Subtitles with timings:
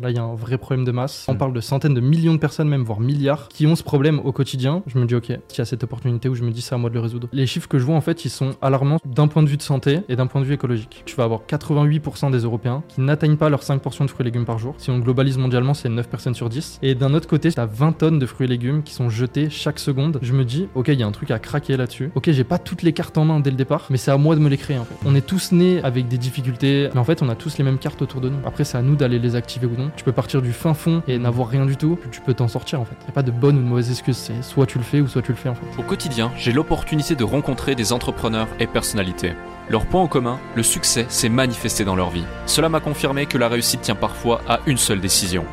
[0.00, 1.26] Là, il y a un vrai problème de masse.
[1.28, 4.20] On parle de centaines de millions de personnes, même voire milliards, qui ont ce problème
[4.24, 4.82] au quotidien.
[4.86, 6.78] Je me dis, ok, il y a cette opportunité où je me dis, c'est à
[6.78, 7.28] moi de le résoudre.
[7.32, 9.62] Les chiffres que je vois, en fait, ils sont alarmants d'un point de vue de
[9.62, 11.02] santé et d'un point de vue écologique.
[11.04, 14.44] Tu vas avoir 88% des Européens qui n'atteignent pas leurs 5% de fruits et légumes
[14.44, 14.74] par jour.
[14.78, 16.78] Si on globalise mondialement, c'est 9 personnes sur 10.
[16.82, 19.78] Et d'un autre côté, t'as 20 tonnes de fruits et légumes qui sont jetés chaque
[19.78, 20.18] seconde.
[20.22, 22.10] Je me dis, ok, il y a un truc à craquer là-dessus.
[22.14, 24.34] Ok, j'ai pas toutes les cartes en main dès le départ, mais c'est à moi
[24.36, 24.94] de me les créer en fait.
[25.04, 27.78] On est tous nés avec des difficultés, mais en fait, on a tous les mêmes
[27.78, 28.38] cartes autour de nous.
[28.46, 29.81] Après, c'est à nous d'aller les activer ou non.
[29.96, 32.80] Tu peux partir du fin fond et n'avoir rien du tout, tu peux t'en sortir
[32.80, 32.96] en fait.
[33.06, 35.08] Y a pas de bonne ou de mauvaise excuse, c'est soit tu le fais ou
[35.08, 35.66] soit tu le fais en fait.
[35.78, 39.32] Au quotidien, j'ai l'opportunité de rencontrer des entrepreneurs et personnalités.
[39.68, 42.24] Leur point en commun, le succès s'est manifesté dans leur vie.
[42.46, 45.44] Cela m'a confirmé que la réussite tient parfois à une seule décision.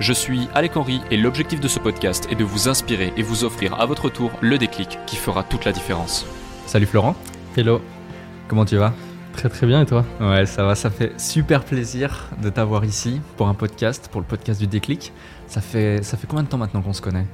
[0.00, 3.44] Je suis Alec Henry et l'objectif de ce podcast est de vous inspirer et vous
[3.44, 6.24] offrir à votre tour le déclic qui fera toute la différence.
[6.66, 7.16] Salut Florent,
[7.56, 7.80] Hello,
[8.46, 8.92] comment tu vas?
[9.38, 10.04] Très très bien et toi?
[10.20, 14.26] Ouais, ça va, ça fait super plaisir de t'avoir ici pour un podcast, pour le
[14.26, 15.12] podcast du déclic.
[15.46, 17.26] Ça fait, ça fait combien de temps maintenant qu'on se connaît?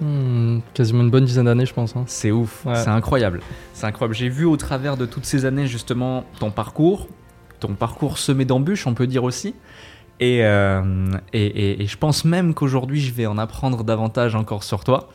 [0.00, 1.96] Hmm, Quasiment une bonne dizaine d'années, je pense.
[1.96, 2.04] hein.
[2.06, 2.74] C'est ouf, Ouais.
[2.76, 3.40] c'est incroyable.
[3.72, 4.14] C'est incroyable.
[4.14, 7.08] J'ai vu au travers de toutes ces années justement ton parcours,
[7.60, 9.54] ton parcours semé d'embûches, on peut dire aussi.
[10.18, 14.62] Et, euh, et, et- et je pense même qu'aujourd'hui, je vais en apprendre davantage encore
[14.64, 15.08] sur toi.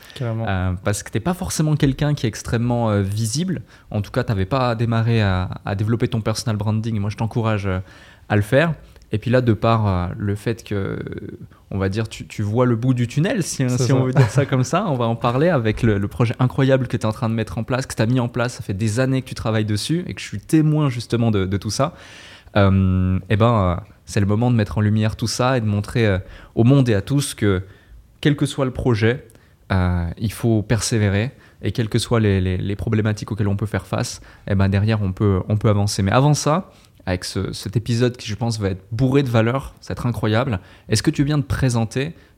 [0.47, 3.61] Euh, parce que t'es pas forcément quelqu'un qui est extrêmement euh, visible.
[3.89, 6.99] En tout cas, t'avais pas démarré à, à développer ton personal branding.
[6.99, 7.67] Moi, je t'encourage
[8.29, 8.73] à le faire.
[9.13, 10.97] Et puis là, de par le fait que,
[11.69, 14.45] on va dire, tu, tu vois le bout du tunnel, si, on veut dire ça
[14.45, 17.11] comme ça, on va en parler avec le, le projet incroyable que tu es en
[17.11, 18.53] train de mettre en place, que tu as mis en place.
[18.53, 21.45] Ça fait des années que tu travailles dessus et que je suis témoin justement de,
[21.45, 21.94] de tout ça.
[22.55, 25.66] Euh, et ben, euh, c'est le moment de mettre en lumière tout ça et de
[25.66, 26.20] montrer euh,
[26.54, 27.64] au monde et à tous que,
[28.20, 29.26] quel que soit le projet,
[29.72, 31.31] euh, il faut persévérer
[31.62, 35.14] et quelles que soient les, problématiques auxquelles on peut faire face, et ben derrière on
[35.14, 36.02] peut, on peut avancer.
[36.03, 36.72] Mais avant ça,
[37.06, 40.06] avec ce- cet épisode qui je pense va être bourré de valeur, ça va être
[40.08, 40.59] incroyable,
[40.90, 42.14] est-ce que tu viens de présenter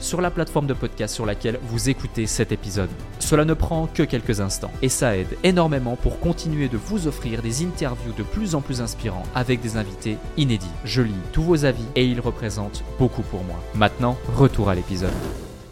[0.00, 2.90] sur la plateforme de podcast sur laquelle vous écoutez cet épisode.
[3.18, 7.42] Cela ne prend que quelques instants et ça aide énormément pour continuer de vous offrir
[7.42, 10.66] des interviews de plus en plus inspirants avec des invités inédits.
[10.84, 13.62] Je lis tous vos avis et ils représentent beaucoup pour moi.
[13.74, 15.12] Maintenant, retour à l'épisode.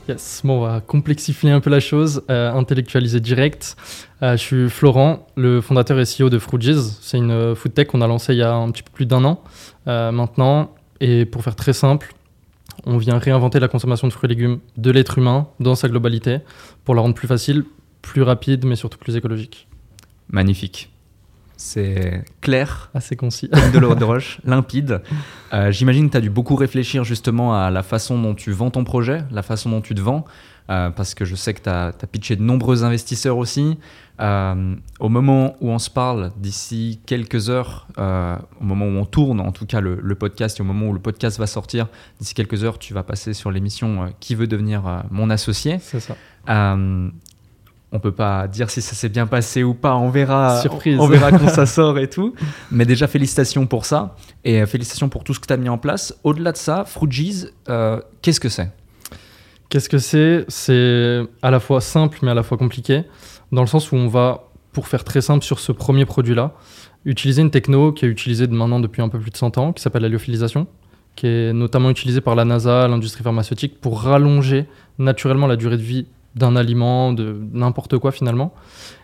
[0.09, 3.77] Yes, bon, on va complexifier un peu la chose, euh, intellectualiser direct.
[4.23, 6.97] Euh, je suis Florent, le fondateur et CEO de Fruities.
[7.03, 9.05] C'est une euh, food tech qu'on a lancée il y a un petit peu plus
[9.05, 9.43] d'un an
[9.87, 10.71] maintenant.
[11.01, 12.15] Et pour faire très simple,
[12.87, 16.39] on vient réinventer la consommation de fruits et légumes de l'être humain dans sa globalité
[16.85, 17.65] pour la rendre plus facile,
[18.03, 19.69] plus rapide, mais surtout plus écologique.
[20.31, 20.91] Magnifique.
[21.57, 23.49] C'est clair, Assez concis.
[23.51, 25.03] comme de l'eau de roche, limpide.
[25.53, 28.71] Euh, J'imagine que tu as dû beaucoup réfléchir justement à la façon dont tu vends
[28.71, 30.25] ton projet, la façon dont tu te vends,
[30.71, 33.79] euh, parce que je sais que tu as, pitché de nombreux investisseurs aussi.
[34.21, 39.07] Euh, au moment où on se parle, d'ici quelques heures, euh, au moment où on
[39.07, 41.89] tourne en tout cas le, le podcast et au moment où le podcast va sortir,
[42.19, 46.17] d'ici quelques heures, tu vas passer sur l'émission Qui veut devenir mon associé C'est ça.
[46.49, 49.97] on peut pas dire si ça s'est bien passé ou pas.
[49.97, 50.61] On verra.
[50.61, 50.99] Surprise.
[51.01, 52.35] On, verra quand ça sort et tout.
[52.71, 55.79] Mais déjà félicitations pour ça et félicitations pour tout ce que tu as mis en
[55.79, 56.15] place.
[56.25, 58.71] Au-delà de ça, Fruities, euh, qu'est-ce que c'est?
[59.69, 60.45] Qu'est-ce que c'est?
[60.49, 63.03] C'est à la fois simple mais à la fois compliqué,
[63.53, 66.55] dans le sens où on va, pour faire très simple sur ce premier produit-là,
[67.05, 69.83] utiliser une techno qui est utilisée maintenant depuis un peu plus de 100 ans, qui
[69.83, 70.67] s'appelle la lyophilisation,
[71.17, 74.67] qui est notamment utilisée par la NASA, l'industrie pharmaceutique, pour rallonger
[74.99, 78.55] naturellement la durée de vie d'un aliment, de n'importe quoi finalement.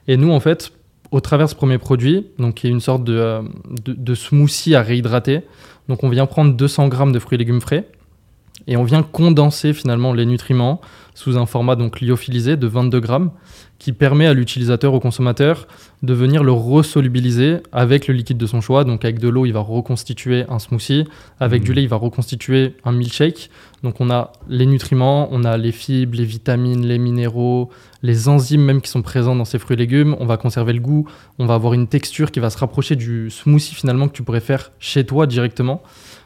[0.09, 0.73] Et nous, en fait,
[1.11, 4.83] au travers de ce premier produit, donc qui est une sorte de, euh, smoothie à
[4.83, 5.43] réhydrater,
[5.89, 7.89] donc on vient prendre 200 grammes de fruits et légumes frais,
[8.67, 10.81] et on vient condenser finalement les nutriments
[11.15, 13.31] sous un format donc lyophilisé de 22 grammes
[13.79, 15.67] qui permet à l'utilisateur, au consommateur,
[16.03, 18.85] de venir le resolubiliser avec le liquide de son choix.
[18.85, 21.05] Donc avec de l'eau, il va reconstituer un smoothie.
[21.39, 21.67] Avec Mhm.
[21.67, 23.51] du lait, il va reconstituer un milkshake.
[23.83, 27.69] Donc on a les nutriments, on a les fibres, les vitamines, les minéraux,
[28.03, 30.17] les enzymes même qui sont présents dans ces fruits et légumes.
[30.19, 31.07] On va conserver le goût,
[31.39, 34.41] on va avoir une texture qui va se rapprocher du smoothie finalement que tu pourrais
[34.41, 35.83] faire chez toi directement.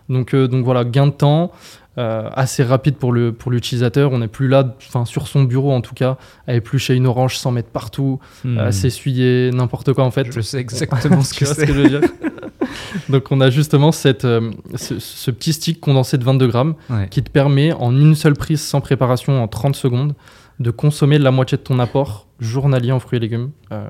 [0.09, 1.51] Donc, euh, donc voilà, gain de temps,
[1.99, 4.13] euh, assez rapide pour le pour l'utilisateur.
[4.13, 6.17] On n'est plus là, enfin sur son bureau en tout cas,
[6.47, 8.59] à éplucher une orange sans mettre partout, Hmm.
[8.59, 10.31] à s'essuyer, n'importe quoi en fait.
[10.33, 11.67] Je sais exactement ce que vois ce c'est.
[11.67, 12.01] que je veux dire
[13.09, 17.09] Donc on a justement cette, euh, ce, ce petit stick condensé de 22 grammes Ouais.
[17.09, 20.15] qui te permet en une seule prise sans préparation en 30 secondes
[20.61, 23.89] de consommer la moitié de ton apport journalier en fruits et légumes, euh,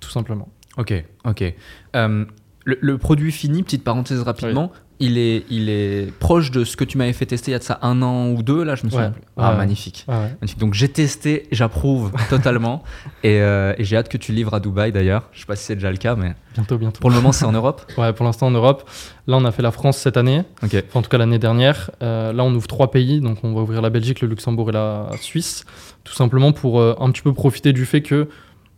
[0.00, 0.48] tout simplement.
[0.76, 0.92] Ok,
[1.24, 1.54] ok.
[1.96, 2.24] Euh,
[2.64, 4.70] le, le produit fini, petite parenthèse rapidement,
[5.00, 7.58] il, est, il est proche de ce que tu m'avais fait tester il y a
[7.58, 9.22] de ça un an ou deux, là, je me souviens Ouais, plus.
[9.36, 9.56] Ah, ouais.
[9.56, 10.04] magnifique.
[10.08, 10.28] Ah ouais.
[10.40, 10.58] Magnifique.
[10.58, 12.82] Donc j'ai testé, j'approuve totalement.
[13.24, 15.24] et euh, et j'ai hâte que tu livres à Dubaï d'ailleurs.
[15.32, 17.00] Je sais pas si c'est déjà le cas, mais Bientôt, bientôt.
[17.00, 17.82] pour le moment c'est en Europe.
[17.98, 18.88] Ouais, pour l'instant en Europe.
[19.26, 21.90] Là, on a fait la France cette année, enfin, en tout cas l'année dernière.
[22.02, 24.72] Euh, là, on ouvre trois pays, donc on va ouvrir la Belgique, le Luxembourg et
[24.72, 25.64] la Suisse,
[26.04, 28.28] tout simplement pour euh, un petit peu profiter du fait que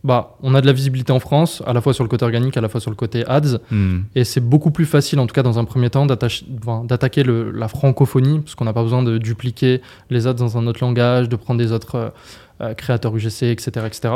[0.03, 2.57] bah, on a de la visibilité en France, à la fois sur le côté organique,
[2.57, 4.01] à la fois sur le côté ads, Hmm.
[4.15, 8.39] et c'est beaucoup plus facile, en tout cas dans un premier temps, d'attaquer la francophonie,
[8.39, 11.59] parce qu'on n'a pas besoin de dupliquer les ads dans un autre langage, de prendre
[11.59, 12.09] des autres euh,
[12.61, 14.13] euh, créateurs UGC, etc., etc.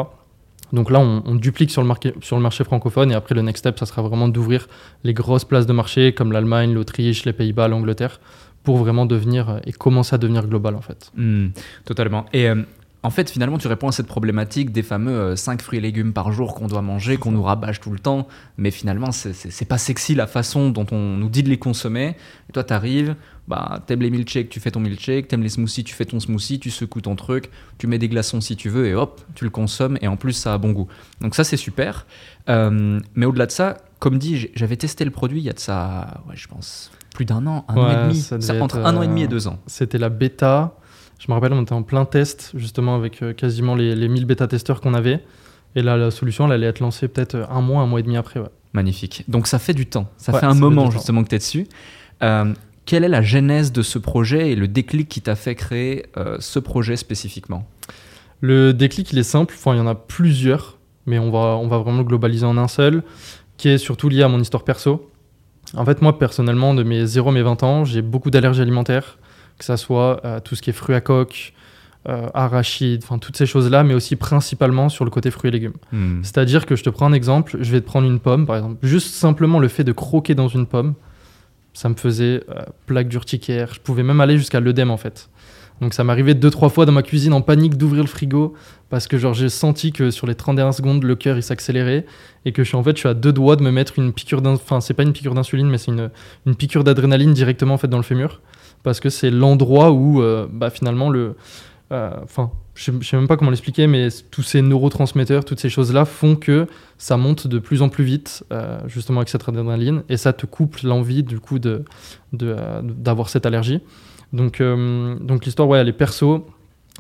[0.73, 3.41] Donc là, on, on duplique sur le, marché, sur le marché francophone, et après, le
[3.41, 4.67] next step, ça sera vraiment d'ouvrir
[5.05, 8.19] les grosses places de marché, comme l'Allemagne, l'Autriche, les Pays-Bas, l'Angleterre,
[8.63, 11.11] pour vraiment devenir euh, et commencer à devenir global, en fait.
[11.15, 11.47] Hmm,
[11.85, 12.25] totalement.
[12.33, 12.63] Et euh,
[13.07, 16.31] en fait, finalement, tu réponds à cette problématique des fameux 5 fruits et légumes par
[16.31, 18.27] jour qu'on doit manger, qu'on nous rabâche tout le temps.
[18.57, 22.15] Mais finalement, c'est- pas sexy la façon dont on nous dit de les consommer.
[22.49, 23.15] Et toi, t'arrives,
[23.47, 26.59] bah, t'aimes les milkshakes, tu fais ton milkshake, t'aimes les smoothies, tu fais ton smoothie,
[26.59, 29.49] tu secoues ton truc, tu mets des glaçons si tu veux, et hop, tu le
[29.49, 30.87] consommes, et en plus, ça a bon goût.
[31.21, 32.05] Donc ça, c'est super.
[32.49, 35.59] Euh, mais au-delà de ça, comme dit, j'avais testé le produit il y a de
[35.59, 38.19] ça, ouais, je pense, plus d'un an, un an et demi.
[38.21, 39.59] ça Ça, entre un an et demi et euh, deux ans.
[39.67, 40.75] C'était la bêta.
[41.19, 44.25] Je me rappelle, on était en plein test, justement, avec euh, quasiment les, les 1000
[44.25, 45.23] bêta-testeurs qu'on avait.
[45.75, 48.03] Et là, la solution, elle allait être lancée peut-être euh, un mois, un mois et
[48.03, 48.39] demi après.
[48.39, 48.47] ouais.
[48.73, 49.23] Magnifique.
[49.27, 50.07] Donc ça fait du temps.
[50.17, 51.67] Ça Ouais, fait un ça moment justement que tu es dessus.
[52.21, 52.53] Euh,
[52.85, 56.37] quelle est la genèse de ce projet et le déclic qui t'a fait créer euh,
[56.39, 57.65] ce projet spécifiquement?
[58.41, 59.55] Le déclic, il est simple.
[59.57, 60.77] Enfin, il y en a plusieurs,
[61.07, 63.03] mais on va, on va vraiment le globaliser en un seul,
[63.57, 65.09] qui est surtout lié à mon histoire perso.
[65.75, 69.17] En fait, moi, personnellement, de mes 0 à mes 20 ans, j'ai beaucoup d'allergies alimentaires,
[69.57, 71.53] que ça soit euh, tout ce qui est fruits à coque,
[72.07, 75.73] euh, arachides, enfin, toutes ces choses-là, mais aussi principalement sur le côté fruits et légumes.
[75.91, 76.21] Hmm.
[76.23, 78.77] C'est-à-dire que je te prends un exemple, je vais te prendre une pomme, par exemple.
[78.83, 80.93] Juste simplement le fait de croquer dans une pomme,
[81.73, 83.73] ça me faisait euh, plaque d'urticaire.
[83.73, 85.29] Je pouvais même aller jusqu'à l'œdème, en fait.
[85.79, 88.55] Donc ça m'arrivait deux, trois fois dans ma cuisine en panique d'ouvrir le frigo
[88.89, 92.03] parce que genre j'ai senti que sur les 30 dernières secondes, le cœur il s'accélérait
[92.45, 94.11] et que je suis en fait je suis à deux doigts de me mettre une
[94.11, 96.09] piqûre d'in- enfin c'est pas une piqûre d'insuline mais c'est une,
[96.47, 98.41] une piqûre d'adrénaline directement en fait dans le fémur
[98.87, 101.35] parce que c'est l'endroit où euh, bah, finalement le
[101.91, 105.69] euh, enfin je je sais même pas comment l'expliquer mais tous ces neurotransmetteurs toutes ces
[105.69, 106.67] choses là font que
[106.97, 110.45] ça monte de plus en plus vite euh, justement avec cette adrénaline et ça te
[110.45, 111.83] coupe l'envie du coup de
[112.31, 113.81] de, d'avoir cette allergie
[114.33, 116.45] donc, donc l'histoire, ouais, elle est perso.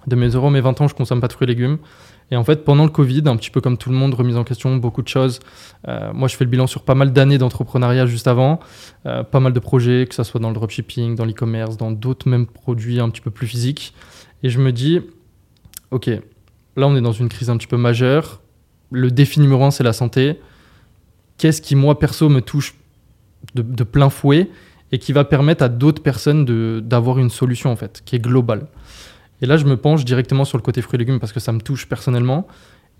[0.07, 1.77] De mes 0 mes 20 ans, je consomme pas de fruits et légumes.
[2.29, 4.43] Et en fait, pendant le Covid, un petit peu comme tout le monde, remise en
[4.43, 5.39] question, beaucoup de choses.
[5.87, 8.59] Euh, moi, je fais le bilan sur pas mal d'années d'entrepreneuriat juste avant,
[9.05, 12.27] euh, pas mal de projets, que ce soit dans le dropshipping, dans l'e-commerce, dans d'autres
[12.27, 13.93] mêmes produits un petit peu plus physiques.
[14.43, 14.99] Et je me dis,
[15.91, 16.07] ok,
[16.75, 18.41] là, on est dans une crise un petit peu majeure.
[18.91, 20.39] Le défi numéro un, c'est la santé.
[21.37, 22.75] Qu'est-ce qui, moi, perso, me touche
[23.55, 24.49] de, de plein fouet
[24.91, 26.45] et qui va permettre à d'autres personnes
[26.81, 28.67] d'avoir une solution, en fait, qui est globale?
[29.41, 31.51] Et là, je me penche directement sur le côté fruits et légumes parce que ça
[31.51, 32.47] me touche personnellement.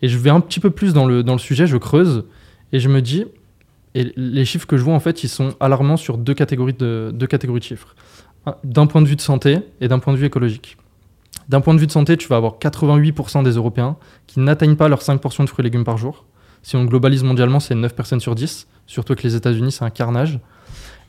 [0.02, 2.26] Et je vais un petit peu plus dans le, dans le sujet, je creuse,
[2.72, 3.26] et je me dis,
[3.96, 7.12] et les chiffres que je vois, en fait, ils sont alarmants sur deux catégories de,
[7.14, 7.96] deux catégories de chiffres.
[8.46, 10.78] Un- D'un point de vue de santé et d'un point de vue écologique.
[11.50, 13.96] D'un point de vue de santé, tu vas avoir 88% des Européens
[14.28, 16.26] qui n'atteignent pas leurs 5 portions de fruits et légumes par jour.
[16.62, 18.68] Si on globalise mondialement, c'est 9 personnes sur 10.
[18.86, 20.40] Surtout que les États-Unis, c'est un carnage.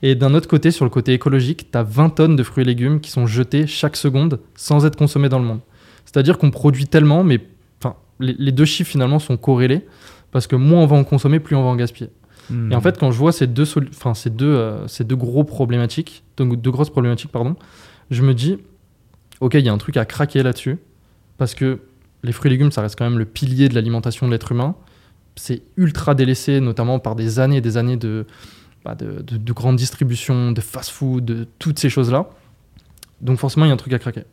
[0.03, 2.67] Et d'un autre côté, sur le côté écologique, tu as 20 tonnes de fruits et
[2.67, 5.61] légumes qui sont jetés chaque seconde sans être consommés dans le monde.
[6.05, 7.41] C'est-à-dire qu'on produit tellement, mais
[7.81, 9.85] enfin, les, les deux chiffres finalement sont corrélés,
[10.31, 12.11] parce que moins on va en consommer, plus on va en gaspiller.
[12.51, 12.73] Hmm.
[12.73, 15.45] Et en fait, quand je vois ces deux, enfin, ces deux, euh, ces deux gros
[15.45, 17.57] problématiques, donc deux grosses problématiques, pardon,
[18.11, 18.59] je me dis,
[19.41, 20.79] ok, il y a un truc à craquer là-dessus,
[21.37, 21.81] parce que
[22.23, 24.75] les fruits et légumes, ça reste quand même le pilier de l'alimentation de l'être humain.
[25.37, 28.27] C'est ultra délaissé, notamment par des années et des années de,
[28.85, 32.27] bah, de, de, de grande distribution, de fast-food, de toutes ces choses-là.
[33.21, 34.25] Donc forcément, il y a un truc à craquer.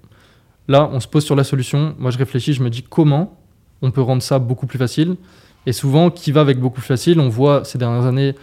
[0.68, 1.96] Là, on se pose sur la solution.
[2.00, 3.38] Moi, je réfléchis, je me dis comment
[3.82, 5.16] on peut rendre ça beaucoup plus facile.
[5.66, 8.36] Et souvent, qui va avec beaucoup plus facile, on voit ces dernières années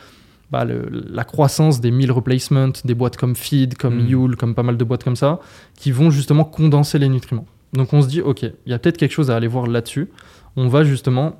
[0.50, 4.06] bah, le- la croissance des meal replacements, des boîtes comme Feed, comme Mm.
[4.08, 5.40] Yule, comme pas mal de boîtes comme ça,
[5.76, 7.46] qui vont justement condenser les nutriments.
[7.72, 10.10] Donc on se dit, ok, il y a peut-être quelque chose à aller voir là-dessus.
[10.56, 11.36] On va justement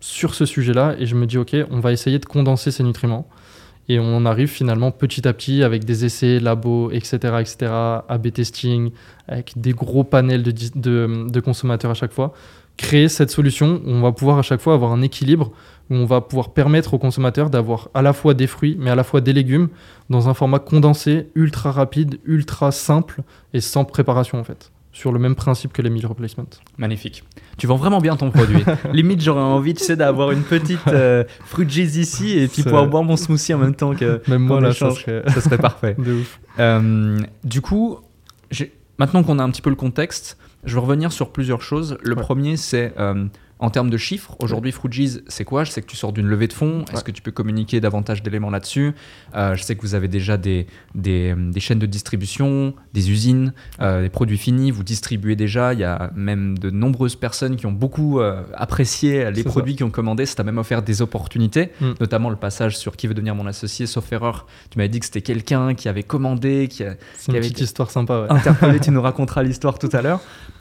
[0.00, 3.28] sur ce sujet-là et je me dis, ok, on va essayer de condenser ces nutriments.
[3.90, 7.72] Et on arrive finalement petit à petit avec des essais, labos, etc., etc.,
[8.08, 8.92] A-B testing,
[9.26, 12.32] avec des gros panels de, de, de consommateurs à chaque fois.
[12.76, 15.50] Créer cette solution où on va pouvoir à chaque fois avoir un équilibre,
[15.90, 18.94] où on va pouvoir permettre aux consommateurs d'avoir à la fois des fruits, mais à
[18.94, 19.70] la fois des légumes,
[20.08, 23.22] dans un format condensé, ultra rapide, ultra simple
[23.54, 24.70] et sans préparation en fait.
[24.92, 26.46] Sur le même principe que les meal replacement.
[26.78, 27.22] Magnifique.
[27.56, 28.64] Tu vends vraiment bien ton produit.
[28.92, 32.86] Limite, j'aurais envie, tu sais, d'avoir une petite euh, fruit juice ici et puis pouvoir
[32.88, 34.20] boire mon smoothie en même temps que.
[34.28, 35.94] Même moi, là, ça serait Ça serait parfait.
[35.98, 36.40] de ouf.
[36.58, 37.98] Euh, du coup,
[38.98, 41.96] maintenant qu'on a un petit peu le contexte, je veux revenir sur plusieurs choses.
[42.02, 42.20] Le Ouais.
[42.22, 43.26] premier, c'est euh,
[43.60, 44.34] en termes de chiffres.
[44.40, 45.64] Aujourd'hui, Fruities, c'est quoi?
[45.64, 46.82] Je sais que tu sors d'une levée de fonds.
[46.88, 47.02] Est-ce Ouais.
[47.04, 48.92] que tu peux communiquer davantage d'éléments là-dessus?
[49.36, 53.52] Euh, Je sais que vous avez déjà des, des, des chaînes de distribution, des usines,
[53.80, 54.70] euh, des produits finis.
[54.70, 55.74] Vous distribuez déjà.
[55.74, 59.84] Il y a même de nombreuses personnes qui ont beaucoup euh, apprécié les produits qui
[59.84, 60.24] ont commandé.
[60.26, 61.92] Ça t'a même offert des opportunités, Mm.
[62.00, 64.46] notamment le passage sur qui veut devenir mon associé, sauf erreur.
[64.70, 67.60] Tu m'avais dit que c'était quelqu'un qui avait commandé, qui a, qui une avait petite
[67.60, 68.22] histoire sympa.
[68.22, 68.32] Ouais.
[68.32, 70.20] interpellé, tu nous raconteras l'histoire tout à l'heure.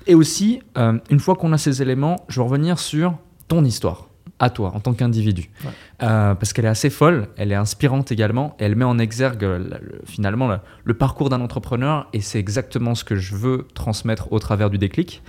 [0.09, 3.13] Et aussi, euh, une fois qu'on a ces éléments, je veux revenir sur
[3.47, 4.07] ton histoire,
[4.39, 5.49] à toi, en tant qu'individu.
[5.63, 5.69] Ouais.
[6.03, 9.43] Euh, parce qu'elle est assez folle, elle est inspirante également, et elle met en exergue
[9.43, 13.67] euh, le- finalement le, le parcours d'un entrepreneur, et c'est exactement ce que je veux
[13.75, 15.21] transmettre au travers du déclic.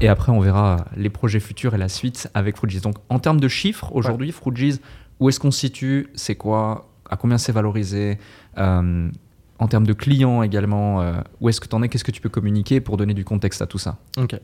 [0.00, 2.80] Et après, on verra les projets futurs et la suite avec Fruities.
[2.80, 4.80] Donc, en termes de chiffres, aujourd'hui, Fruities,
[5.18, 8.18] où est-ce qu'on se situe C'est quoi À combien c'est valorisé
[8.58, 9.10] Euh,
[9.58, 11.88] en termes de clients également, euh, où est-ce que tu en es?
[11.88, 13.96] Qu'est-ce que tu peux communiquer pour donner du contexte à tout ça?
[14.16, 14.36] Ok.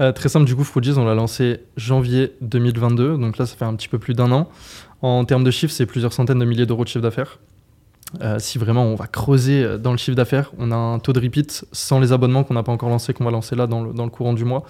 [0.00, 3.64] Euh, très simple, du coup, Fruities, on l'a lancé janvier 2022, donc là, ça fait
[3.64, 4.48] un petit peu plus d'un an.
[5.02, 7.38] En termes de chiffres, c'est plusieurs centaines de milliers d'euros de chiffre d'affaires.
[8.22, 11.20] Euh, si vraiment on va creuser dans le chiffre d'affaires, on a un taux de
[11.20, 13.92] repeat sans les abonnements qu'on n'a pas encore lancé, qu'on va lancer là dans le,
[13.92, 14.64] dans le courant du mois,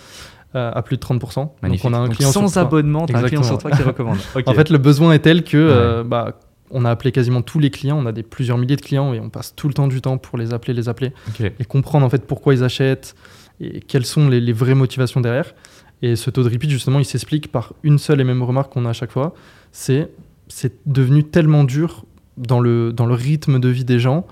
[0.56, 1.48] euh, à plus de 30%.
[1.62, 1.84] Magnifique.
[1.84, 3.82] Donc on a un Donc, client sans sur abonnement, tu un client sur toi qui
[3.82, 4.18] recommande.
[4.46, 7.70] En fait, le besoin est tel que euh, bah, on a appelé quasiment tous les
[7.70, 10.00] clients, on a des plusieurs milliers de clients et on passe tout le temps du
[10.00, 13.14] temps pour les appeler, les appeler et comprendre en fait pourquoi ils achètent
[13.60, 15.54] et quelles sont les, les vraies motivations derrière.
[16.02, 18.86] Et ce taux de repeat, justement, il s'explique par une seule et même remarque qu'on
[18.86, 19.34] a à chaque fois.
[19.70, 20.08] C'est
[20.50, 22.04] c'est devenu tellement dur
[22.36, 24.26] dans le, dans le rythme de vie des gens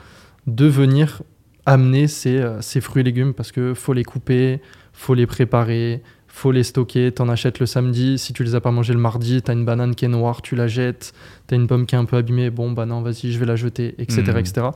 [0.47, 1.23] de venir
[1.67, 4.61] amener ces, euh, ces fruits et légumes parce que faut les couper,
[4.93, 7.11] faut les préparer, faut les stocker.
[7.13, 8.17] T'en achètes le samedi.
[8.19, 10.55] Si tu les as pas mangés le mardi, t'as une banane qui est noire, tu
[10.55, 11.13] la jettes.
[11.49, 12.51] T'as une pomme qui est un peu abîmée.
[12.51, 14.37] Bon, bah non, vas-y, je vais la jeter, etc., Mhm.
[14.39, 14.67] etc.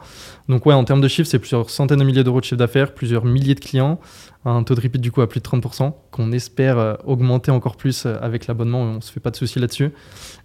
[0.48, 2.94] Donc ouais, en termes de chiffres, c'est plusieurs centaines de milliers d'euros de chiffre d'affaires,
[2.94, 4.00] plusieurs milliers de clients,
[4.44, 7.76] un taux de repeat du coup à plus de 30%, qu'on espère euh, augmenter encore
[7.76, 9.90] plus euh, avec l'abonnement, on se fait pas de soucis là-dessus.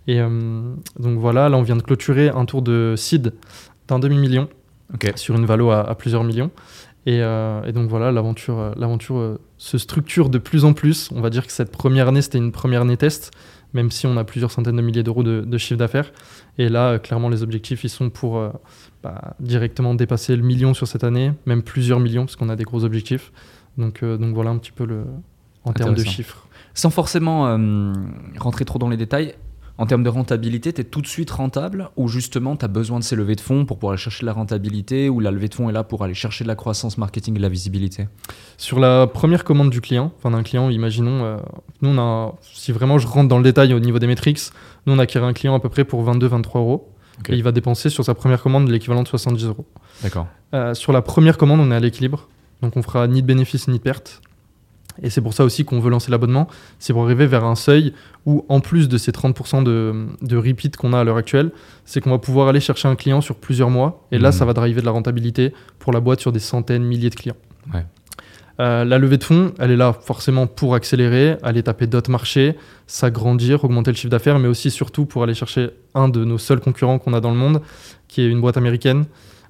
[0.07, 0.61] Et euh,
[0.99, 3.33] donc voilà, là on vient de clôturer un tour de seed
[3.87, 4.49] d'un demi-million
[5.15, 6.49] sur une valo à, à plusieurs millions.
[7.07, 11.09] Et, euh, et donc voilà, l'aventure, euh, l'aventure euh, se structure de plus en plus.
[11.15, 13.31] On va dire que cette première année, c'était une première année test,
[13.73, 16.11] même si on a plusieurs centaines de milliers d'euros de, de chiffre d'affaires.
[16.57, 18.51] Et là, euh, clairement, les objectifs, ils sont pour
[19.03, 22.65] bah, directement dépasser le million sur cette année, même plusieurs millions, parce qu'on a des
[22.65, 23.31] gros objectifs.
[23.77, 25.05] Donc, donc voilà un petit peu le,
[25.63, 26.45] en termes de chiffres.
[26.73, 27.57] Sans forcément
[28.37, 29.33] rentrer trop dans les détails,
[29.77, 32.99] en termes de rentabilité, tu es tout de suite rentable ou justement tu as besoin
[32.99, 35.47] de ces levées de fonds pour pouvoir aller chercher de la rentabilité ou la levée
[35.47, 38.07] de fonds est là pour aller chercher de la croissance marketing et de la visibilité?
[38.57, 41.37] Sur la première commande du client, enfin d'un client, imaginons, euh,
[41.81, 44.41] nous on a, si vraiment je rentre dans le détail au niveau des métriques,
[44.85, 46.93] nous on a acquis un client à peu près pour 22-23 euros.
[47.29, 49.65] Et il va dépenser sur sa première commande l'équivalent de 70 euros.
[50.03, 50.27] D'accord.
[50.53, 52.27] Euh, sur la première commande, on est à l'équilibre.
[52.61, 54.21] Donc on fera ni de bénéfice ni de perte.
[55.03, 56.47] Et c'est pour ça aussi qu'on veut lancer l'abonnement.
[56.79, 57.93] C'est pour arriver vers un seuil
[58.25, 61.51] où, en plus de ces 30% de, de repeat qu'on a à l'heure actuelle,
[61.85, 64.05] c'est qu'on va pouvoir aller chercher un client sur plusieurs mois.
[64.11, 64.33] Et là, Mhm.
[64.33, 67.35] ça va driver de la rentabilité pour la boîte sur des centaines, milliers de clients.
[67.73, 67.85] Ouais.
[68.59, 72.55] Euh, la levée de fonds, elle est là forcément pour accélérer, aller taper d'autres marchés,
[72.87, 76.59] s'agrandir, augmenter le chiffre d'affaires, mais aussi surtout pour aller chercher un de nos seuls
[76.59, 77.61] concurrents qu'on a dans le monde,
[78.07, 79.05] qui est une boîte américaine.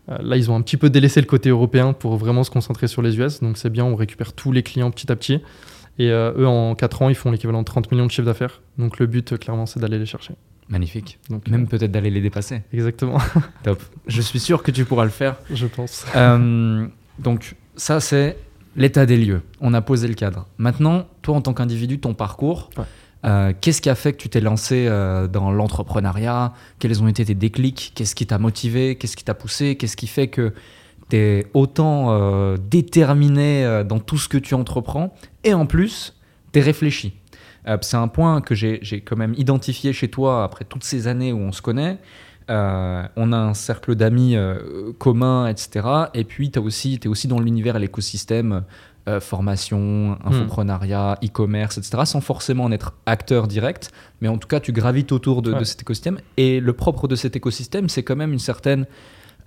[0.09, 2.87] Euh, là, ils ont un petit peu délaissé le côté européen pour vraiment se concentrer
[2.87, 5.41] sur les US, donc c'est bien, on récupère tous les clients petit à petit.
[5.99, 8.61] Et euh, eux, en 4 ans, ils font l'équivalent de 30 millions de chiffre d'affaires.
[8.77, 10.35] Donc le but, euh, clairement, c'est d'aller les chercher.
[10.69, 11.17] Magnifique.
[11.29, 12.61] Donc, Même peut-être d'aller les dépasser.
[12.73, 13.17] exactement,
[13.63, 13.81] Top.
[14.05, 15.37] Je suis sûr que tu pourras le faire.
[15.51, 16.05] je pense.
[16.15, 16.85] Euh,
[17.19, 18.37] donc ça c'est
[18.75, 19.41] l'état des lieux.
[19.61, 20.45] On a posé le cadre.
[20.57, 22.83] Maintenant, toi en tant qu'individu, ton parcours, Ouais.
[23.25, 26.53] Euh, qu'est-ce qui a fait que tu t'es lancé euh, dans l'entrepreneuriat?
[26.79, 27.91] Quels ont été tes déclics?
[27.95, 28.95] Qu'est-ce qui t'a motivé?
[28.95, 29.75] Qu'est-ce qui t'a poussé?
[29.75, 30.53] Qu'est-ce qui fait que
[31.09, 35.15] tu es autant euh, déterminé dans tout ce que tu entreprends?
[35.43, 36.15] Et en plus,
[36.53, 37.13] tu es réfléchi
[37.81, 41.39] C'est un point que j'ai quand même identifié chez toi après toutes ces années où
[41.39, 41.97] on se connaît.
[42.49, 45.87] On a un cercle d'amis euh, communs, etc.
[46.13, 48.63] Et puis, tu es aussi dans l'univers et l'écosystème,
[49.07, 52.03] euh, formation, infoprenariat, e-commerce, etc.
[52.05, 53.91] Sans forcément en être acteur direct.
[54.21, 56.19] Mais en tout cas, tu gravites autour de, cet écosystème.
[56.35, 58.85] Et le propre de cet écosystème, c'est quand même une certaine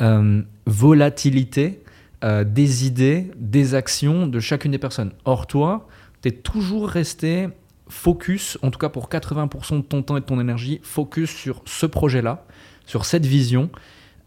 [0.01, 1.83] euh, volatilité
[2.25, 5.13] euh, des idées, des actions de chacune des personnes.
[5.25, 5.89] Or, toi,
[6.23, 7.49] tu es toujours resté
[7.91, 11.63] focus, en tout cas pour 80% de ton temps et de ton énergie, focus sur
[11.67, 12.47] ce projet-là,
[12.87, 13.69] sur cette vision.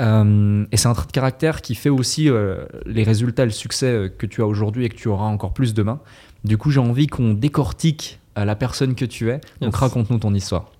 [0.01, 3.85] Euh, et c'est un trait de caractère qui fait aussi euh, les résultats le succès
[3.87, 5.99] euh, que tu as aujourd'hui et que tu auras encore plus demain.
[6.43, 9.39] Du coup, j'ai envie qu'on décortique la personne que tu es.
[9.61, 9.75] Donc Yes.
[9.75, 10.71] raconte-nous ton histoire.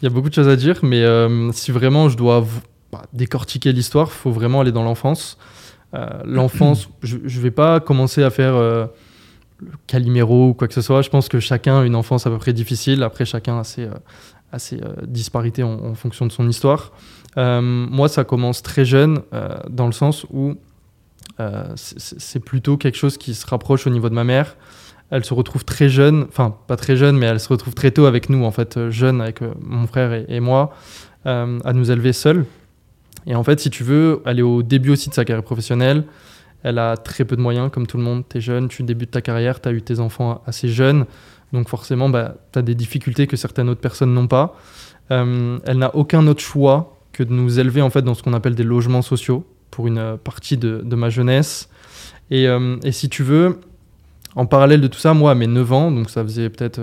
[0.00, 2.44] Il y a beaucoup de choses à dire, mais euh, si vraiment je dois
[2.90, 5.38] bah, décortiquer l'histoire, il faut vraiment aller dans l'enfance.
[6.24, 8.88] L'enfance, je ne vais pas commencer à faire le
[9.86, 11.02] Calimero ou quoi que ce soit.
[11.02, 13.02] Je pense que chacun a une enfance à peu près difficile.
[13.02, 13.88] Après, chacun a ses,
[14.52, 16.92] a ses, euh, disparités en, fonction de son histoire.
[17.38, 20.54] Euh, moi, ça commence très jeune, euh, dans le sens où
[21.74, 24.56] c'est- plutôt quelque chose qui se rapproche au niveau de ma mère.
[25.10, 28.06] Elle se retrouve très jeune, enfin pas très jeune, mais elle se retrouve très tôt
[28.06, 30.72] avec nous, en fait, jeune avec mon frère et, moi,
[31.24, 32.44] à nous élever seuls.
[33.26, 36.04] Et en fait, si tu veux, elle est au début aussi de sa carrière professionnelle.
[36.62, 38.22] Elle a très peu de moyens, comme tout le monde.
[38.28, 41.06] Tu es jeune, tu débutes ta carrière, tu as eu tes enfants assez jeunes.
[41.52, 44.56] Donc forcément, bah, tu as des difficultés que certaines autres personnes n'ont pas.
[45.10, 48.32] Euh, elle n'a aucun autre choix que de nous élever en fait dans ce qu'on
[48.32, 51.68] appelle des logements sociaux pour une euh, partie de, ma jeunesse.
[52.30, 53.60] Et, euh, et si tu veux,
[54.34, 56.80] en parallèle de tout ça, moi à mes 9 ans, donc ça faisait peut-être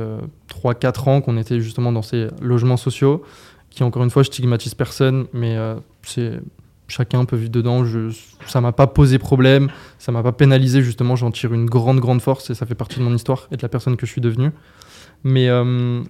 [0.50, 3.24] 3-4 ans qu'on était justement dans ces logements sociaux,
[3.72, 5.58] qui encore une fois, je stigmatise personne, mais
[6.04, 6.40] c'est
[6.90, 7.86] chacun peut vivre dedans.
[7.86, 8.10] Je,
[8.46, 11.16] ça m'a pas posé problème, ça m'a pas pénalisé justement.
[11.16, 13.62] J'en tire une grande grande force et ça fait partie de mon histoire et de
[13.62, 14.52] la personne que je suis devenu.
[15.24, 16.02] Mais euh,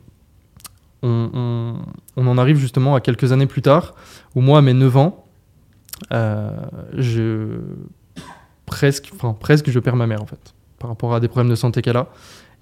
[1.01, 1.75] on,
[2.15, 3.95] en arrive justement à quelques années plus tard,
[4.35, 5.25] où moi à mes 9 ans,
[6.13, 6.55] euh,
[6.93, 7.59] je
[8.65, 11.55] presque, enfin presque, je perds ma mère en fait, par rapport à des problèmes de
[11.55, 12.07] santé qu'elle a.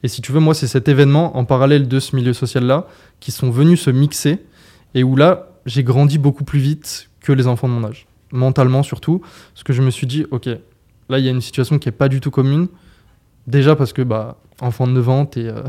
[0.03, 2.87] Et si tu veux, moi, c'est cet événement en parallèle de ce milieu social-là
[3.19, 4.45] qui sont venus se mixer
[4.93, 8.83] et où là, j'ai grandi beaucoup plus vite que les enfants de mon âge, mentalement
[8.83, 9.19] surtout,
[9.53, 10.45] parce que je me suis dit, ok,
[11.09, 12.67] là, il y a une situation qui est pas du tout commune.
[13.47, 15.63] Déjà parce que, bah, enfant de 9 ans, t'es, euh,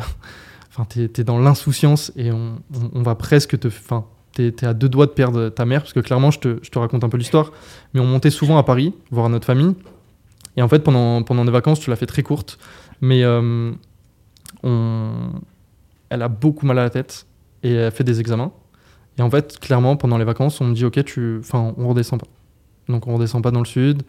[1.12, 2.61] t'es dans l'insouciance et on,
[2.95, 5.93] on- va presque te, enfin, t'es, t'es à deux doigts de perdre ta mère, parce
[5.93, 7.50] que clairement, je te, je te raconte un peu l'histoire,
[7.93, 9.75] mais on montait souvent à Paris voir notre famille.
[10.57, 12.59] Et en fait, pendant, pendant nos vacances, tu l'as fait très courte,
[13.00, 13.73] mais euh,
[14.62, 15.11] on...
[16.09, 17.27] elle a beaucoup mal à la tête
[17.65, 18.53] et elle fait des examens.
[19.19, 21.39] Et en fait, clairement, pendant les vacances, on me dit Ok, tu...
[21.41, 22.29] enfin, on redescend pas.
[22.89, 24.03] Donc, on redescend pas dans le sud,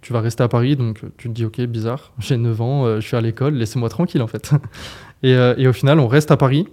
[0.00, 0.76] tu vas rester à Paris.
[0.76, 3.88] Donc, tu te dis Ok, bizarre, j'ai 9 ans, euh, je suis à l'école, laissez-moi
[3.88, 4.52] tranquille en fait.
[5.22, 6.66] et, euh, et au final, on reste à Paris.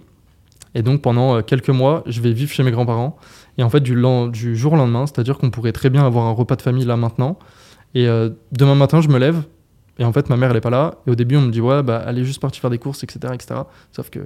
[0.74, 3.16] Et donc, pendant euh, quelques mois, je vais vivre chez mes grands-parents.
[3.58, 4.00] Et en fait, du,
[4.32, 6.96] du jour au lendemain, c'est-à-dire qu'on pourrait très bien avoir un repas de famille là
[6.96, 7.38] maintenant.
[7.94, 9.42] Et euh, demain matin, je me lève.
[9.98, 10.94] Et en fait, ma mère, elle est pas là.
[11.06, 13.02] Et au début, on me dit, ouais, bah, elle est juste partie faire des courses,
[13.02, 13.60] etc., etc.
[13.92, 14.20] Sauf que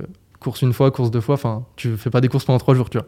[0.45, 2.91] course une fois, course deux fois, enfin, tu fais pas des courses pendant trois jours,
[2.91, 3.07] tu vois.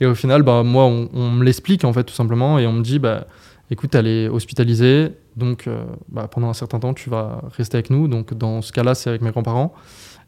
[0.00, 2.58] Et au final, bah, moi, on, me l'explique, en fait, tout simplement.
[2.58, 3.26] Et on me dit, bah,
[3.70, 5.12] écoute, elle est hospitalisée.
[5.36, 8.06] Donc, euh, bah, pendant un certain temps, tu vas rester avec nous.
[8.06, 9.74] Donc, dans ce cas-là, c'est avec mes grands-parents.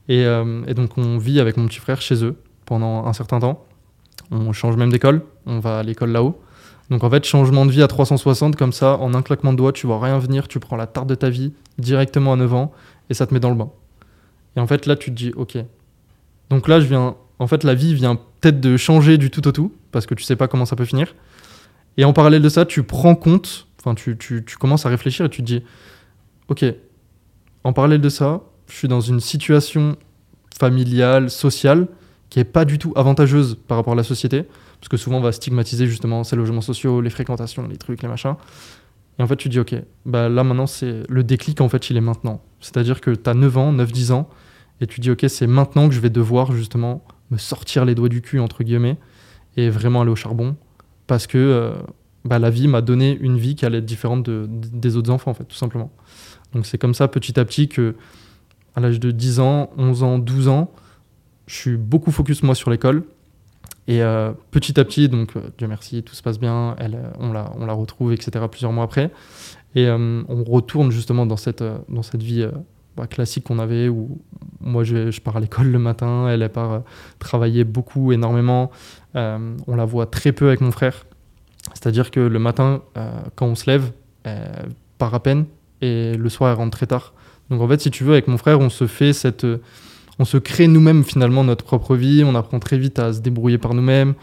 [0.09, 3.39] Et, euh, et donc, on vit avec mon petit frère chez eux pendant un certain
[3.39, 3.65] temps.
[4.31, 5.23] On change même d'école.
[5.47, 6.41] On va à l'école là-haut.
[6.89, 9.73] Donc en fait, changement de vie à 360, comme ça, en un claquement de doigts,
[9.73, 12.73] tu vois rien venir, tu prends la tarte de ta vie directement à 9 ans
[13.11, 13.71] et ça te met dans le bain.
[14.57, 15.59] Et en fait, là, tu te dis, ok.
[16.51, 17.17] Donc là, je viens.
[17.39, 20.25] En fait, la vie vient peut-être de changer du tout au tout, parce que tu
[20.25, 21.15] sais pas comment ça peut finir.
[21.97, 25.27] Et en parallèle de ça, tu prends compte, enfin, tu, tu, tu commences à réfléchir
[25.27, 25.63] et tu te dis,
[26.49, 26.65] ok,
[27.65, 29.97] en parallèle de ça, je suis dans une situation
[30.59, 31.89] familiale, sociale,
[32.31, 34.47] qui est pas du tout avantageuse par rapport à la société
[34.81, 38.09] parce que souvent on va stigmatiser justement ces logements sociaux, les fréquentations, les trucs, les
[38.09, 38.35] machins.
[39.19, 41.97] Et en fait, tu dis, ok, bah là maintenant, c'est le déclic, en fait, il
[41.97, 42.43] est maintenant.
[42.61, 44.29] C'est-à-dire que tu as 9 ans, 9-10 ans,
[44.81, 48.09] et tu dis, ok, c'est maintenant que je vais devoir justement me sortir les doigts
[48.09, 48.97] du cul, entre guillemets,
[49.57, 50.57] et vraiment aller au charbon,
[51.07, 51.73] parce que euh,
[52.25, 55.31] bah, la vie m'a donné une vie qui allait être différente de- des autres enfants,
[55.31, 55.91] en fait, tout simplement.
[56.53, 57.95] Donc c'est comme ça, petit à petit, que
[58.75, 60.71] à l'âge de 10 ans, 11 ans, 12 ans,
[61.47, 63.05] je suis beaucoup focus, moi, sur l'école.
[63.89, 67.33] Et euh, petit à petit, donc euh, Dieu merci, tout se passe bien, elle, on,
[67.33, 69.11] la, on la retrouve, etc., plusieurs mois après.
[69.75, 72.49] Et on retourne justement dans cette, dans cette vie
[72.97, 74.19] bah, classique qu'on avait, où
[74.61, 76.79] moi je, je pars à l'école le matin, elle, elle part euh,
[77.19, 78.71] travailler beaucoup, énormément.
[79.17, 81.05] Euh, on la voit très peu avec mon frère.
[81.75, 83.93] C'est-à-dire que le matin, euh, quand on se lève,
[84.25, 85.45] elle part à peine,
[85.83, 87.13] et le soir, elle rentre très tard.
[87.51, 89.47] Donc en fait, si tu veux, avec mon frère, on se fait cette...
[90.19, 93.59] on se crée nous-mêmes finalement notre propre vie, on apprend très vite à se débrouiller
[93.59, 94.15] par nous-mêmes,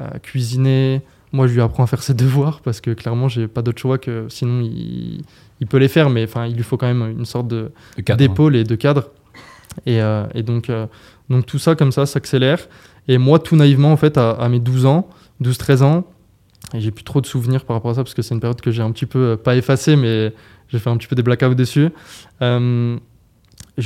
[0.00, 1.02] à cuisiner.
[1.32, 3.98] Moi, je lui apprends à faire ses devoirs parce que clairement, j'ai pas d'autre choix
[3.98, 5.22] que sinon il,
[5.62, 7.70] il peut les faire, mais enfin, il lui faut quand même une sorte de
[8.18, 9.10] d'épaule et de cadre.
[9.86, 10.88] Et, euh, et donc, euh,
[11.30, 12.58] donc tout ça comme ça s'accélère.
[13.06, 15.08] Et moi, tout naïvement, en fait, à, à mes 12 ans,
[15.40, 16.04] 12-13 ans,
[16.74, 18.60] et j'ai plus trop de souvenirs par rapport à ça parce que c'est une période
[18.60, 20.34] que j'ai un petit peu, euh, pas effacée, mais
[20.68, 21.90] j'ai fait un petit peu des blackouts dessus.
[22.40, 22.98] Je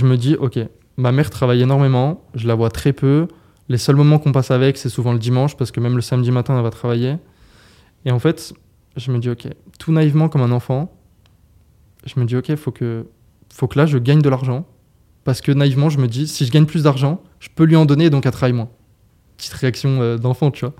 [0.06, 0.58] me dis, ok,
[0.96, 3.28] ma mère travaille énormément, je la vois très peu.
[3.68, 6.30] Les seuls moments qu'on passe avec, c'est souvent le dimanche parce que même le samedi
[6.30, 7.16] matin, elle va travailler.
[8.06, 8.54] Et en fait,
[8.96, 9.46] je me dis, ok,
[9.78, 10.95] tout naïvement comme un enfant,
[12.06, 13.06] je me dis, ok, faut que,
[13.52, 14.66] faut que là, je gagne de l'argent.
[15.24, 17.84] Parce que naïvement, je me dis, si je gagne plus d'argent, je peux lui en
[17.84, 18.68] donner et donc elle travaille moins.
[19.36, 20.74] Petite réaction euh, d'enfant, tu vois.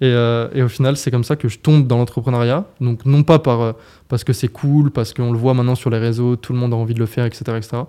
[0.00, 2.64] Et, euh, et au final, c'est comme ça que je tombe dans l'entrepreneuriat.
[2.80, 3.72] Donc, non pas par, euh,
[4.08, 6.72] parce que c'est cool, parce qu'on le voit maintenant sur les réseaux, tout le monde
[6.72, 7.82] a envie de le faire, etc., etc.,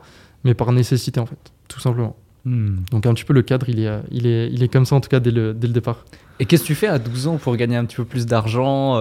[0.44, 2.18] mais par nécessité, en fait, tout simplement.
[2.44, 2.80] Hmm.
[2.92, 5.00] Donc, un petit peu le cadre, il est, il est, il est comme ça, en
[5.00, 6.04] tout cas, dès le, dès le départ.
[6.42, 8.96] Et qu'est-ce que tu fais à 12 ans pour gagner un petit peu plus d'argent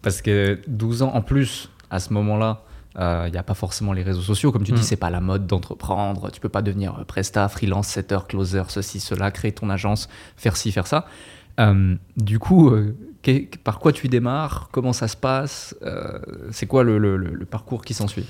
[0.00, 2.64] Parce que 12 ans, en plus, à ce moment-là,
[2.98, 4.52] il n'y a pas forcément les réseaux sociaux.
[4.52, 4.76] Comme tu Mm.
[4.76, 6.30] dis, c'est pas la mode d'entreprendre.
[6.30, 10.56] Tu peux pas devenir euh, presta, freelance, setter, closer, ceci, cela, créer ton agence, faire
[10.56, 11.06] ci, faire ça.
[11.60, 12.94] Euh, du coup, euh,
[13.64, 14.68] par quoi tu démarres?
[14.72, 15.74] Comment ça se passe?
[15.82, 16.18] Euh,
[16.50, 18.26] C'est quoi le, le- le- le parcours qui s'ensuit?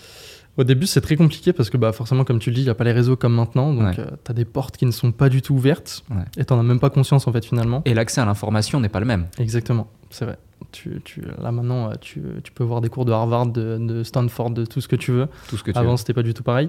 [0.56, 2.70] Au début, c'est très compliqué parce que bah, forcément, comme tu le dis, il n'y
[2.70, 3.72] a pas les réseaux comme maintenant.
[3.74, 3.94] Donc, Ouais.
[4.24, 6.04] tu as des portes qui ne sont pas du tout ouvertes.
[6.10, 6.22] Ouais.
[6.36, 7.82] Et tu n'en as même pas conscience, en fait, finalement.
[7.86, 9.26] Et l'accès à l'information n'est pas le même.
[9.38, 10.38] Exactement, c'est vrai.
[10.72, 14.02] Tu, tu- là, maintenant, euh, tu, tu peux voir des cours de Harvard, de, de
[14.02, 15.28] Stanford, de tout ce que tu veux.
[15.48, 16.68] Tout ce que tu Avant, c'était pas du tout pareil.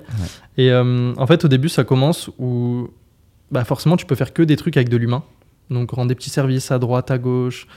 [0.57, 2.89] Et euh, en fait, au début, ça commence où
[3.51, 5.23] bah, forcément, tu peux faire que des trucs avec de l'humain.
[5.71, 7.67] Donc, rendre des petits services à droite, à gauche.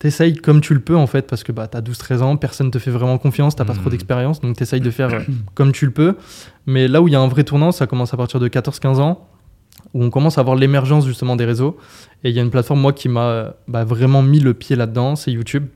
[0.00, 2.78] T'essayes comme tu le peux, en fait, parce que bah, t'as 12-13 ans, personne te
[2.78, 5.10] fait vraiment confiance, t'as pas trop d'expérience, donc t'essayes de faire
[5.54, 6.14] comme tu le peux.
[6.66, 9.00] Mais là où il y a un vrai tournant, ça commence à partir de 14-15
[9.00, 9.26] ans,
[9.94, 11.76] où on commence à avoir l'émergence justement des réseaux.
[12.24, 14.76] Et il y a une plateforme, moi, qui m'a euh, bah, vraiment mis le pied
[14.76, 15.66] là-dedans, c'est YouTube.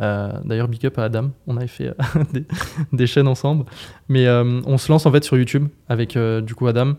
[0.00, 1.94] Euh, D'ailleurs, big up à Adam, on avait fait euh,
[2.32, 2.44] des,
[2.92, 3.64] des chaînes ensemble.
[4.08, 6.94] Mais euh, on se lance en fait sur YouTube avec du coup Adam,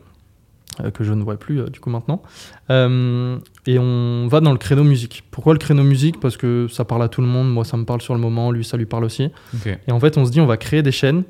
[0.93, 2.21] que je ne vois plus du coup maintenant.
[2.69, 5.23] Et on va dans le créneau musique.
[5.32, 6.19] Pourquoi le créneau musique?
[6.19, 8.51] Parce que ça parle à tout le monde, moi ça me parle sur le moment,
[8.51, 9.29] lui ça lui parle aussi.
[9.65, 11.23] Et en fait, on se dit, on va créer des chaînes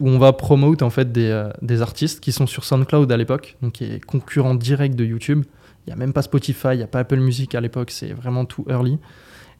[0.00, 3.16] où on va promote en fait des, euh, des artistes qui sont sur SoundCloud à
[3.16, 5.44] l'époque, donc qui est concurrent direct de YouTube.
[5.86, 8.12] Il n'y a même pas Spotify, il n'y a pas Apple Music à l'époque, c'est
[8.12, 8.98] vraiment tout early.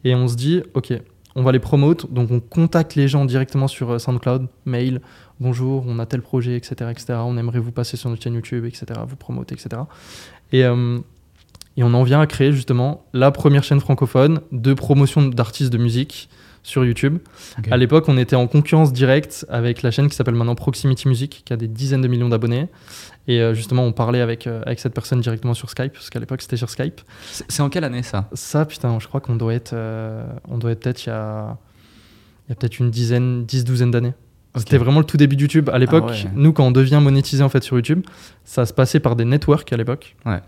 [0.05, 0.95] Et on se dit, ok,
[1.37, 5.01] on va les promote, donc on contacte les gens directement sur euh, SoundCloud, mail,
[5.39, 7.19] bonjour, on a tel projet, etc., etc.
[7.23, 9.83] On aimerait vous passer sur notre chaîne YouTube, etc., vous promoter, etc.
[10.53, 10.99] Et, euh,
[11.77, 15.79] et on en vient à créer justement la première chaîne francophone de promotion d'artistes de
[15.79, 16.29] musique
[16.63, 17.19] sur YouTube.
[17.59, 17.69] Ok.
[17.71, 21.43] À l'époque, on était en concurrence directe avec la chaîne qui s'appelle maintenant Proximity Music,
[21.45, 22.69] qui a des dizaines de millions d'abonnés.
[23.29, 26.19] Et euh, justement, on parlait avec, euh, avec cette personne directement sur Skype, parce qu'à
[26.19, 27.01] l'époque, c'était sur Skype.
[27.49, 28.29] C'est en quelle année ça?
[28.33, 31.57] Ça, putain, je crois qu'on doit être, euh, on doit être peut-être il y a,
[32.49, 34.15] il y a peut-être une dizaine, dix, douzaine d'années.
[34.57, 35.71] C'était vraiment le tout début de YouTube.
[35.73, 36.31] À l'époque, Ah ouais.
[36.35, 38.05] nous, quand on devient monétisé en fait sur YouTube,
[38.45, 40.17] ça se passait par des networks à l'époque.
[40.27, 40.41] Ouais.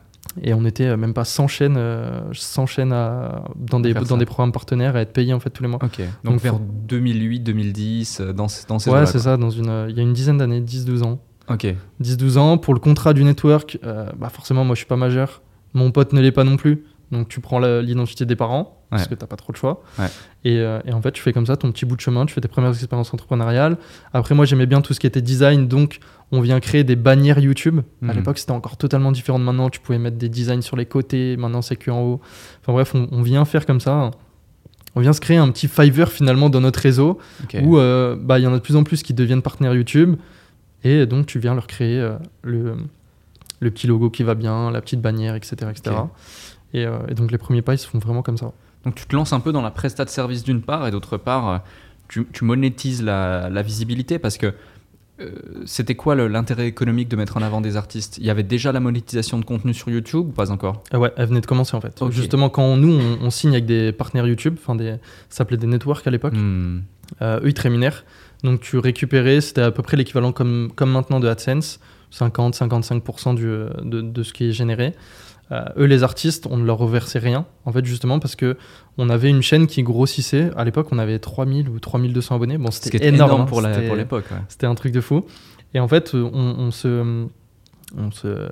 [0.43, 4.05] Et on était euh, même pas 100 chaînes, euh, 100 chaînes à- dans, des, dans
[4.05, 4.17] ça.
[4.17, 5.79] des programmes partenaires à être payés en fait tous les mois.
[5.79, 9.51] Donc, Donc, vers faut- 2008, 2010, euh, dans, ces- dans ces Ouais, c'est ça, dans
[9.51, 11.19] une, euh, il y a une dizaine d'années, 10-12 ans.
[11.51, 11.67] Ok.
[12.01, 15.43] 10-12 ans, pour le contrat du network, euh, bah forcément, moi je suis pas majeur,
[15.75, 16.85] mon pote ne l'est pas non plus.
[17.11, 19.83] Donc tu prends l'identité des parents, parce que t'as pas trop de choix.
[19.99, 20.07] Ouais.
[20.45, 22.33] Et, euh, et en fait, tu fais comme ça ton petit bout de chemin, tu
[22.33, 23.77] fais tes premières expériences entrepreneuriales.
[24.15, 25.99] Après, moi j'aimais bien tout ce qui était design, donc
[26.33, 27.81] on vient créer des bannières YouTube.
[28.03, 28.17] À Mhm.
[28.17, 29.69] l'époque, c'était encore totalement différent de maintenant.
[29.71, 32.21] Tu pouvais mettre des designs sur les côtés, maintenant c'est que en haut.
[32.63, 34.11] Enfin bref, on, on vient faire comme ça.
[34.95, 37.19] On vient se créer un petit Fiverr finalement dans notre réseau
[37.65, 40.17] où euh, bah, il y en a de plus en plus qui deviennent partenaires YouTube.
[40.85, 42.75] Et donc, tu viens leur créer euh, le,
[43.61, 45.57] le petit logo qui va bien, la petite bannière, etc.
[45.71, 45.97] etc.
[46.75, 48.53] Et, euh, et donc, les premiers pas, ils se font vraiment comme ça.
[48.85, 51.17] Donc tu te lances un peu dans la prestat de service d'une part et d'autre
[51.17, 51.63] part,
[52.09, 54.53] tu, tu monétises la, la visibilité parce que
[55.67, 58.19] c'était quoi l'intérêt économique de mettre en avant des artistes?
[58.19, 60.83] Il y avait déjà la monétisation de contenu sur YouTube ou pas encore?
[60.91, 62.03] Ah ouais, elle venait de commencer en fait.
[62.11, 64.93] Justement, quand nous, on, on signe avec des partenaires YouTube, enfin, des,
[65.29, 66.81] ça s'appelait des networks à l'époque, Hmm.
[67.21, 68.05] euh, eux, ils te rémunèrent.
[68.43, 71.79] Donc, tu récupérais, c'était à peu près l'équivalent comme, comme maintenant de AdSense,
[72.13, 74.95] 50-55% du, euh, de, de ce qui est généré.
[75.53, 78.57] Euh, eux, les artistes, on ne leur reversait rien, en fait, justement parce que
[78.99, 80.51] on avait une chaîne qui grossissait.
[80.57, 82.57] À l'époque, on avait 3000 ou 3200 abonnés.
[82.59, 83.45] Bon, c'était énorme, énorme hein.
[83.45, 84.25] pour C'était- l'époque.
[84.31, 84.39] ouais.
[84.49, 85.25] C'était un truc de fou.
[85.75, 87.27] Et en fait, on, on se,
[87.99, 88.49] on se,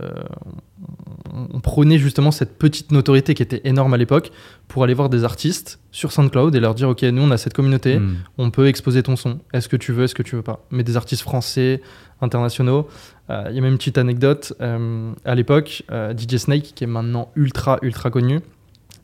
[1.55, 4.31] on, prônait justement cette petite notoriété qui était énorme à l'époque
[4.69, 7.55] pour aller voir des artistes sur SoundCloud et leur dire, ok, nous on a cette
[7.55, 8.17] communauté, Hmm.
[8.39, 9.39] on peut exposer ton son.
[9.53, 10.65] Est-ce que tu veux, est-ce que tu veux pas?
[10.71, 11.81] Mais des artistes français,
[12.21, 12.89] internationaux.
[13.31, 14.53] Euh, Il y a même une petite anecdote.
[14.61, 18.41] euh, à l'époque, euh, DJ Snake, qui est maintenant ultra, ultra connu,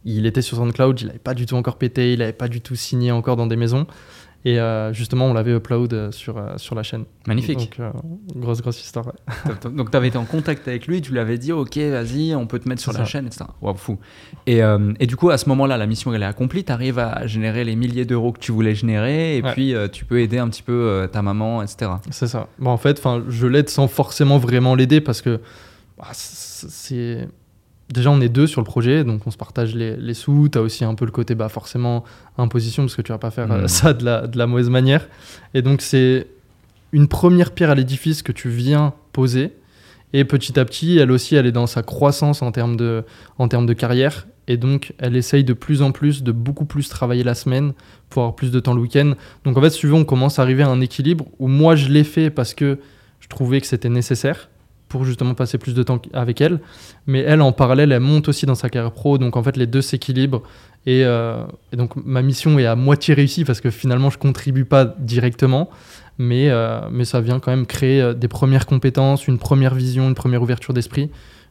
[0.05, 2.61] il était sur SoundCloud, il n'avait pas du tout encore pété, il n'avait pas du
[2.61, 3.87] tout signé encore dans des maisons.
[4.48, 7.04] Et euh, justement, on l'avait upload euh, sur, euh, sur la chaîne.
[7.26, 7.78] Magnifique.
[7.78, 7.96] Donc,
[8.37, 9.06] grosse, grosse histoire.
[9.09, 9.54] ouais.
[9.74, 12.46] Donc tu avais été en contact avec lui, tu lui avais dit ok vas-y on
[12.46, 13.04] peut te mettre sur la ça.
[13.06, 13.44] chaîne, etc.
[13.61, 13.98] Waouh fou.
[14.46, 14.61] Et,
[15.00, 17.64] et du coup à ce moment-là la mission elle est accomplie, tu arrives à générer
[17.64, 19.52] les milliers d'euros que tu voulais générer et Ouais.
[19.52, 21.90] puis tu peux aider un petit peu ta maman, etc.
[22.11, 22.46] C'est ça.
[22.61, 25.40] Bon, en fait, je l'aide sans forcément vraiment l'aider parce que
[25.98, 27.28] bah, c- c'est.
[27.92, 30.49] Déjà on est deux sur le projet, donc on se partage les, les sous.
[30.49, 32.05] Tu as aussi un peu le côté bah, forcément
[32.38, 33.68] imposition, parce que tu vas pas faire euh, Mhm.
[33.68, 35.09] ça de la, de la mauvaise manière.
[35.55, 36.27] Et donc c'est
[36.92, 39.53] une première pierre à l'édifice que tu viens poser.
[40.12, 43.05] Et petit à petit, elle aussi, elle est dans sa croissance en termes de,
[43.38, 44.27] en termes de carrière.
[44.49, 47.72] Et donc, elle essaye de plus en plus, de beaucoup plus travailler la semaine
[48.09, 49.14] pour avoir plus de temps le week-end.
[49.44, 52.05] Donc, en fait, veux, on commence à arriver à un équilibre où moi, je l'ai
[52.05, 52.79] fait parce que
[53.18, 54.49] je trouvais que c'était nécessaire
[54.88, 56.61] pour justement passer plus de temps avec elle.
[57.07, 59.18] Mais elle, en parallèle, elle monte aussi dans sa carrière pro.
[59.18, 60.42] Donc, en fait, les deux s'équilibrent.
[60.87, 64.64] Et, euh, et donc, ma mission est à moitié réussie parce que finalement, je contribue
[64.64, 65.68] pas directement.
[66.18, 70.09] Mais, euh, mais ça vient quand même créer euh, des premières compétences, une première vision,
[70.09, 71.11] une première ouverture d'esprit.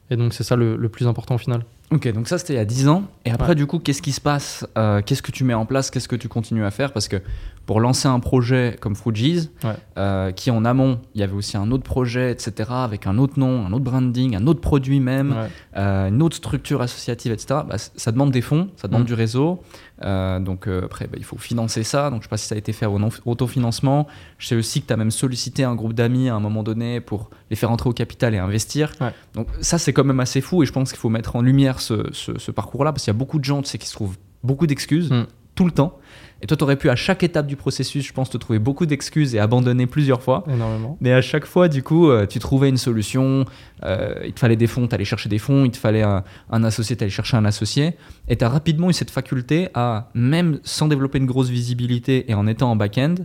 [0.10, 1.62] Et donc, c'est ça le, le plus important au final.
[1.92, 3.04] Ok, donc ça c'était il y a 10 ans.
[3.26, 3.56] Et après, Ouais.
[3.56, 6.16] du coup, qu'est-ce qui se passe Euh, Qu'est-ce que tu mets en place Qu'est-ce que
[6.16, 6.92] tu continues à faire?
[6.94, 7.18] Parce que
[7.66, 8.94] pour lancer un projet comme
[9.64, 9.74] Ouais.
[9.98, 13.40] euh, qui en amont, il y avait aussi un autre projet, etc., avec un autre
[13.40, 15.48] nom, un autre branding, un autre produit même, Ouais.
[15.78, 19.06] euh, une autre structure associative, etc., bah, ça demande des fonds, ça demande Mm.
[19.08, 19.64] du réseau.
[20.04, 22.10] Euh, donc après, bah, il faut financer ça.
[22.10, 24.08] Donc je sais pas si ça a été fait au autofinancement.
[24.38, 27.00] Je sais aussi que tu as même sollicité un groupe d'amis à un moment donné
[27.02, 28.92] pour les faire entrer au capital et investir.
[29.02, 29.12] Ouais.
[29.34, 31.80] Donc ça, c'est quand même assez fou et je pense qu'il faut mettre en lumière
[31.80, 33.94] ce, ce- ce parcours-là parce qu'il y a beaucoup de gens tu sais, qui se
[33.94, 35.26] trouvent beaucoup d'excuses Mm.
[35.56, 35.98] tout le temps.
[36.46, 38.86] Et toi, tu aurais pu à chaque étape du processus, je pense, te trouver beaucoup
[38.86, 40.44] d'excuses et abandonner plusieurs fois.
[40.48, 40.96] Énormément.
[41.02, 43.46] Mais à chaque fois, du coup, euh, tu trouvais une solution.
[43.84, 45.66] euh, il te fallait des fonds, tu allais chercher des fonds.
[45.66, 47.94] Il te fallait un, un associé, tu allais chercher un associé.
[48.28, 52.36] Et tu as rapidement eu cette faculté à, même sans développer une grosse visibilité et
[52.36, 53.16] en étant en back-end,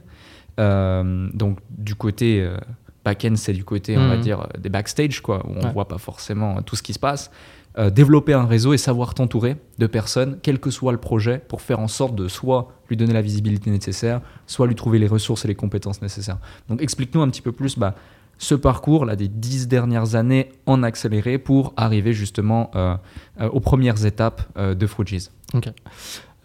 [0.59, 2.56] euh, donc du côté euh,
[3.04, 4.20] back-end, c'est du côté, on va Mhm.
[4.22, 5.72] dire, des backstage, quoi, où on Ouais.
[5.72, 7.30] voit pas forcément tout ce qui se passe.
[7.78, 11.62] Euh, développer un réseau et savoir t'entourer de personnes, quel que soit le projet, pour
[11.62, 15.44] faire en sorte de soit lui donner la visibilité nécessaire, soit lui trouver les ressources
[15.44, 16.38] et les compétences nécessaires.
[16.68, 17.94] Donc explique-nous un petit peu plus bah,
[18.38, 22.96] ce parcours là des dix dernières années en accéléré pour arriver justement euh,
[23.40, 25.28] euh, aux premières étapes de Fruities.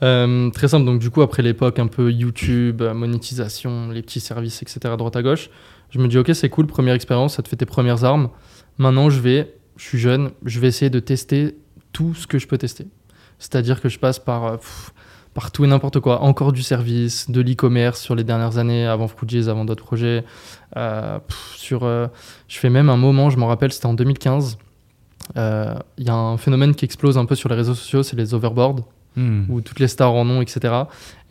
[0.04, 4.62] Euh, très simple, donc du coup, après l'époque un peu YouTube, monétisation, les petits services,
[4.62, 5.50] etc., à droite à gauche,
[5.90, 8.30] je me dis, ok, c'est cool, première expérience, ça te fait tes premières armes.
[8.78, 11.58] Maintenant, je vais, je suis jeune, je vais essayer de tester
[11.92, 12.88] tout ce que je peux tester.
[13.40, 14.92] C'est-à-dire que je passe par, euh, pff,
[15.34, 16.22] par tout et n'importe quoi.
[16.22, 20.24] Encore du service, de l'e-commerce sur les dernières années, avant Fruities, avant d'autres projets.
[20.78, 22.08] Euh, pff, sur, euh,
[22.48, 24.58] je fais même un moment, je m'en rappelle, c'était en 2015.
[25.38, 28.16] Euh, Il y a un phénomène qui explose un peu sur les réseaux sociaux, c'est
[28.16, 28.84] les overboards
[29.50, 30.74] où toutes les stars en ont, etc.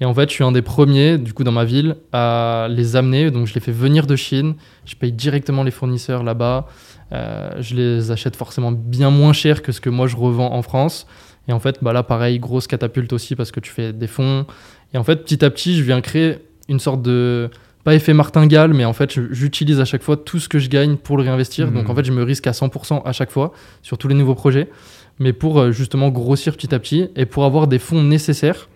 [0.00, 2.96] Et en fait, je suis un des premiers, du coup, dans ma ville, à les
[2.96, 3.30] amener.
[3.30, 4.54] Donc, je les fais venir de Chine.
[4.86, 6.66] Je paye directement les fournisseurs là-bas.
[7.14, 10.62] Euh, je les achète forcément bien moins cher que ce que moi je revends en
[10.62, 11.06] France.
[11.48, 14.46] Et en fait, bah là, pareil, grosse catapulte aussi parce que tu fais des fonds.
[14.92, 17.50] Et en fait, petit à petit, je viens créer une sorte de.
[17.84, 20.96] Pas effet martingale, mais en fait, j'utilise à chaque fois tout ce que je gagne
[20.96, 21.70] pour le réinvestir.
[21.70, 24.34] Donc, en fait, je me risque à 100% à chaque fois sur tous les nouveaux
[24.34, 24.70] projets
[25.18, 28.68] mais pour euh, justement grossir petit à petit et pour avoir des fonds nécessaires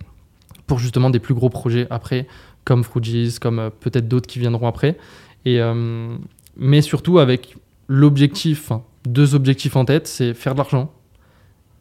[0.66, 2.26] pour justement des plus gros projets après,
[2.64, 4.98] comme Fruities, comme euh, peut-être d'autres qui viendront après.
[5.44, 6.14] Et, euh,
[6.56, 7.56] mais surtout avec
[7.88, 8.70] l'objectif,
[9.06, 10.92] deux objectifs en tête, c'est faire de l'argent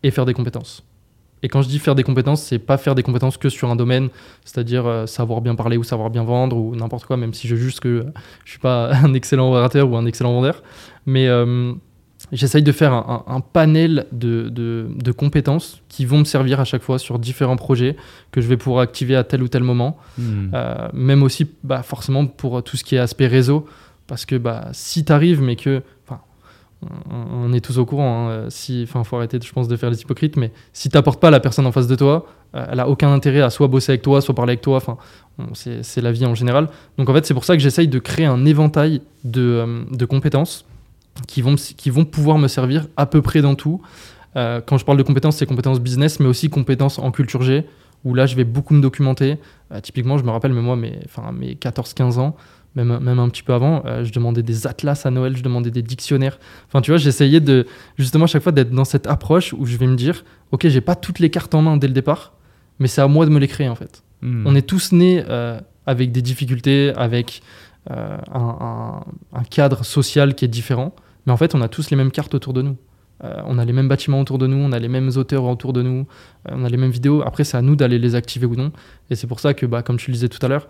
[0.04, 0.84] et faire des compétences.
[1.44, 3.76] Et quand je dis faire des compétences, c'est pas faire des compétences que sur un
[3.76, 4.10] domaine,
[4.44, 7.56] c'est-à-dire euh, savoir bien parler ou savoir bien vendre ou n'importe quoi, même si je
[7.56, 8.06] juge que
[8.44, 10.64] je suis pas un excellent orateur ou un excellent vendeur.
[11.06, 11.74] Mais euh,
[12.32, 16.60] j'essaye de faire un, un- un panel de, de- de compétences qui vont me servir
[16.60, 17.98] à chaque fois sur différents projets
[18.32, 19.98] que je vais pouvoir activer à tel ou tel moment.
[20.18, 20.50] Hmm.
[20.56, 23.68] Euh, même aussi, bah, forcément, pour tout ce qui est aspect réseau.
[24.08, 25.84] Parce que bah, si tu arrives, mais que.
[27.10, 28.30] On, est tous au courant.
[28.30, 30.38] Hein, si, enfin, faut arrêter, je pense, de faire les hypocrites.
[30.38, 33.42] Mais si t'apportes pas la personne en face de toi, euh, elle a aucun intérêt
[33.42, 34.78] à soit bosser avec toi, soit parler avec toi.
[34.78, 34.98] Enfin,
[35.54, 36.70] c'est la vie en général.
[36.98, 40.66] Donc en fait, c'est pour ça que j'essaye de créer un éventail de, euh, compétences
[41.28, 41.56] qui vont,
[42.06, 43.82] pouvoir me servir à peu près dans tout.
[44.36, 47.66] Euh, quand je parle de compétences, c'est compétences business, mais aussi compétences en culture G,
[48.06, 49.38] où là, je vais beaucoup me documenter.
[49.72, 51.00] Euh, typiquement, je me rappelle, mais moi, mes,
[51.34, 52.36] mes 14-15 ans,
[52.78, 55.72] même, même un petit peu avant, euh, je demandais des atlas à Noël, je demandais
[55.72, 56.40] des dictionnaires.
[56.68, 57.66] Enfin, tu vois, j'essayais de,
[57.98, 60.82] justement, à chaque fois d'être dans cette approche où je vais me dire, OK, j'ai
[60.82, 62.34] pas toutes les cartes en main dès le départ,
[62.80, 64.04] mais c'est à moi de me les créer, en fait.
[64.22, 64.44] Hmm.
[64.48, 67.42] On est tous nés euh, avec des difficultés, avec
[67.92, 68.58] euh, un,
[69.32, 72.12] un- un cadre social qui est différent, mais en fait, on a tous les mêmes
[72.12, 72.78] cartes autour de nous.
[73.48, 75.82] On a les mêmes bâtiments autour de nous, on a les mêmes auteurs autour de
[75.82, 76.06] nous,
[76.48, 77.24] on a les mêmes vidéos.
[77.26, 78.72] Après, c'est à nous d'aller les activer ou non.
[79.10, 80.68] Et c'est pour ça que, bah, comme tu le disais tout à l'heure,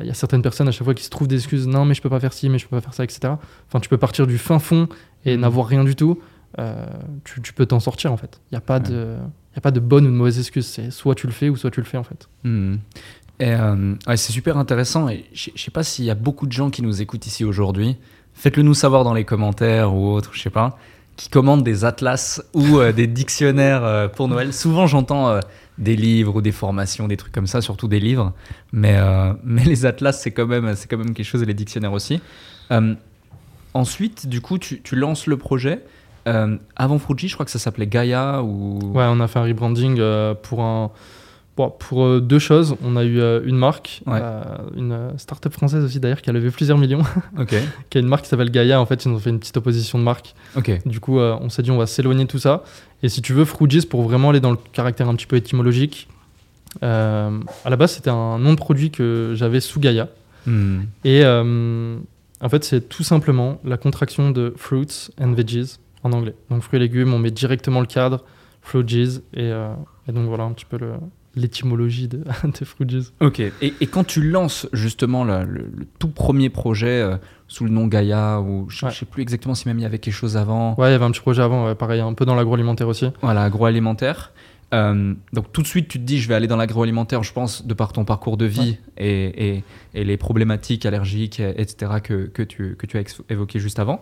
[0.00, 1.66] il y a certaines personnes à chaque fois qui se trouvent des excuses.
[1.68, 3.34] Non, mais je peux pas faire ci, mais je peux pas faire ça, etc.
[3.68, 4.88] Enfin, tu peux partir du fin fond
[5.24, 5.42] et Mhm.
[5.42, 6.18] n'avoir rien du tout.
[6.58, 6.86] Euh,
[7.24, 8.40] tu, tu peux t'en sortir en fait.
[8.50, 8.88] Il n'y a, pas Ouais.
[8.88, 9.16] de-
[9.54, 10.66] y a pas de bonne ou de mauvaise excuse.
[10.66, 12.28] C'est soit tu le fais ou soit tu le fais en fait.
[12.44, 16.52] Et, euh, ouais, c'est super intéressant et je sais pas s'il y a beaucoup de
[16.52, 17.96] gens qui nous écoutent ici aujourd'hui.
[18.34, 20.78] Faites-le nous savoir dans les commentaires ou autre, je sais pas.
[21.16, 24.52] qui commandent des atlas ou euh, des dictionnaires euh, pour Noël.
[24.52, 25.40] Souvent, j'entends euh,
[25.78, 28.32] des livres ou des formations, des trucs comme ça, surtout des livres.
[28.72, 31.92] Mais, euh, mais les atlas, c'est quand, même- quand même quelque chose, et les dictionnaires
[31.92, 32.20] aussi.
[32.72, 32.94] Euh,
[33.74, 35.82] ensuite, du coup, tu, tu lances le projet.
[36.28, 38.78] Euh, avant Fuji, je crois que ça s'appelait Gaia ou...
[38.94, 40.00] Ouais, on a fait un rebranding
[40.42, 40.90] pour un.
[41.56, 44.18] Bon, pour euh, deux choses, on a eu euh, une marque, Ouais.
[44.22, 44.42] euh,
[44.76, 47.02] une start-up française aussi d'ailleurs qui a levé plusieurs millions,
[47.90, 48.78] qui a une marque qui s'appelle Gaia.
[48.78, 50.34] En fait, ils ont fait une petite opposition de marque.
[50.84, 52.62] Du coup, on s'est dit on va s'éloigner de tout ça.
[53.02, 56.08] Et si tu veux, Frugis, pour vraiment aller dans le caractère un petit peu étymologique,
[56.82, 60.08] euh, à la base, c'était un nom de produit que j'avais sous Gaia.
[60.46, 60.80] Hmm.
[61.04, 61.96] Et euh,
[62.42, 66.34] en fait, c'est tout simplement la contraction de fruits and veggies en anglais.
[66.50, 68.24] Donc, fruits et légumes, on met directement le cadre,
[68.60, 69.20] frugies.
[69.34, 69.72] Et, euh,
[70.08, 70.92] et donc, voilà un petit peu le-
[71.36, 73.10] l'étymologie de, de frugies.
[73.20, 73.40] Ok.
[73.40, 77.70] Et, et quand tu lances justement le, le- le tout premier projet euh, sous le
[77.70, 78.96] nom Gaia, ou je ne Ouais.
[78.96, 81.04] sais plus exactement si même il y avait quelque chose avant, Ouais, il y avait
[81.04, 83.06] un petit projet avant, ouais, pareil, un peu dans l'agroalimentaire aussi.
[83.22, 84.32] voilà, agroalimentaire.
[84.74, 87.64] Euh, donc tout de suite, tu te dis, je vais aller dans l'agroalimentaire, je pense,
[87.64, 92.42] de par ton parcours de vie et, et- et les problématiques allergiques, etc., que, que
[92.42, 94.00] tu, que tu as évoquées juste avant.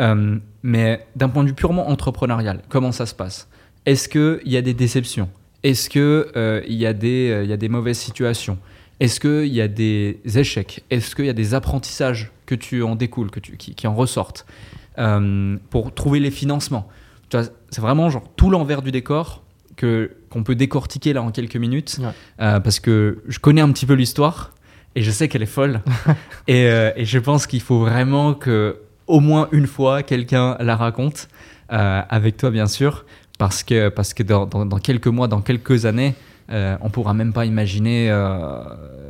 [0.00, 3.48] Euh, mais d'un point de vue purement entrepreneurial, comment ça se passe?
[3.84, 5.28] Est-ce qu'il y a des déceptions?
[5.62, 8.58] Est-ce qu'il y, a des, euh, il y a des mauvaises situations?
[9.00, 10.84] Est-ce qu'il y a des échecs?
[10.90, 13.94] Est-ce qu'il y a des apprentissages que tu en découles, que tu, qui, qui en
[13.94, 14.46] ressortent
[14.98, 16.88] Euh, pour trouver les financements?
[17.30, 19.42] C'est vraiment genre tout l'envers du décor
[19.76, 22.06] que qu'on peut décortiquer là en quelques minutes Ouais.
[22.40, 24.54] euh, parce que je connais un petit peu l'histoire
[24.94, 25.82] et je sais qu'elle est folle.
[26.48, 30.76] Et, euh, et je pense qu'il faut vraiment que au moins une fois quelqu'un la
[30.76, 31.28] raconte
[31.72, 33.04] euh, avec toi bien sûr
[33.38, 36.14] parce que parce que dans, dans- dans quelques mois dans quelques années
[36.50, 38.62] euh, on pourra même pas imaginer euh,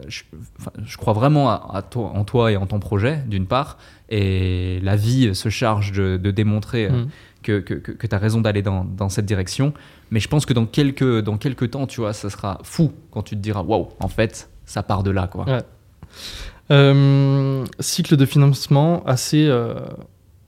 [0.08, 0.22] je,
[0.58, 3.76] enfin, je crois vraiment à, à toi, en toi et en ton projet d'une part
[4.08, 7.08] et la vie se charge de, de démontrer euh, Mm.
[7.42, 9.72] que, que, tu as raison d'aller dans, dans cette direction.
[10.10, 13.22] Mais je pense que dans quelques, dans quelques temps, tu vois, ça sera fou quand
[13.22, 15.44] tu te diras waouh, en fait, ça part de là, quoi.
[15.44, 15.62] Ouais.
[16.72, 19.46] Euh, cycle de financement assez,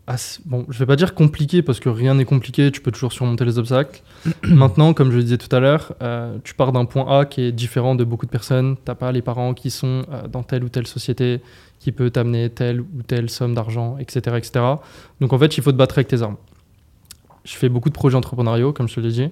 [0.09, 3.13] assez- Bon, je vais pas dire compliqué parce que rien n'est compliqué, tu peux toujours
[3.13, 4.03] surmonter les obstacles.
[4.43, 7.43] Maintenant, comme je le disais tout à l'heure, euh, tu pars d'un point A qui
[7.43, 8.77] est différent de beaucoup de personnes.
[8.85, 11.41] T'as pas les parents qui sont euh, dans telle ou telle société
[11.79, 14.65] qui peut t'amener telle ou telle somme d'argent, etc., etc.
[15.21, 16.37] Donc en fait, il faut te battre avec tes armes.
[17.45, 19.31] Je fais beaucoup de projets entrepreneuriaux, comme je te l'ai dit,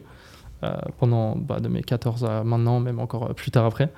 [0.63, 3.93] euh, pendant bah, de mes 14 à maintenant, même encore plus tard après.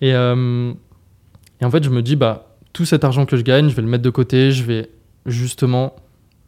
[0.00, 3.74] Et, et en fait, je me dis, bah, tout cet argent que je gagne, je
[3.76, 4.88] vais le mettre de côté, je vais
[5.26, 5.94] justement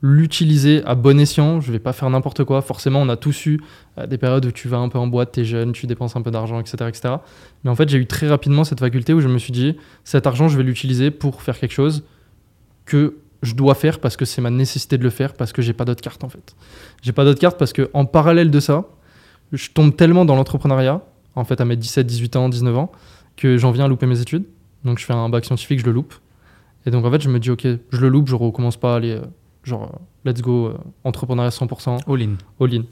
[0.03, 2.61] l'utiliser à bon escient, je vais pas faire n'importe quoi.
[2.61, 3.61] Forcément, on a tous eu
[3.99, 6.23] euh, des périodes où tu vas un peu en boîte, t'es jeune, tu dépenses un
[6.23, 7.15] peu d'argent, etc., etc.
[7.63, 10.27] Mais en fait, j'ai eu très rapidement cette faculté où je me suis dit, cet
[10.27, 12.03] argent, je vais l'utiliser pour faire quelque chose
[12.85, 15.73] que je dois faire parce que c'est ma nécessité de le faire, parce que j'ai
[15.73, 16.55] pas d'autre carte en fait.
[17.03, 18.85] J'ai pas d'autre carte parce que en parallèle de ça,
[19.53, 21.03] je tombe tellement dans l'entrepreneuriat,
[21.35, 22.93] en fait à mes 17, 18 ans, 19 ans,
[23.37, 24.45] que j'en viens à louper mes études.
[24.85, 26.15] Donc je fais un bac scientifique, je le loupe.
[26.87, 28.97] Et donc en fait, je me dis, ok, je le loupe, je recommence pas à
[28.97, 29.25] aller, euh,
[29.65, 29.85] genre,
[30.27, 32.37] euh, let's go, euh, entrepreneuriat 100%, All-in.
[32.61, 32.85] all-in.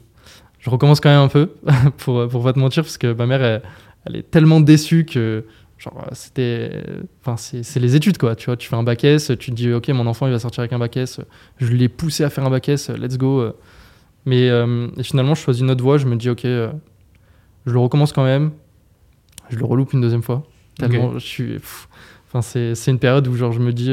[0.59, 1.51] Je recommence quand même un peu,
[1.97, 3.61] pour, euh, pour pas te mentir, parce que ma mère, elle,
[4.05, 5.45] elle est tellement déçue que,
[5.77, 6.83] genre, c'était.
[7.21, 8.35] Enfin, c'est c'est les études, quoi.
[8.35, 10.39] Tu vois, tu fais un bac S, tu te dis, ok, mon enfant, il va
[10.39, 11.19] sortir avec un bac S.
[11.57, 13.51] Je l'ai poussé à faire un bac S, let's go.
[14.25, 16.71] Mais euh, finalement, je choisis une autre voie, je me dis, ok, euh,
[17.65, 18.51] je le recommence quand même.
[19.49, 20.43] Je le reloupe une deuxième fois.
[20.77, 21.55] Tellement je suis.
[22.27, 23.91] Enfin, c'est c'est une période où, genre, je me dis,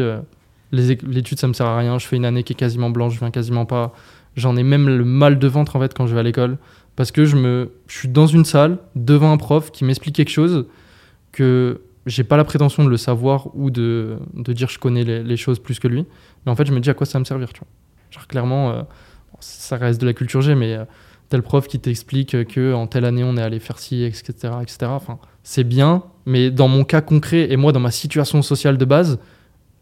[0.73, 1.99] l'étude, ça me sert à rien.
[1.99, 3.93] Je fais une année qui est quasiment blanche, je viens quasiment pas.
[4.37, 6.59] J'en ai même le mal de ventre, en fait, quand je vais à l'école.
[6.97, 10.31] Parce que je, me, je suis dans une salle, devant un prof qui m'explique quelque
[10.31, 10.67] chose
[11.33, 15.37] que j'ai pas la prétention de le savoir ou de, de dire je connais les,
[15.37, 16.07] choses plus que lui.
[16.45, 18.25] Mais en fait, je me dis à quoi ça va me servir, tu vois.
[18.27, 18.83] Clairement, euh,
[19.41, 20.85] ça reste de la culture G, mais euh,
[21.29, 24.79] tel prof qui t'explique que en telle année on est allé faire ci, etc., etc.
[24.87, 28.85] Enfin, c'est bien, mais dans mon cas concret et moi dans ma situation sociale de
[28.85, 29.19] base,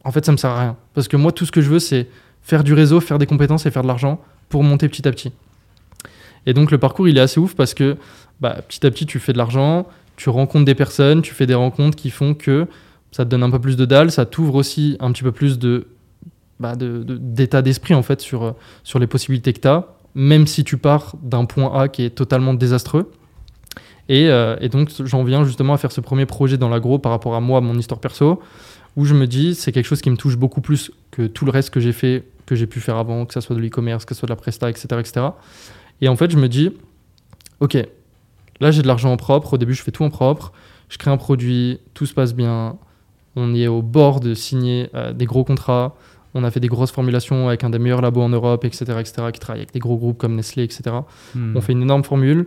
[0.07, 0.77] en fait, ça me sert à rien.
[0.95, 2.07] Parce que moi, tout ce que je veux, c'est
[2.41, 5.33] faire du réseau, faire des compétences et faire de l'argent pour monter petit à petit.
[6.47, 7.97] Et donc, le parcours, il est assez ouf parce que
[8.41, 11.55] bah, petit à petit, tu fais de l'argent, tu rencontres des personnes, tu fais des
[11.55, 12.69] rencontres qui font que
[13.11, 15.59] ça te donne un peu plus de dalle, ça t'ouvre aussi un petit peu plus
[15.59, 15.89] de
[16.61, 20.79] bah, d'état d'esprit en fait sur, sur les possibilités que tu as, même si tu
[20.79, 23.11] pars d'un point A qui est totalement désastreux.
[24.09, 27.11] Et, euh, et donc j'en viens justement à faire ce premier projet dans l'agro par
[27.11, 28.41] rapport à moi, mon histoire perso,
[28.97, 31.51] où je me dis c'est quelque chose qui me touche beaucoup plus que tout le
[31.51, 34.15] reste que j'ai fait, que j'ai pu faire avant, que ce soit de l'e-commerce, que
[34.15, 35.27] ce soit de la presta, etc., etc.
[36.01, 36.73] Et en fait je me dis,
[37.61, 37.77] ok,
[38.61, 40.53] là j'ai de l'argent en propre, au début je fais tout en propre,
[40.89, 42.79] je crée un produit, tout se passe bien,
[43.37, 45.95] on est au bord de signer euh, des gros contrats,
[46.35, 49.29] On a fait des grosses formulations avec un des meilleurs labos en Europe, etc., etc.,
[49.33, 50.83] qui travaille avec des gros groupes comme Nestlé, etc.
[51.35, 51.57] Hmm.
[51.57, 52.47] On fait une énorme formule.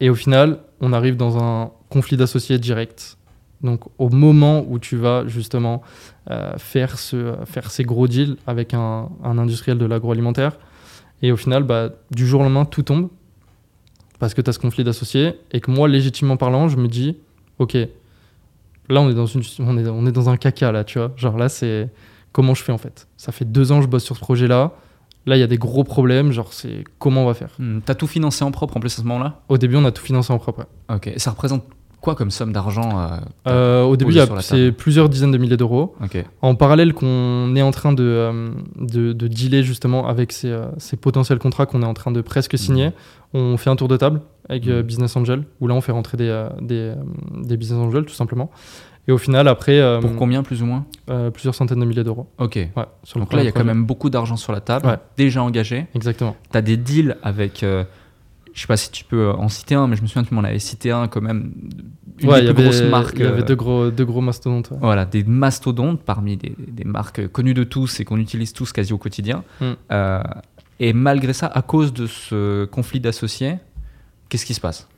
[0.00, 3.18] Et au final, on arrive dans un conflit d'associés direct.
[3.62, 5.82] Donc, au moment où tu vas justement
[6.30, 10.58] euh, faire, ce, faire ces gros deals avec un, un industriel de l'agroalimentaire,
[11.22, 13.08] et au final, bah, du jour au lendemain, tout tombe
[14.18, 15.34] parce que tu as ce conflit d'associés.
[15.52, 17.16] Et que moi, légitimement parlant, je me dis,
[17.58, 20.98] OK, là, on est dans, une, on est, on est dans un caca, là, tu
[20.98, 21.12] vois.
[21.16, 21.88] Genre là, c'est
[22.32, 23.08] comment je fais en fait?
[23.16, 24.72] Ça fait deux ans que je bosse sur ce projet-là.
[25.26, 26.32] Là, il y a des gros problèmes.
[26.32, 27.50] Genre, c'est comment on va faire?
[27.58, 27.80] Hmm.
[27.84, 29.40] T'as tout financé en propre en plus à ce moment-là?
[29.48, 30.60] Au début, on a tout financé en propre.
[30.60, 30.96] ouais.
[30.96, 31.08] Ok.
[31.08, 31.64] Et ça représente
[32.00, 33.16] quoi comme somme d'argent euh,
[33.48, 35.94] Euh, au début, c'est plusieurs dizaines de milliers d'euros.
[36.42, 40.96] En parallèle, qu'on est en train de, euh, de, de dealer justement avec ces, ces
[40.96, 42.90] potentiels contrats qu'on est en train de presque signer,
[43.34, 44.82] on fait un tour de table avec Mhm.
[44.82, 46.94] Business Angel, où là, on fait rentrer des, des,
[47.42, 48.50] des Business Angels, tout simplement.
[49.06, 50.84] Et au final, après, euh, Pour combien plus ou moins?
[51.10, 52.26] euh, plusieurs centaines de milliers d'euros.
[52.38, 52.56] Ok.
[52.56, 54.86] Ouais, sur le Donc là, il y a quand même beaucoup d'argent sur la table,
[54.86, 54.96] Ouais.
[55.16, 55.86] déjà engagé.
[55.94, 56.36] Exactement.
[56.52, 57.84] Tu as des deals avec, euh,
[58.58, 60.34] je sais pas si tu peux en citer un, mais je me souviens que tu
[60.34, 61.52] m'en avais cité un quand même,
[62.18, 63.14] une Ouais, des y plus avait, grosses marques.
[63.16, 64.72] il y avait euh, deux gros, deux gros mastodontes.
[64.72, 64.78] ouais.
[64.80, 68.92] Voilà, des mastodontes parmi des, des marques connues de tous et qu'on utilise tous quasi
[68.92, 69.44] au quotidien.
[69.60, 69.64] Mm.
[69.92, 70.22] Euh,
[70.80, 73.58] et malgré ça, à cause de ce conflit d'associés,
[74.28, 74.88] qu'est-ce qui se passe?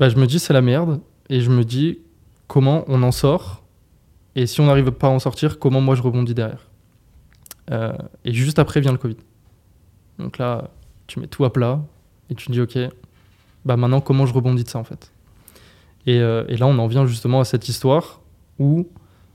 [0.00, 1.00] Bah, je me dis, c'est la merde.
[1.28, 2.00] Et je me dis,
[2.48, 3.62] comment on en sort?
[4.34, 6.66] Et si on n'arrive pas à en sortir, comment moi je rebondis derrière?
[7.70, 7.92] Euh,
[8.24, 9.16] Et juste après vient le Covid.
[10.18, 10.70] Donc là,
[11.06, 11.80] tu mets tout à plat
[12.30, 12.78] et tu te dis, ok,
[13.64, 15.12] bah maintenant, comment je rebondis de ça en fait?
[16.06, 18.20] Et, euh, et là, on en vient justement à cette histoire
[18.58, 18.88] où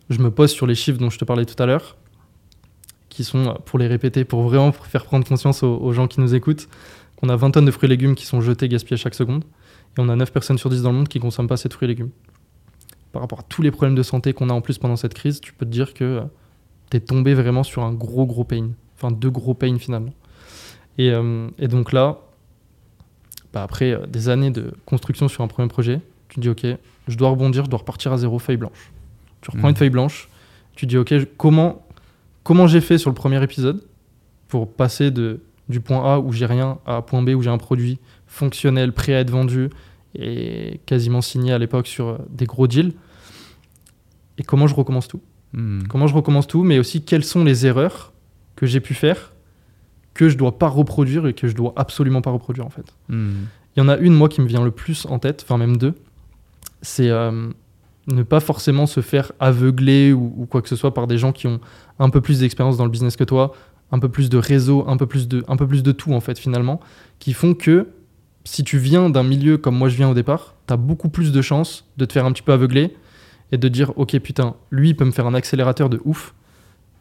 [0.09, 1.97] je me pose sur les chiffres dont je te parlais tout à l'heure,
[3.09, 6.35] qui sont, euh, pour les répéter, pour vraiment faire prendre conscience aux, gens qui nous
[6.35, 6.67] écoutent,
[7.15, 9.43] qu'on a 20 tonnes de fruits et légumes qui sont jetés, gaspillés chaque seconde.
[9.97, 11.69] Et on a 9 personnes sur 10 dans le monde qui ne consomment pas ces
[11.69, 12.09] fruits et légumes.
[13.11, 15.39] Par rapport à tous les problèmes de santé qu'on a en plus pendant cette crise,
[15.39, 16.23] tu peux te dire que
[16.89, 18.69] tu es tombé vraiment sur un gros, gros pain.
[18.95, 20.13] Enfin, deux gros pains finalement.
[20.97, 22.19] Et, euh, et donc là,
[23.53, 25.99] bah, après euh, des années de construction sur un premier projet,
[26.29, 26.65] tu te dis, OK,
[27.07, 28.91] je dois rebondir, je dois repartir à zéro, feuille blanche.
[29.41, 30.29] Tu reprends une feuille blanche,
[30.75, 31.85] tu te dis, OK, je- comment,
[32.43, 33.83] comment j'ai fait sur le premier épisode
[34.47, 37.57] pour passer de, du point A où j'ai rien à point B où j'ai un
[37.57, 39.69] produit fonctionnel, prêt à être vendu
[40.15, 42.93] et quasiment signé à l'époque sur euh, des gros deals?
[44.37, 45.21] Et comment je recommence tout?
[45.53, 45.83] Hmm.
[45.89, 48.13] Comment je recommence tout, mais aussi quelles sont les erreurs
[48.55, 49.32] que j'ai pu faire
[50.13, 52.85] que je dois pas reproduire et que je dois absolument pas reproduire en fait.
[53.09, 53.45] Hmm.
[53.75, 55.77] Il y en a une, moi, qui me vient le plus en tête, enfin même
[55.77, 55.95] deux.
[56.81, 57.49] C'est euh,
[58.07, 61.31] ne pas forcément se faire aveugler ou, ou quoi que ce soit par des gens
[61.31, 61.59] qui ont
[61.99, 63.53] un peu plus d'expérience dans le business que toi,
[63.91, 66.19] un peu plus de réseau, un peu plus de, un peu plus de tout, en
[66.19, 66.79] fait, finalement,
[67.19, 67.87] qui font que
[68.43, 71.31] si tu viens d'un milieu comme moi je viens au départ, tu as beaucoup plus
[71.31, 72.95] de chances de te faire un petit peu aveugler
[73.51, 76.33] et de dire, ok, putain, lui, il peut me faire un accélérateur de ouf.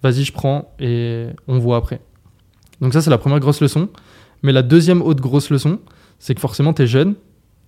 [0.03, 2.01] Vas-y, je prends et on voit après.
[2.83, 3.89] Donc ça, c'est la première grosse leçon.
[4.43, 5.79] Mais la deuxième autre grosse leçon,
[6.19, 7.15] c'est que forcément, tu es jeune,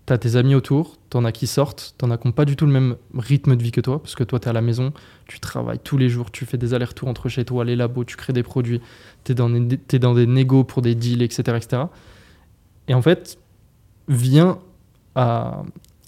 [0.07, 2.33] tu as tes amis autour, tu en as qui sortent, tu en as qui n'ont
[2.33, 4.49] pas du tout le même rythme de vie que toi, parce que toi, tu es
[4.51, 4.93] à la maison,
[5.27, 8.17] tu travailles tous les jours, tu fais des allers-retours entre chez toi, les labos, tu
[8.17, 8.81] crées des produits,
[9.23, 11.57] tu es, dans des- t'es dans des négos pour des deals, etc.
[11.57, 11.83] etc.
[12.89, 13.39] Et en fait,
[14.09, 14.59] vient
[15.15, 15.63] à,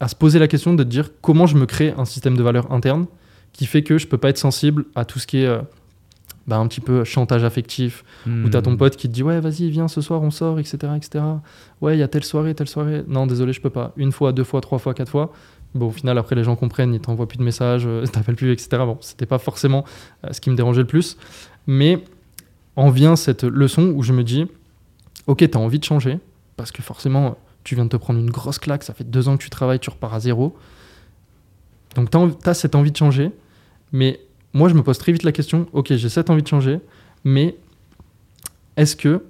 [0.07, 2.70] se poser la question de te dire comment je me crée un système de valeur
[2.72, 3.07] interne
[3.52, 5.62] qui fait que je peux pas être sensible à tout ce qui est euh,
[6.47, 8.76] bah, un petit peu chantage affectif, ou t'as ton Hmm.
[8.76, 11.24] pote qui te dit ouais vas-y viens ce soir on sort etc etc
[11.80, 13.03] ouais il y a telle soirée telle soirée.
[13.09, 13.92] Non désolé je peux pas.
[13.97, 15.32] Une fois deux fois trois fois quatre fois.
[15.74, 18.53] Bon au final après les gens comprennent ils t'envoient plus de messages euh, t'appellent plus
[18.53, 19.84] etc bon c'était pas forcément
[20.24, 21.16] euh, ce qui me dérangeait le plus.
[21.66, 22.05] Mais
[22.76, 24.47] en vient cette leçon où je me dis
[25.26, 26.20] ok t'as envie de changer
[26.57, 29.36] parce que forcément tu viens de te prendre une grosse claque ça fait deux ans
[29.36, 30.57] que tu travailles tu repars à zéro.
[31.97, 33.32] Donc t'as as cette envie de changer
[33.92, 34.20] mais
[34.53, 36.80] moi je me pose très vite la question ok j'ai cette envie de changer
[37.24, 37.57] mais
[38.76, 39.22] est-ce que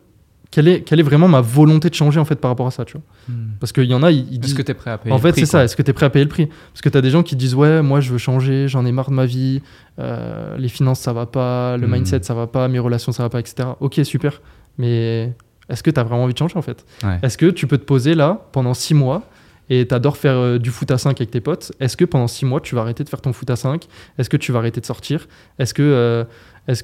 [0.52, 2.84] quelle est, quelle est vraiment ma volonté de changer en fait par rapport à ça
[2.84, 3.56] tu vois Hmm.
[3.58, 5.12] parce qu'il y en a ils, ils Est-ce disent que tu es prêt à payer
[5.12, 6.88] en fait c'est ça est-ce que tu es prêt à payer le prix parce que
[6.88, 9.14] tu as des gens qui disent ouais moi je veux changer j'en ai marre de
[9.16, 9.62] ma vie
[9.98, 11.90] euh, les finances ça va pas le Hmm.
[11.90, 14.40] mindset ça va pas mes relations ça va pas etc ok super
[14.78, 15.32] mais
[15.68, 17.18] est-ce que tu as vraiment envie de changer en fait Ouais.
[17.24, 19.22] est-ce que tu peux te poser là pendant six mois
[19.68, 22.44] et t'adores faire euh, du foot à 5 avec tes potes, est-ce que pendant six
[22.44, 23.84] mois tu vas arrêter de faire ton foot à 5
[24.18, 25.26] Est-ce que tu vas arrêter de sortir?
[25.58, 26.24] Est-ce que, euh,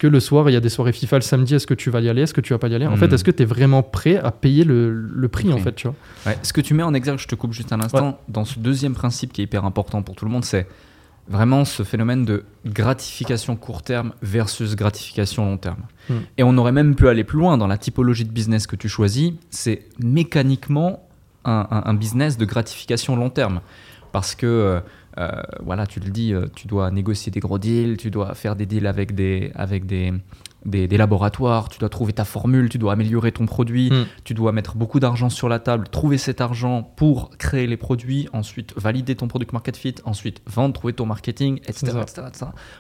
[0.01, 1.55] que le soir il y a des soirées FIFA le samedi?
[1.55, 2.23] Est-ce que tu vas y aller?
[2.23, 2.87] Est-ce que tu vas pas y aller?
[2.87, 2.97] En Hmm.
[2.99, 5.87] fait, est-ce que tu es vraiment prêt à payer le, le prix en fait tu
[5.89, 5.97] vois?
[6.27, 8.59] Ouais, Ce que tu mets en exergue, je te coupe juste un instant, dans ce
[8.59, 10.67] deuxième principe qui est hyper important pour tout le monde, c'est
[11.29, 15.85] vraiment ce phénomène de gratification court terme versus gratification long terme.
[16.11, 16.15] Hmm.
[16.37, 18.89] Et on aurait même pu aller plus loin dans la typologie de business que tu
[18.89, 21.09] choisis, c'est mécaniquement
[21.45, 23.61] un, business de gratification long terme.
[24.13, 24.81] Parce que, euh,
[25.19, 28.57] euh, voilà, tu le dis, euh, tu dois négocier des gros deals, tu dois faire
[28.57, 30.13] des deals avec des, avec des,
[30.65, 34.07] des, des laboratoires, tu dois trouver ta formule, tu dois améliorer ton produit, Mm.
[34.25, 38.29] tu dois mettre beaucoup d'argent sur la table, trouver cet argent pour créer les produits,
[38.33, 41.87] ensuite valider ton product market fit, ensuite vendre, trouver ton marketing, etc.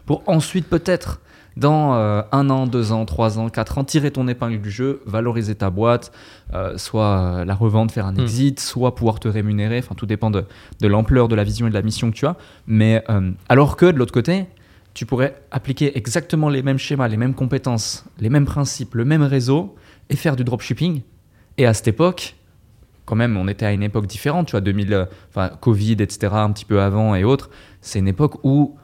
[0.06, 1.20] Pour ensuite peut-être
[1.56, 5.02] dans euh, un an, deux ans, trois ans, quatre ans, tirer ton épingle du jeu,
[5.04, 6.10] valoriser ta boîte,
[6.54, 8.20] euh, soit euh, la revendre, faire un Mm.
[8.20, 10.44] exit, soit pouvoir te rémunérer, enfin tout dépend de,
[10.80, 12.36] de l'ampleur de la vision et de la mission que tu as.
[12.66, 14.46] Mais euh, alors que de l'autre côté,
[14.94, 19.22] tu pourrais appliquer exactement les mêmes schémas, les mêmes compétences, les mêmes principes, le même
[19.22, 19.74] réseau
[20.10, 21.02] et faire du dropshipping.
[21.58, 22.36] Et à cette époque,
[23.04, 26.32] quand même, on était à une époque différente, tu vois, 2000, euh, enfin, Covid, etc.,
[26.32, 27.50] un petit peu avant et autres.
[27.80, 28.76] C'est une époque où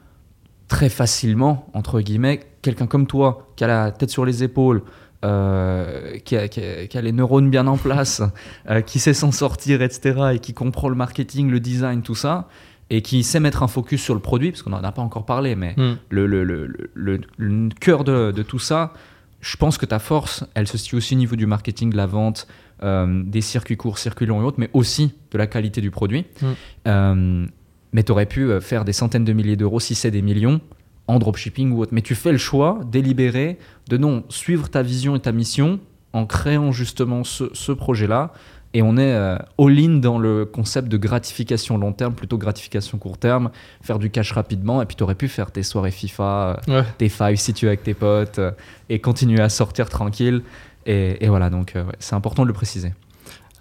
[0.67, 4.83] très facilement, entre guillemets, quelqu'un comme toi, qui a la tête sur les épaules,
[5.25, 8.21] euh, qui, a, les neurones bien en place,
[8.69, 12.47] euh, qui sait s'en sortir, etc., et qui comprend le marketing, le design, tout ça,
[12.89, 15.25] et qui sait mettre un focus sur le produit, parce qu'on n'en a pas encore
[15.25, 15.97] parlé, mais Mm.
[16.09, 18.93] le, le, le, le- le- le cœur de, de tout ça,
[19.41, 22.07] je pense que ta force, elle se situe aussi au niveau du marketing, de la
[22.07, 22.47] vente,
[22.83, 26.25] euh, des circuits courts, circuits longs et autres, mais aussi de la qualité du produit.
[26.41, 26.45] Mm.
[26.87, 27.45] Euh,
[27.93, 30.59] mais tu aurais pu euh, faire des centaines de milliers d'euros, si c'est des millions,
[31.07, 31.93] en dropshipping ou autre.
[31.93, 33.57] Mais tu fais le choix délibéré
[33.89, 35.79] de non, suivre ta vision et ta mission
[36.13, 38.31] en créant justement ce, ce projet-là.
[38.75, 42.99] Et on est euh, all-in dans le concept de gratification long terme plutôt que gratification
[42.99, 43.49] court terme,
[43.81, 44.81] faire du cash rapidement.
[44.81, 46.85] Et puis tu aurais pu faire tes soirées FIFA, euh, Ouais.
[46.99, 48.51] tes five si tu es avec tes potes euh,
[48.89, 50.43] et continuer à sortir tranquille.
[50.85, 52.93] Et, et voilà, donc ouais, c'est important de le préciser.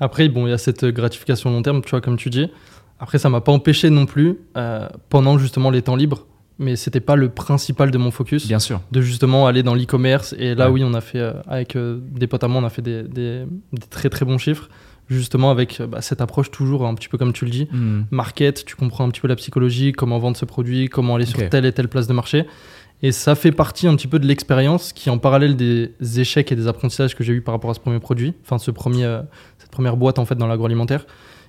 [0.01, 2.51] Après, bon, il y a cette gratification long terme, tu vois, comme tu dis.
[3.01, 6.27] Après, ça m'a pas empêché non plus, euh, pendant justement les temps libres,
[6.59, 8.81] mais c'était pas le principal de mon focus, Bien sûr.
[8.93, 10.35] de justement aller dans l'e-commerce.
[10.39, 10.75] Et là, Ouais.
[10.75, 13.03] oui, on a fait, euh, avec euh, des potes à moi, on a fait des,
[13.05, 14.69] des- des très très bons chiffres,
[15.09, 17.69] justement avec euh, bah, cette approche toujours un petit peu comme tu le dis.
[17.73, 18.03] Hmm.
[18.11, 21.49] Market, tu comprends un petit peu la psychologie, comment vendre ce produit, comment aller sur
[21.49, 22.47] telle et telle place de marché.
[23.03, 26.57] Et ça fait partie un petit peu de l'expérience qui, en parallèle des échecs et
[26.57, 29.23] des apprentissages que j'ai eu par rapport à ce premier produit, enfin ce premier, euh,
[29.59, 31.07] cette première boîte en fait dans l'agroalimentaire,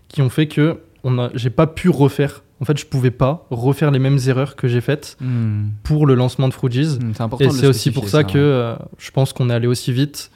[0.10, 2.44] qui ont fait que on a, j'ai pas pu refaire.
[2.62, 5.70] En fait, je pouvais pas refaire les mêmes erreurs que j'ai faites Hmm.
[5.84, 7.00] pour le lancement de Fruities.
[7.18, 7.46] Important.
[7.46, 10.30] Et c'est aussi pour ça que euh, je pense qu'on est allé aussi vite,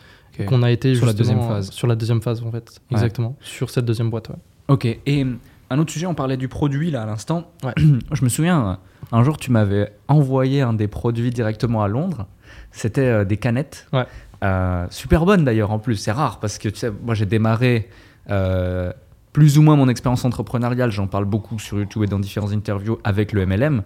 [0.47, 1.69] Qu'on a été Sur la deuxième phase.
[1.71, 2.97] Sur la deuxième phase, en fait, Ouais.
[2.97, 4.29] exactement, sur cette deuxième boîte.
[4.29, 4.35] ouais.
[4.69, 5.25] Ok, et
[5.69, 7.51] un autre sujet, on parlait du produit là à l'instant.
[7.63, 7.73] Ouais.
[8.11, 8.79] Je me souviens,
[9.11, 12.27] un jour tu m'avais envoyé un des produits directement à Londres.
[12.71, 13.87] C'était euh, des canettes.
[13.93, 14.05] Ouais.
[14.43, 17.89] Euh, super bonnes d'ailleurs en plus, c'est rare parce que tu sais, moi j'ai démarré
[18.29, 18.91] euh,
[19.31, 22.99] plus ou moins mon expérience entrepreneuriale, j'en parle beaucoup sur YouTube et dans différentes interviews
[23.03, 23.83] avec le MLM,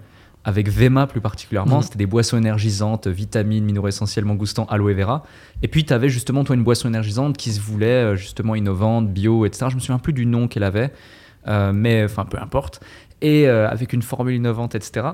[0.48, 1.78] avec Vema plus particulièrement.
[1.78, 1.82] Mhm.
[1.84, 5.24] C'était des boissons énergisantes, vitamines, minéraux essentiels, mangoustan, aloe vera.
[5.62, 9.10] Et puis tu avais justement toi une boisson énergisante qui se voulait euh, justement innovante,
[9.12, 9.68] bio, etc.
[9.70, 10.91] Je me souviens plus du nom qu'elle avait.
[11.48, 12.82] Euh, mais enfin peu importe,
[13.22, 15.08] et euh, avec une formule innovante, etc.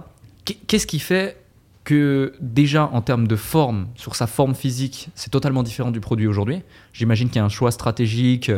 [0.45, 1.38] Qu'est- Qu'est-ce qui fait
[1.84, 6.27] que déjà en termes de forme, sur sa forme physique, c'est totalement différent du produit
[6.27, 6.61] aujourd'hui?
[6.93, 8.49] J'imagine qu'il y a un choix stratégique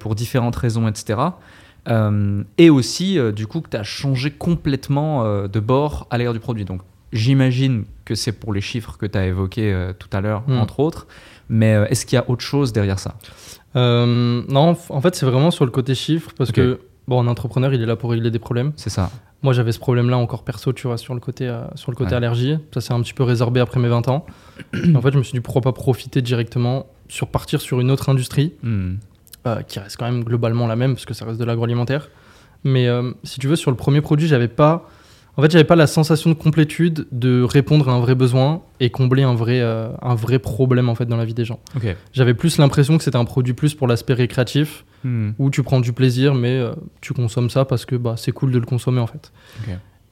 [0.00, 1.20] pour différentes raisons, etc.
[1.88, 6.18] Euh, et aussi, euh, du coup, que tu as changé complètement euh, de bord à
[6.18, 6.64] l'égard du produit.
[6.64, 6.80] Donc,
[7.12, 10.58] j'imagine que c'est pour les chiffres que tu as évoqués tout à l'heure, Mm.
[10.58, 11.06] entre autres.
[11.48, 13.14] Mais est-ce qu'il y a autre chose derrière ça?
[13.74, 16.56] Non, en fait, c'est vraiment sur le côté chiffre parce Ok.
[16.56, 18.72] que, bon, un entrepreneur, il est là pour régler des problèmes.
[18.76, 19.10] C'est ça.
[19.42, 22.16] Moi, j'avais ce problème-là encore perso, tu vois, sur le côté, sur le côté Ouais.
[22.16, 22.56] allergie.
[22.74, 24.26] Ça s'est un petit peu résorbé après mes 20 ans.
[24.94, 28.08] en fait, je me suis dit pourquoi pas profiter directement sur partir sur une autre
[28.08, 28.94] industrie Hmm.
[29.46, 32.08] Euh, qui reste quand même globalement la même parce que ça reste de l'agroalimentaire.
[32.64, 34.88] Mais euh, si tu veux, sur le premier produit, j'avais pas,
[35.36, 38.90] en fait, j'avais pas la sensation de complétude de répondre à un vrai besoin et
[38.90, 41.60] combler un vrai, euh, un vrai problème en fait dans la vie des gens.
[42.12, 45.32] J'avais plus l'impression que c'était un produit plus pour l'aspect récréatif Hmm.
[45.38, 48.50] où tu prends du plaisir, mais euh, tu consommes ça parce que bah, c'est cool
[48.50, 49.30] de le consommer en fait.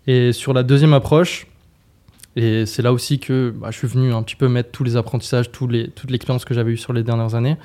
[0.07, 1.49] Et sur la deuxième approche,
[2.37, 4.97] et c'est là aussi que bah, je suis venu un petit peu mettre tous les
[4.97, 7.57] apprentissages, tous les, toute l'expérience que j'avais eue sur les dernières années,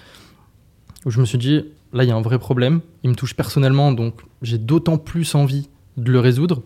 [1.06, 3.34] où je me suis dit, là il y a un vrai problème, il me touche
[3.36, 6.62] personnellement, donc j'ai d'autant plus envie de le résoudre,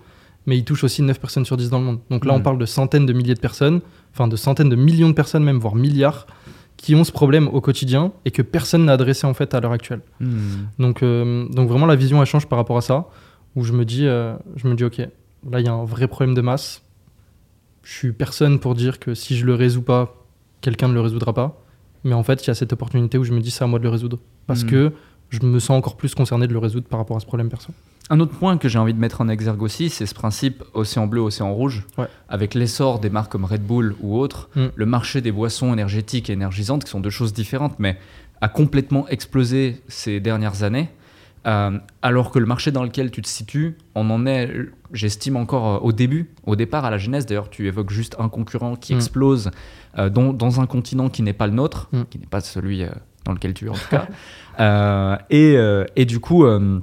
[0.46, 2.00] mais il touche aussi 9 personnes sur 10 dans le monde.
[2.10, 2.44] Donc là on Mhm.
[2.44, 3.82] parle de centaines de milliers de personnes,
[4.14, 6.28] enfin de centaines de millions de personnes même, voire milliards,
[6.78, 9.72] qui ont ce problème au quotidien et que personne n'a adressé en fait à l'heure
[9.72, 10.02] actuelle.
[10.20, 10.66] Hmm.
[10.80, 13.08] Donc, euh, donc vraiment la vision elle change par rapport à ça,
[13.56, 14.98] où je me dis, euh, je me dis ok,
[15.50, 16.82] là il y a un vrai problème de masse.
[17.84, 20.16] Je suis personne pour dire que si je le résous pas,
[20.62, 21.63] quelqu'un ne le résoudra pas.
[22.04, 23.80] Mais en fait, il y a cette opportunité où je me dis c'est à moi
[23.80, 24.70] de le résoudre, parce Mhm.
[24.70, 24.92] que
[25.30, 27.72] je me sens encore plus concerné de le résoudre par rapport à ce problème perso.
[28.10, 31.08] Un autre point que j'ai envie de mettre en exergue aussi, c'est ce principe océan
[31.08, 31.86] bleu, océan rouge.
[31.98, 32.08] Ouais.
[32.28, 34.66] Avec l'essor des marques comme Red Bull ou autres, Mm.
[34.76, 37.98] le marché des boissons énergétiques et énergisantes, qui sont deux choses différentes, mais
[38.42, 40.90] a complètement explosé ces dernières années.
[41.46, 44.50] Euh, alors que le marché dans lequel tu te situes, on en est,
[44.94, 47.26] j'estime encore euh, au début, au départ, à la genèse.
[47.26, 48.98] D'ailleurs, tu évoques juste un concurrent qui Mm.
[48.98, 49.52] explose
[50.10, 52.02] dans, dans un continent qui n'est pas le nôtre, Mm.
[52.10, 52.90] qui n'est pas celui euh,
[53.26, 54.08] dans lequel tu es en tout cas.
[54.60, 56.80] Euh, et, euh, et du coup, euh,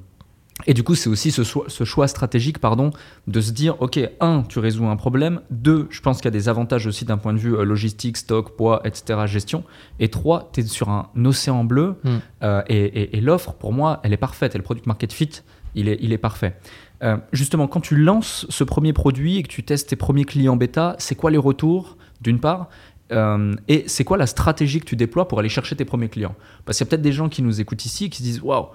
[0.67, 2.91] et du coup, c'est aussi ce, choix- ce choix stratégique, pardon,
[3.27, 5.41] de se dire, ok, un, tu résous un problème.
[5.51, 8.19] Deux, je pense qu'il y a des avantages aussi d'un point de vue euh, logistique,
[8.19, 9.65] stock, poids, etc., gestion.
[10.01, 11.97] Et trois, tu es sur un océan bleu.
[12.05, 12.09] Mm.
[12.43, 14.55] euh, et et- et l'offre, pour moi, elle est parfaite.
[14.55, 15.31] Et le product market fit,
[15.75, 16.57] il est, il est parfait.
[17.03, 20.57] Euh, justement, quand tu lances ce premier produit et que tu testes tes premiers clients
[20.57, 22.69] bêta, c'est quoi les retours, d'une part?
[23.13, 26.35] Euh, et c'est quoi la stratégie que tu déploies pour aller chercher tes premiers clients?
[26.65, 28.41] Parce qu'il y a peut-être des gens qui nous écoutent ici et qui se disent
[28.43, 28.67] Waouh,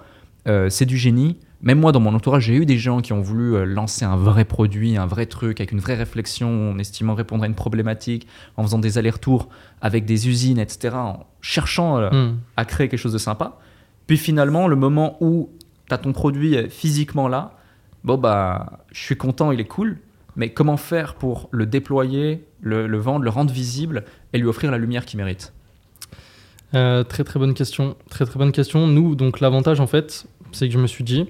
[0.46, 1.38] euh, c'est du génie.
[1.62, 4.16] Même moi, dans mon entourage, j'ai eu des gens qui ont voulu euh, lancer un
[4.16, 8.26] vrai produit, un vrai truc, avec une vraie réflexion, en estimant répondre à une problématique,
[8.56, 9.48] en faisant des allers-retours
[9.80, 12.36] avec des usines, etc., en cherchant Hmm.
[12.56, 13.58] à créer quelque chose de sympa.
[14.06, 15.50] Puis finalement, le moment où
[15.88, 17.52] tu as ton produit physiquement là,
[18.04, 19.98] bon, bah, je suis content, il est cool,
[20.36, 24.70] mais comment faire pour le déployer, le, le vendre, le rendre visible et lui offrir
[24.70, 25.52] la lumière qu'il mérite?
[26.74, 27.96] Euh, très très bonne question.
[28.10, 28.86] Très très bonne question.
[28.86, 31.26] Nous, donc l'avantage en fait, c'est que je me suis dit,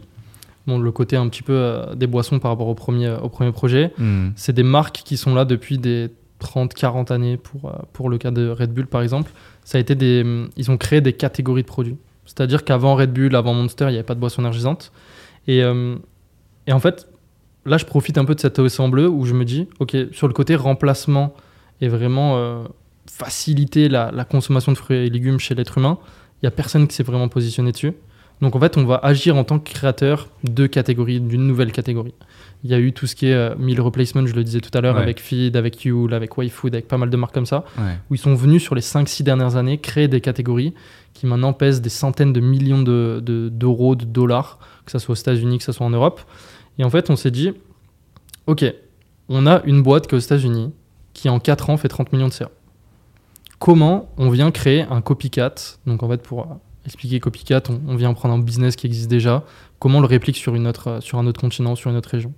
[0.66, 3.52] bon, le côté un petit peu euh, des boissons par rapport au premier, au premier
[3.52, 3.92] projet,
[4.34, 8.30] c'est des marques qui sont là depuis des 30-40 années pour, euh, pour le cas
[8.30, 9.30] de Red Bull par exemple.
[9.64, 11.96] Ça a été des, hum, ils ont créé des catégories de produits.
[12.24, 14.90] C'est-à-dire qu'avant Red Bull, avant Monster, il n'y avait pas de boisson énergisante.
[15.46, 17.06] Et, et en fait,
[17.66, 20.28] là, je profite un peu de cet océan bleu où je me dis, ok, sur
[20.28, 21.34] le côté remplacement
[21.80, 22.64] et vraiment euh,
[23.10, 25.98] faciliter la, la consommation de fruits et légumes chez l'être humain,
[26.42, 27.92] il n'y a personne qui s'est vraiment positionné dessus.
[28.42, 32.12] Donc en fait, on va agir en tant que créateur de catégories, d'une nouvelle catégorie.
[32.64, 34.76] Il y a eu tout ce qui est euh, meal replacement, je le disais tout
[34.76, 35.02] à l'heure, Ouais.
[35.02, 37.96] avec Feed, avec Yule, avec YFood, avec pas mal de marques comme ça, Ouais.
[38.10, 40.74] où ils sont venus sur les 5-6 dernières années créer des catégories
[41.14, 45.12] qui maintenant pèsent des centaines de millions de- de- d'euros, de, dollars, que ce soit
[45.12, 46.20] aux États-Unis, que ce soit en Europe.
[46.78, 47.52] Et en fait, on s'est dit,
[48.46, 48.64] ok,
[49.28, 50.72] on a une boîte qui est aux États-Unis
[51.14, 52.50] qui en 4 ans fait 30 millions de CA.
[53.58, 55.54] Comment on vient créer un copycat?
[55.86, 59.44] Donc en fait, pour expliquer copycat, on, vient prendre un business qui existe déjà,
[59.78, 62.34] comment on le réplique sur un autre continent, sur une autre région?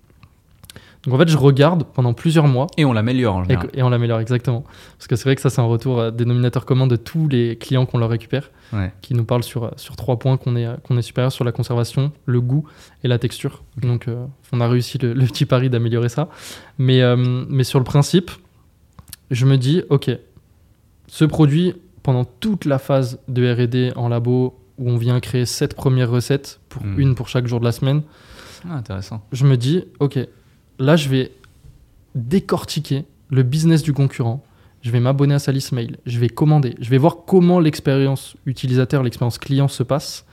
[1.05, 3.71] Donc en fait, je regarde pendant plusieurs mois Et on l'améliore en et, général.
[3.73, 4.65] et on l'améliore exactement.
[4.99, 7.57] Parce que c'est vrai que ça, c'est un retour euh, dénominateur commun de tous les
[7.57, 8.93] clients qu'on leur récupère, Ouais.
[9.01, 11.45] qui nous parlent sur, euh, sur trois points qu'on est, euh, qu'on est supérieur sur
[11.45, 12.65] la conservation, le goût
[13.05, 13.63] et la texture.
[13.77, 16.29] Donc euh, on a réussi le, le petit pari d'améliorer ça.
[16.79, 17.17] Mais, euh,
[17.49, 18.31] mais sur le principe,
[19.31, 20.11] je me dis, ok,
[21.07, 25.75] ce produit, pendant toute la phase de RD en labo, où on vient créer sept
[25.75, 27.01] premières recettes, pour Mm.
[27.01, 28.03] une pour chaque jour de la semaine,
[28.69, 29.23] Ah, intéressant.
[29.33, 30.19] je me dis, ok,
[30.79, 31.33] là, je vais
[32.15, 34.45] décortiquer le business du concurrent.
[34.83, 35.99] Je vais m'abonner à sa liste mail.
[36.07, 36.75] Je vais commander.
[36.81, 40.25] Je vais voir comment l'expérience utilisateur, l'expérience client se passe,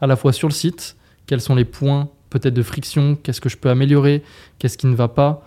[0.00, 3.48] à la fois sur le site, quels sont les points peut-être de friction, qu'est-ce que
[3.48, 4.22] je peux améliorer,
[4.58, 5.44] qu'est-ce qui ne va pas?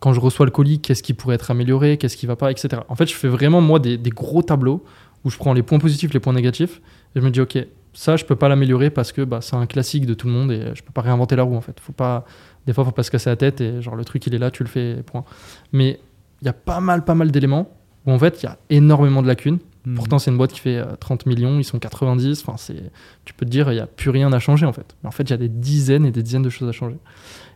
[0.00, 2.50] Quand je reçois le colis, qu'est-ce qui pourrait être amélioré, qu'est-ce qui ne va pas,
[2.50, 2.82] etc.
[2.88, 4.84] En fait, je fais vraiment, moi, des, gros tableaux
[5.24, 6.80] où je prends les points positifs, les points négatifs,
[7.14, 7.58] et je me dis, ok,
[7.94, 10.50] ça, je peux pas l'améliorer parce que bah, c'est un classique de tout le monde
[10.50, 11.78] et je peux pas réinventer la roue, en fait.
[11.80, 12.26] Faut pas,
[12.66, 14.50] des fois, faut pas se casser la tête et genre le truc, il est là,
[14.50, 15.24] tu le fais, point.
[15.72, 16.00] Mais
[16.42, 17.70] il y a pas mal, pas mal d'éléments
[18.06, 19.58] où en fait, il y a énormément de lacunes.
[19.86, 19.94] Hmm.
[19.94, 22.42] Pourtant, c'est une boîte qui fait euh, 30 millions, ils sont 90.
[22.42, 22.90] Enfin, c'est,
[23.24, 24.96] tu peux te dire, il n'y a plus rien à changer en fait.
[25.02, 26.96] Mais en fait, il y a des dizaines et des dizaines de choses à changer.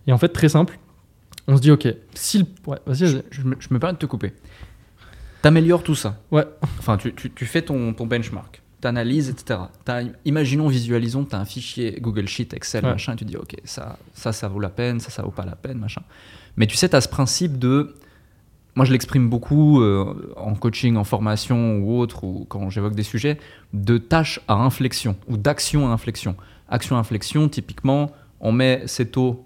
[0.06, 0.78] Et en fait, très simple,
[1.46, 2.44] on se dit, ok, si le...
[2.66, 3.22] Ouais, vas-y, je, vas-y.
[3.30, 4.34] je me, je me permets de te couper.
[5.42, 6.20] T'améliores tout ça.
[6.30, 6.44] Ouais.
[6.78, 9.60] Enfin, tu, tu- tu fais ton, ton benchmark, t'analyses, etc.
[9.84, 12.92] T'as- imaginons, visualisons, tu as un fichier Google Sheet, Excel, Ouais.
[12.92, 15.44] machin, et tu dis, ok, ça, ça, ça vaut la peine, ça, ça vaut pas
[15.44, 16.02] la peine, machin.
[16.56, 17.94] Mais tu sais, tu as ce principe de.
[18.76, 23.02] Moi, je l'exprime beaucoup euh, en coaching, en formation ou autre, ou quand j'évoque des
[23.02, 23.38] sujets,
[23.72, 26.36] de tâches à inflexion ou d'action à inflexion.
[26.68, 29.44] Action à inflexion, typiquement, on met cette eau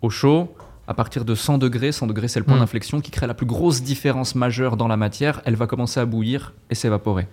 [0.00, 0.54] au chaud
[0.86, 1.92] à partir de 100 degrés.
[1.92, 2.60] 100 degrés, c'est le point Mm.
[2.60, 5.42] d'inflexion qui crée la plus grosse différence majeure dans la matière.
[5.44, 7.28] Elle va commencer à bouillir et s'évaporer.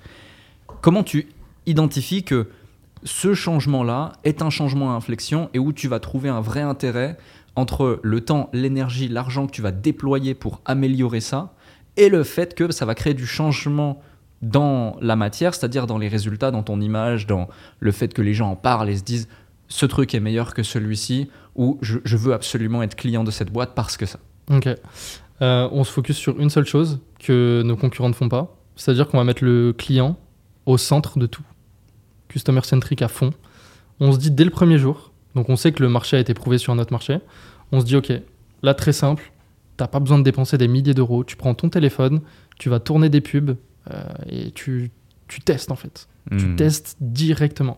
[0.82, 1.28] Comment tu
[1.68, 2.48] identifies que
[3.04, 7.18] ce changement-là est un changement à inflexion et où tu vas trouver un vrai intérêt
[7.56, 11.54] entre le temps, l'énergie, l'argent que tu vas déployer pour améliorer ça
[11.96, 14.02] et le fait que ça va créer du changement
[14.42, 17.48] dans la matière, c'est-à-dire dans les résultats, dans ton image, dans
[17.80, 19.28] le fait que les gens en parlent et se disent
[19.68, 23.52] ce truc est meilleur que celui-ci ou je, je veux absolument être client de cette
[23.52, 24.20] boîte parce que ça.
[24.52, 24.70] Ok.
[25.42, 28.56] Euh, on se focus sur une seule chose que nos concurrents ne font pas.
[28.76, 30.18] C'est-à-dire qu'on va mettre le client
[30.66, 31.44] au centre de tout.
[32.30, 33.32] Customer centric à fond.
[34.00, 36.34] On se dit dès le premier jour, donc on sait que le marché a été
[36.34, 37.20] prouvé sur un autre marché,
[37.72, 38.12] on se dit ok,
[38.64, 39.32] là très simple,
[39.78, 42.22] t'as pas besoin de dépenser des milliers d'euros, tu prends ton téléphone,
[42.58, 43.56] tu vas tourner des pubs
[43.92, 44.92] euh, et tu
[45.28, 46.08] tu testes en fait.
[46.38, 46.56] Tu Hmm.
[46.58, 47.78] testes directement.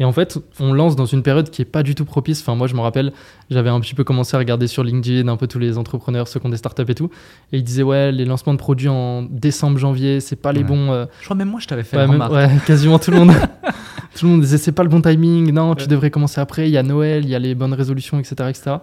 [0.00, 2.40] Et en fait, on lance dans une période qui est pas du tout propice.
[2.40, 3.12] Enfin, moi, je me rappelle,
[3.50, 6.40] j'avais un petit peu commencé à regarder sur LinkedIn un peu tous les entrepreneurs, ceux
[6.40, 7.10] qui ont des startups et tout.
[7.52, 10.66] Et ils disaient, ouais, les lancements de produits en décembre, janvier, c'est pas les Ouais.
[10.66, 10.90] bons.
[10.90, 12.32] euh, Je crois même moi, je t'avais fait ouais, la même- remarque.
[12.32, 13.30] ouais, quasiment tout le monde.
[14.16, 15.52] tout le monde disait, c'est pas le bon timing.
[15.52, 16.68] Non, tu devrais commencer après.
[16.68, 18.76] Il y a Noël, il y a les bonnes résolutions, etc., etc.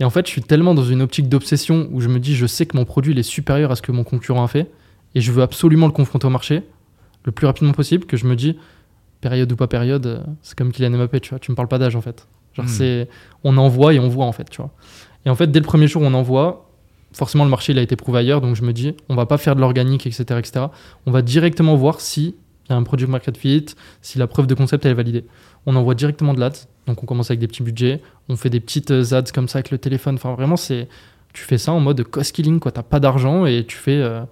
[0.00, 2.46] Et en fait, je suis tellement dans une optique d'obsession où je me dis, je
[2.46, 4.68] sais que mon produit il est supérieur à ce que mon concurrent a fait.
[5.14, 6.64] Et je veux absolument le confronter au marché
[7.24, 8.56] le plus rapidement possible que je me dis,
[9.20, 11.78] période ou pas période, euh, c'est comme Kylian Mbappé, tu vois, tu me parles pas
[11.78, 12.26] d'âge en fait.
[12.54, 12.68] Genre Hmm.
[12.68, 13.08] c'est,
[13.44, 14.70] on envoie et on voit en fait, tu vois.
[15.24, 16.68] Et en fait, dès le premier jour où on envoie,
[17.12, 19.38] forcément le marché il a été prouvé ailleurs, donc je me dis, on va pas
[19.38, 20.66] faire de l'organique, etc., etc.
[21.06, 22.34] On va directement voir si
[22.66, 23.66] il y a un produit market fit,
[24.00, 25.24] si la preuve de concept elle est validée.
[25.66, 28.60] On envoie directement de l'ads, donc on commence avec des petits budgets, on fait des
[28.60, 30.14] petites euh, ads comme ça avec le téléphone.
[30.14, 30.88] Enfin vraiment c'est,
[31.32, 32.72] tu fais ça en mode cost killing quoi.
[32.72, 34.22] T'as pas d'argent et tu fais, euh,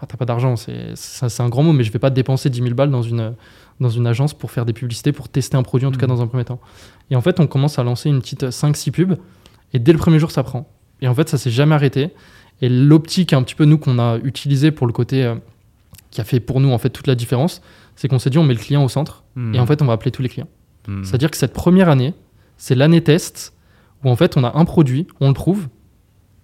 [0.00, 0.94] enfin t'as pas d'argent, c'est,
[1.40, 3.34] un grand mot, mais je vais pas dépenser 10 000 balles dans une
[3.80, 6.14] dans une agence pour faire des publicités, pour tester un produit en tout cas Mhm.
[6.16, 6.60] dans un premier temps.
[7.10, 9.16] Et en fait on commence à lancer une petite 5-6 pubs
[9.72, 10.70] et dès le premier jour ça prend.
[11.02, 12.10] Et en fait ça s'est jamais arrêté.
[12.62, 15.34] Et l'optique un petit peu nous qu'on a utilisé pour le côté euh,
[16.10, 17.62] qui a fait pour nous en fait toute la différence,
[17.96, 19.54] c'est qu'on s'est dit on met le client au centre Hmm.
[19.54, 20.48] et en fait on va appeler tous les clients.
[20.88, 21.04] Hmm.
[21.04, 22.14] C'est-à-dire que cette première année,
[22.56, 23.54] c'est l'année test
[24.04, 25.68] où en fait on a un produit, on le prouve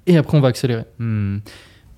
[0.07, 0.85] et après on va accélérer.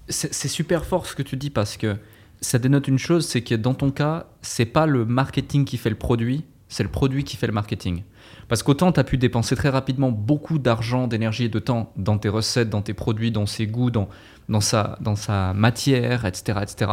[0.09, 1.97] C'est super fort ce que tu dis parce que
[2.41, 5.91] ça dénote une chose, c'est que dans ton cas, c'est pas le marketing qui fait
[5.91, 8.03] le produit, c'est le produit qui fait le marketing.
[8.49, 12.17] Parce qu'autant tu as pu dépenser très rapidement beaucoup d'argent, d'énergie et de temps dans
[12.19, 14.09] tes recettes, dans tes produits, dans ses goûts, dans,
[14.49, 16.61] dans, sa, dans sa matière, etc.
[16.63, 16.91] etc.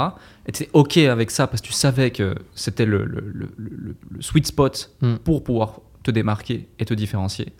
[0.47, 3.95] Et tu OK avec ça parce que tu savais que c'était le, le- le- le-
[4.09, 5.15] le sweet spot Mm.
[5.23, 7.53] pour pouvoir te démarquer et te différencier.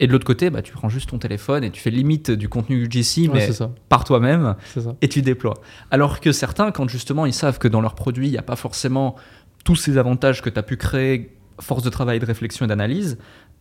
[0.00, 2.48] Et de l'autre côté, bah, tu prends juste ton téléphone et tu fais limite du
[2.48, 3.70] contenu UGC, mais ça.
[3.88, 4.56] par toi-même
[5.00, 5.54] et tu déploies.
[5.90, 8.56] Alors que certains, quand justement ils savent que dans leur produit, il n'y a pas
[8.56, 9.14] forcément
[9.64, 13.18] tous ces avantages que tu as pu créer, force de travail, de réflexion et d'analyse,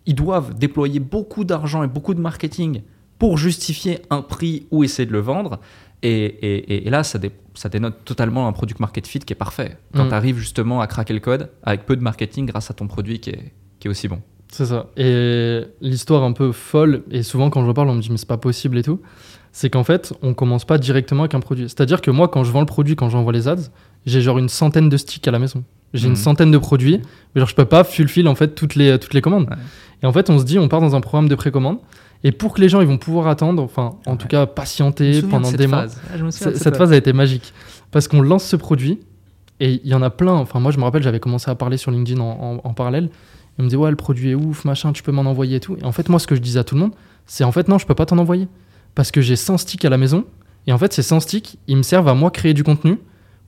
[0.07, 2.81] ils doivent déployer beaucoup d'argent et beaucoup de marketing
[3.19, 5.59] pour justifier un prix ou essayer de le vendre.
[6.01, 9.35] Et, et- et là, ça, dé- ça dénote totalement un product market fit qui est
[9.35, 9.77] parfait.
[9.93, 10.09] Quand Mm.
[10.09, 13.19] tu arrives justement à craquer le code avec peu de marketing grâce à ton produit
[13.19, 14.21] qui est, qui est aussi bon.
[14.51, 14.87] C'est ça.
[14.97, 18.27] Et l'histoire un peu folle, et souvent quand je parle, on me dit mais c'est
[18.27, 18.99] pas possible et tout,
[19.53, 21.63] c'est qu'en fait, on commence pas directement avec un produit.
[21.63, 23.69] C'est-à-dire que moi, quand je vends le produit, quand j'envoie les ads,
[24.05, 25.63] j'ai genre une centaine de sticks à la maison.
[25.93, 26.11] J'ai Mhm.
[26.11, 27.01] une centaine de produits,
[27.33, 29.47] mais genre je peux pas fulfill en fait toutes les, toutes les commandes.
[29.49, 29.55] Ouais.
[30.03, 31.77] Et en fait, on se dit, on part dans un programme de précommande,
[32.23, 34.17] et pour que les gens ils vont pouvoir attendre, enfin en Ouais.
[34.17, 35.85] tout cas patienter de pendant cette des mois.
[36.13, 37.53] Ah, je me souviens de Cette, cette cette phase a été magique
[37.91, 38.99] parce qu'on lance ce produit
[39.59, 40.33] et il y en a plein.
[40.33, 43.09] Enfin, moi, je me rappelle, j'avais commencé à parler sur LinkedIn en, en- en parallèle.
[43.59, 45.77] Il me dit, ouais, le produit est ouf, machin, tu peux m'en envoyer et tout.
[45.77, 46.91] Et en fait, moi, ce que je disais à tout le monde,
[47.25, 48.47] c'est en fait, non, je peux pas t'en envoyer
[48.95, 50.25] parce que j'ai 100 sticks à la maison.
[50.67, 52.97] Et en fait, ces 100 sticks, ils me servent à moi créer du contenu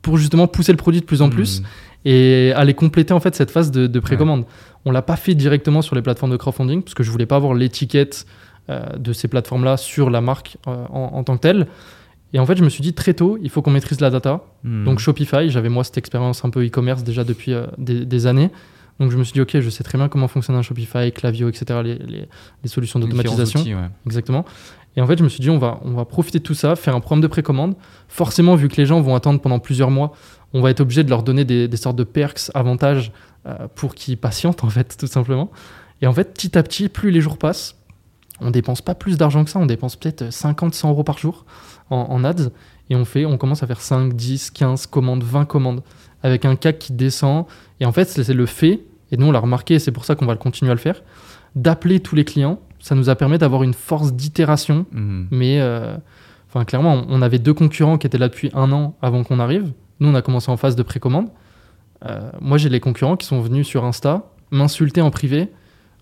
[0.01, 1.62] pour justement pousser le produit de plus en plus
[2.06, 2.10] Hmm.
[2.10, 4.45] et aller compléter en fait cette phase de, de précommande.
[4.84, 7.38] On l'a pas fait directement sur les plateformes de crowdfunding parce que je voulais pas
[7.38, 8.26] avoir l'étiquette
[8.70, 11.68] euh, de ces plateformes-là sur la marque euh, en, en tant que telle.
[12.34, 14.41] Et en fait, je me suis dit très tôt, il faut qu'on maîtrise la data.
[14.64, 14.84] Hmm.
[14.84, 18.49] Donc Shopify, j'avais moi cette expérience un peu e-commerce déjà depuis euh, des, des années.
[19.00, 21.50] Donc je me suis dit, ok, je sais très bien comment fonctionne un Shopify, Klaviyo,
[21.50, 22.30] etc., les, les-
[22.64, 23.60] les solutions d'automatisation.
[23.76, 23.89] ouais.
[24.06, 24.46] Exactement.
[24.96, 26.76] Et en fait, je me suis dit, on va, on va profiter de tout ça,
[26.76, 27.76] faire un programme de précommande.
[28.08, 30.14] Forcément, vu que les gens vont attendre pendant plusieurs mois,
[30.54, 33.12] on va être obligé de leur donner des, des sortes de perks, avantages
[33.48, 35.50] euh, pour qu'ils patientent, en fait, tout simplement.
[36.04, 37.76] Et en fait, petit à petit, plus les jours passent,
[38.39, 41.46] on dépense pas plus d'argent que ça, on dépense peut-être 50, 100 euros par jour
[41.89, 42.52] en, en ads.
[42.91, 45.82] Et on, fait, on commence à faire 5, 10, 15 commandes, 20 commandes,
[46.22, 47.46] avec un CAC qui descend.
[47.84, 48.80] Et en fait, c'est le fait,
[49.12, 50.80] et nous on l'a remarqué, et c'est pour ça qu'on va le continuer à le
[50.80, 51.04] faire,
[51.56, 52.62] d'appeler tous les clients.
[52.80, 55.26] Ça nous a permis d'avoir une force d'itération Hmm.
[55.32, 55.98] mais euh,
[56.66, 59.74] clairement, on- avait deux concurrents qui étaient là depuis un an avant qu'on arrive.
[60.00, 61.28] Nous, on a commencé en phase de précommande.
[62.06, 65.50] Euh, moi, j'ai les concurrents qui sont venus sur Insta m'insulter en privé.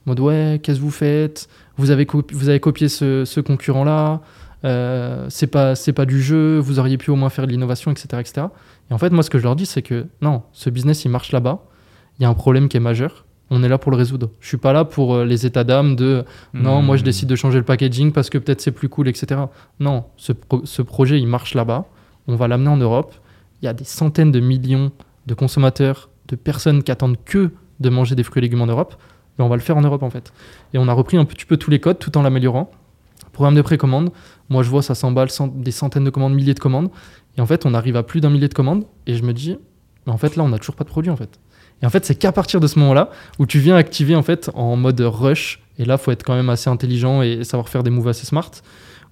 [0.06, 1.50] En mode, ouais, qu'est-ce que vous faites?
[1.78, 4.22] Vous avez, vous avez copié ce, ce concurrent-là.
[4.66, 6.60] euh, c'est pas, c'est pas du jeu.
[6.60, 8.48] Vous auriez pu au moins faire de l'innovation, etc., etc.
[8.92, 11.10] Et en fait, moi, ce que je leur dis, c'est que non, ce business, il
[11.10, 11.64] marche là-bas.
[12.22, 13.26] Il y a un problème qui est majeur.
[13.50, 14.30] On est là pour le résoudre.
[14.40, 17.06] Je suis pas là pour euh, les états d'âme de non, moi je Hmm.
[17.06, 19.42] décide de changer le packaging parce que peut-être c'est plus cool, etc.
[19.82, 21.86] Non, ce, pro- ce projet il marche là-bas,
[22.28, 23.14] on va l'amener en Europe.
[23.62, 24.92] Il y a des centaines de millions
[25.28, 27.52] de consommateurs, de personnes qui attendent que
[27.82, 28.96] de manger des fruits et légumes en Europe.
[29.38, 30.32] Et on va le faire en Europe en fait.
[30.74, 32.70] Et on a repris un petit peu tous les codes tout en l'améliorant.
[33.34, 34.12] Programme de précommande,
[34.50, 36.90] moi je vois ça s'emballe des centaines de commandes, milliers de commandes.
[37.38, 38.86] Et en fait, on arrive à plus d'un millier de commandes.
[39.08, 39.58] Et je me dis,
[40.06, 41.40] mais en fait là, on n'a toujours pas de produit en fait.
[41.82, 43.10] Et en fait, c'est qu'à partir de ce moment-là
[43.40, 45.60] où tu viens activer en fait en mode rush.
[45.78, 48.52] Et là, faut être quand même assez intelligent et savoir faire des moves assez smart.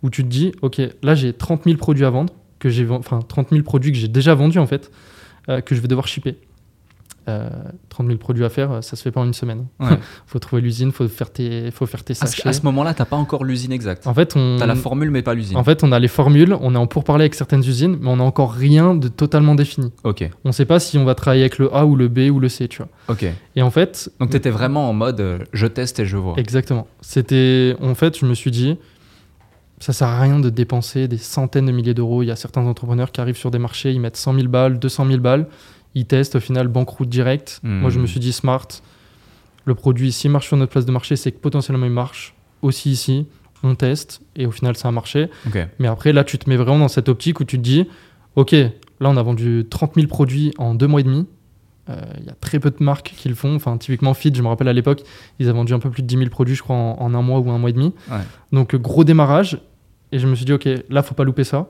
[0.04, 3.20] Où tu te dis, ok, là j'ai 30 000 produits à vendre que j'ai, enfin
[3.28, 4.92] 30 000 produits que j'ai déjà vendus en fait,
[5.50, 6.38] euh, que je vais devoir shipper.
[7.30, 7.50] Euh,
[7.90, 9.68] 30 000 produits à faire, ça se fait pas en une semaine.
[9.80, 9.98] Ouais.
[10.26, 12.48] faut trouver l'usine, faut faire tes, faut faire tes à, ce, sachets.
[12.50, 14.08] à ce moment-là, t'as pas encore l'usine exacte.
[14.08, 15.58] En fait, on, T'as la formule, mais pas l'usine.
[15.58, 18.18] en fait, on a les formules, on est en pourparlers avec certaines usines, mais on
[18.18, 19.92] n'a encore rien de totalement défini.
[20.04, 22.40] Ok, On sait pas si on va travailler avec le A ou le B ou
[22.40, 22.90] le C, tu vois.
[23.08, 23.26] ok.
[23.56, 26.36] Et en fait, Donc t'étais vraiment en mode euh, je teste et je vois.
[26.38, 26.88] Exactement.
[27.02, 28.78] C'était, en fait, je me suis dit,
[29.80, 32.22] ça sert à rien de dépenser des centaines de milliers d'euros.
[32.24, 34.78] Il y a certains entrepreneurs qui arrivent sur des marchés, ils mettent 100 000 balles,
[34.80, 35.48] 200 000 balles,
[35.96, 37.60] ils testent, au final, banqueroute direct.
[37.64, 37.80] Hmm.
[37.80, 38.68] Moi, je me suis dit, smart,
[39.66, 42.92] le produit, s'il marche sur notre place de marché, c'est que potentiellement il marche aussi
[42.92, 43.28] ici.
[43.62, 45.30] On teste et au final, ça a marché.
[45.80, 47.86] Mais après, là, tu te mets vraiment dans cette optique où tu te dis,
[48.36, 48.70] OK, là,
[49.02, 51.28] on a vendu 30 000 produits en deux mois et demi.
[51.90, 53.56] Euh, Il y a très peu de marques qui le font.
[53.56, 55.02] Enfin, typiquement, Fit, je me rappelle à l'époque,
[55.40, 57.22] ils avaient vendu un peu plus de 10 000 produits, je crois, en, en un
[57.22, 57.94] mois ou un mois et demi.
[58.10, 58.18] Ouais.
[58.54, 59.60] Donc, gros démarrage.
[60.14, 61.68] Et je me suis dit, OK, là, faut pas louper ça.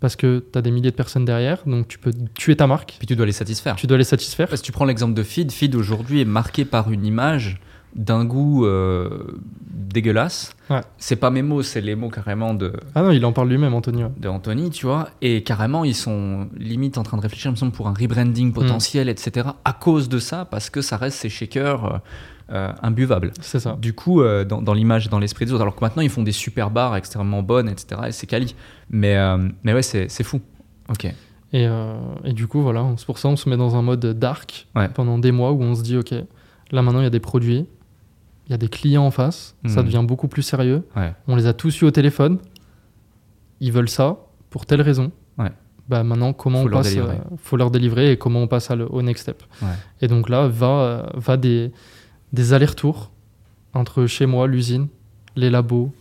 [0.00, 1.62] Parce que tu as des milliers de personnes derrière.
[1.66, 2.96] Donc, tu peux tuer ta marque.
[2.98, 3.76] Puis tu dois les satisfaire.
[3.76, 4.48] Tu dois les satisfaire.
[4.56, 7.60] Si tu prends l'exemple de Feed, Feed aujourd'hui est marqué par une image
[7.94, 9.40] d'un goût euh,
[9.70, 10.54] dégueulasse.
[10.70, 10.80] Ouais.
[10.98, 13.74] C'est pas mes mots, c'est les mots carrément de, Ah non, il en parle lui-même,
[13.74, 14.12] Antonio.
[14.16, 15.08] de Anthony, tu vois.
[15.22, 18.52] Et carrément, ils sont limite en train de réfléchir, il me semble, pour un rebranding
[18.52, 19.48] potentiel, etc.
[19.64, 21.98] À cause de ça, parce que ça reste ces shakers euh,
[22.50, 23.32] euh, imbuvables.
[23.40, 23.76] C'est ça.
[23.80, 26.08] Du coup, euh, dans, dans l'image et dans l'esprit des autres, alors que maintenant, ils
[26.10, 28.00] font des super bars extrêmement bonnes, etc.
[28.08, 28.54] Et c'est quali.
[28.90, 30.40] Mais, euh, mais ouais, c'est c'est fou.
[30.88, 31.04] Ok.
[31.04, 31.14] Et,
[31.66, 31.94] euh,
[32.24, 34.88] et du coup, voilà, c'est pour ça on se met dans un mode dark Ouais.
[34.88, 36.12] pendant des mois où on se dit, OK,
[36.72, 37.66] là maintenant il y a des produits,
[38.46, 39.86] il y a des clients en face, ça Mhm.
[39.86, 40.82] devient beaucoup plus sérieux.
[40.96, 41.12] Ouais.
[41.26, 42.38] On les a tous eu au téléphone,
[43.60, 44.16] ils veulent ça
[44.50, 45.10] pour telle raison.
[45.38, 45.50] Ouais.
[45.88, 48.70] Bah maintenant, comment Faut on leur passe euh, faut leur délivrer et comment on passe
[48.70, 49.42] à le- au next step.
[49.62, 49.68] Ouais.
[50.02, 51.72] Et donc là, va, va des,
[52.32, 53.10] des allers-retours
[53.74, 54.88] entre chez moi, l'usine,
[55.36, 55.92] les labos.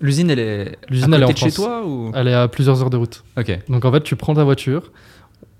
[0.00, 2.10] L'usine, elle est, L'usine, à elle est en de chez toi ou...
[2.14, 3.22] Elle est à plusieurs heures de route.
[3.38, 3.56] Ok.
[3.68, 4.90] Donc en fait, tu prends ta voiture,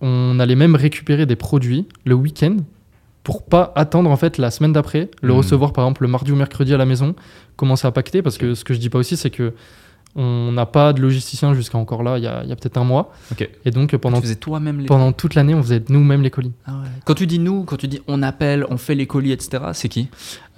[0.00, 2.56] on allait même récupérer des produits le week-end
[3.22, 5.38] pour pas attendre en fait la semaine d'après, le Mhm.
[5.38, 7.14] recevoir par exemple le mardi ou mercredi à la maison,
[7.56, 9.52] commencer à pacter parce que ce que je dis pas aussi c'est que
[10.14, 12.76] on n'a pas de logisticien jusqu'à encore là, il y a, il y a peut-être
[12.76, 13.12] un mois.
[13.64, 16.52] Et donc pendant, Tu faisais toi-même les pendant toute l'année, on faisait nous-mêmes les colis.
[17.06, 19.88] Quand tu dis nous, quand tu dis on appelle, on fait les colis, etc., c'est
[19.88, 20.08] qui?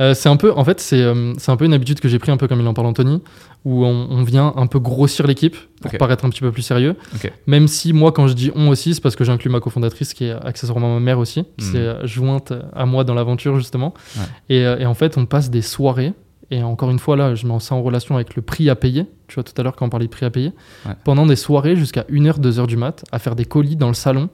[0.01, 2.19] Euh, c'est un peu, en fait, c'est euh, c'est un peu une habitude que j'ai
[2.19, 3.23] pris un peu comme il en parle Anthony,
[3.65, 6.97] où on, on vient un peu grossir l'équipe pour paraître un petit peu plus sérieux.
[7.47, 10.25] Même si moi, quand je dis on aussi, c'est parce que j'inclus ma cofondatrice qui
[10.25, 11.73] est accessoirement ma mère aussi, qui Mhm.
[11.73, 13.95] s'est jointe à moi dans l'aventure justement.
[14.17, 14.23] Ouais.
[14.49, 16.13] Et, euh, et en fait, on passe des soirées.
[16.55, 19.07] Et encore une fois, là, je mets ça en relation avec le prix à payer.
[19.29, 20.53] Tu vois, tout à l'heure, quand on parlait de prix à payer.
[20.87, 20.93] Ouais.
[21.05, 24.29] Pendant des soirées jusqu'à 1h, 2h du mat, à faire des colis dans le salon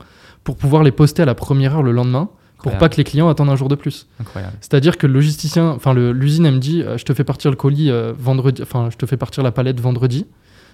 [0.44, 2.80] pour pouvoir les poster à la première heure le lendemain, pour Incroyable.
[2.80, 4.06] pas que les clients attendent un jour de plus.
[4.20, 4.54] Incroyable.
[4.60, 7.56] C'est-à-dire que le logisticien, enfin l'usine, elle me dit, euh, je te fais partir le
[7.56, 10.26] colis euh, vendredi, enfin je te fais partir la palette vendredi.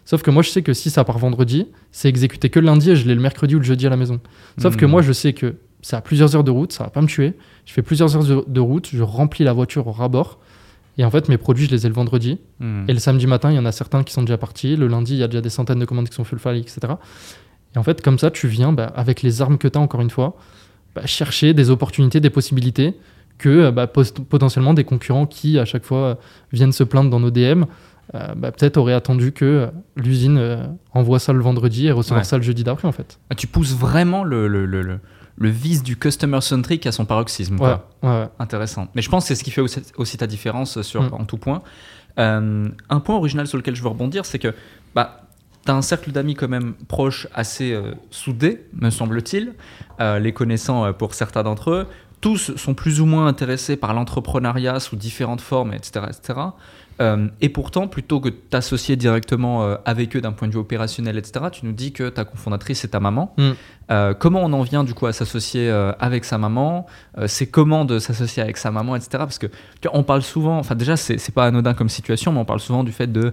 [0.04, 2.90] Sauf que moi, je sais que si ça part vendredi, c'est exécuté que le lundi
[2.90, 4.20] et je l'ai le mercredi ou le jeudi à la maison.
[4.58, 4.90] Sauf que Mhm.
[4.92, 7.34] moi, je sais que c'est à plusieurs heures de route, ça va pas me tuer.
[7.66, 10.38] Je fais plusieurs heures de- de route, je remplis la voiture au rabord.
[10.98, 12.38] Et en fait, mes produits, je les ai le vendredi.
[12.60, 12.84] Hmm.
[12.88, 14.76] Et le samedi matin, il y en a certains qui sont déjà partis.
[14.76, 16.78] Le lundi, il y a déjà des centaines de commandes qui sont file, etc.
[17.74, 20.00] Et en fait, comme ça, tu viens, bah, avec les armes que tu as, encore
[20.00, 20.36] une fois,
[20.94, 22.94] bah, chercher des opportunités, des possibilités
[23.38, 26.14] que euh, bah, potentiellement des concurrents qui, à chaque fois, euh,
[26.52, 27.64] viennent se plaindre dans nos DM,
[28.14, 32.24] euh, bah, peut-être auraient attendu que l'usine euh, envoie ça le vendredi et recevoir Ouais.
[32.24, 33.18] ça le jeudi d'après, en fait.
[33.28, 35.00] Ah, Tu pousses vraiment le, le, le,
[35.36, 37.58] le, vice du customer centric à son paroxysme.
[37.60, 38.28] Ouais.
[38.38, 38.88] Intéressant.
[38.94, 41.14] Mais je pense que c'est ce qui fait aussi, aussi ta différence sur, Mm.
[41.14, 41.62] en tout point.
[42.18, 44.54] Euh, un point original sur lequel je veux rebondir, c'est que
[44.94, 45.26] bah,
[45.64, 49.54] tu as un cercle d'amis quand même proche, assez euh, soudé, me semble-t-il,
[50.00, 51.86] euh, les connaissant euh, pour certains d'entre eux.
[52.20, 56.06] Tous sont plus ou moins intéressés par l'entrepreneuriat sous différentes formes, etc.
[56.08, 56.40] etc.
[57.00, 60.58] Euh, et pourtant, plutôt que de t'associer directement euh, avec eux d'un point de vue
[60.58, 63.34] opérationnel, etc., tu nous dis que ta cofondatrice est ta maman.
[63.36, 63.50] Mm.
[63.90, 65.70] Euh, comment on en vient du coup à s'associer
[66.00, 66.86] avec sa maman?
[67.26, 69.10] C'est comment de s'associer avec sa maman, etc.
[69.18, 72.32] Parce que tu vois, on parle souvent, enfin déjà c'est c'est pas anodin comme situation,
[72.32, 73.32] mais on parle souvent du fait de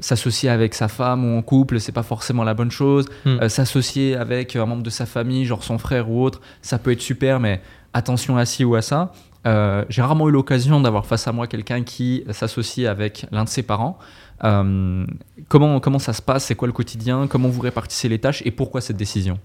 [0.00, 3.06] s'associer avec sa femme ou en couple, c'est pas forcément la bonne chose.
[3.24, 3.48] Mm.
[3.48, 7.02] S'associer avec un membre de sa famille, genre son frère ou autre, ça peut être
[7.02, 7.60] super, mais
[7.92, 9.12] attention à ci ou à ça.
[9.46, 13.48] Euh, J'ai rarement eu l'occasion d'avoir face à moi quelqu'un qui s'associe avec l'un de
[13.48, 13.98] ses parents.
[14.44, 15.06] Euh,
[15.48, 16.44] comment, comment ça se passe?
[16.44, 17.26] C'est quoi le quotidien?
[17.28, 18.42] Comment vous répartissez les tâches?
[18.44, 19.38] Et pourquoi cette décision?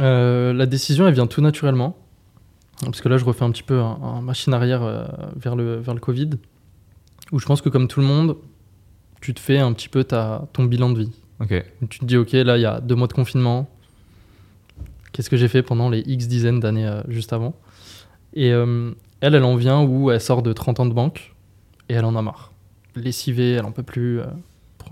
[0.00, 1.96] Euh, la décision, elle vient tout naturellement.
[2.84, 5.94] Parce que là, je refais un petit peu un, un machine arrière vers, le, vers
[5.94, 6.30] le Covid,
[7.32, 8.36] où je pense que comme tout le monde,
[9.20, 11.12] tu te fais un petit peu ta, ton bilan de vie.
[11.40, 11.64] Ok.
[11.82, 13.68] Où tu te dis, OK, là, il y a deux mois de confinement.
[15.12, 17.54] Qu'est-ce que j'ai fait pendant les X dizaines d'années juste avant?
[18.34, 18.90] Et euh,
[19.24, 21.34] elle, elle en vient où elle sort de 30 ans de banque
[21.88, 22.52] et elle en a marre.
[22.96, 24.20] Lessivée, elle en peut plus.
[24.20, 24.26] euh,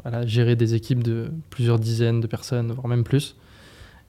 [0.04, 3.36] elle a géré des équipes de plusieurs dizaines de personnes, voire même plus.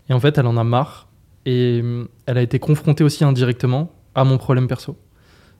[0.10, 1.08] Et en fait, elle en a marre
[1.46, 4.98] Et euh, elle a été confrontée aussi indirectement à mon problème perso.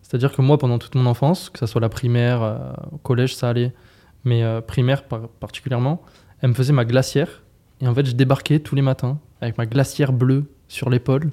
[0.02, 2.58] C'est-à-dire que moi, pendant toute mon enfance, que ce soit la primaire, euh,
[2.92, 3.74] au collège, ça allait,
[4.24, 6.02] mais euh, primaire par- particulièrement,
[6.42, 7.44] elle me faisait ma glacière.
[7.82, 11.32] Et en fait, je débarquais tous les matins avec ma glacière bleue sur l'épaule,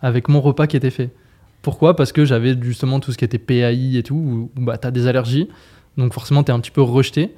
[0.00, 1.10] avec mon repas qui était fait.
[1.62, 1.94] Pourquoi?
[1.96, 4.86] Parce que j'avais justement tout ce qui était PAI et tout, où, où, bah, tu
[4.86, 5.48] as des allergies,
[5.96, 7.34] donc forcément, tu es un petit peu rejeté.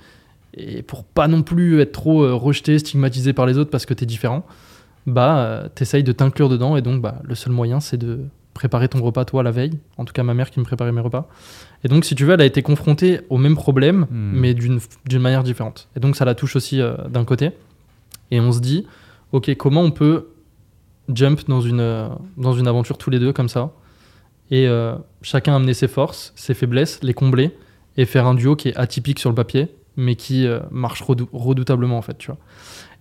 [0.55, 3.95] Et pour pas non plus être trop euh, rejeté, stigmatisé par les autres parce que
[3.95, 4.45] tu es différent,
[5.07, 6.77] bah, euh, t'essayes de t'inclure dedans.
[6.77, 8.21] Et donc, bah, le seul moyen, c'est de
[8.55, 9.79] préparer ton repas toi la veille.
[9.97, 11.27] En tout cas, ma mère qui me préparait mes repas.
[11.85, 14.33] Et donc, si tu veux, elle a été confrontée au même problème, Hmm.
[14.35, 15.89] mais d'une d'une manière différente.
[15.97, 17.51] Et donc, ça la touche aussi euh, d'un côté.
[18.31, 18.87] Et on se dit,
[19.33, 20.29] ok, comment on peut
[21.13, 23.73] jump dans une, euh, dans une aventure tous les deux comme ça?
[24.53, 27.51] Et euh, chacun amener ses forces, ses faiblesses, les combler
[27.97, 31.29] et faire un duo qui est atypique sur le papier, mais qui euh, marche redou-
[31.33, 32.39] redoutablement en fait, tu vois.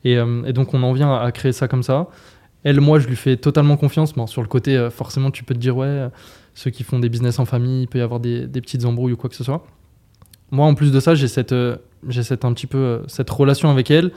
[0.04, 2.08] Et, euh, et donc on en vient à créer ça comme ça.
[2.64, 4.14] Elle, moi, je lui fais totalement confiance.
[4.14, 6.08] Bon, sur le côté, euh, forcément, tu peux te dire, ouais,
[6.54, 9.14] ceux qui font des business en famille, il peut y avoir des, des petites embrouilles
[9.14, 9.66] ou quoi que ce soit.
[10.52, 11.56] Moi, en plus de ça, j'ai cette,
[12.08, 14.12] j'ai cette un petit peu cette relation avec elle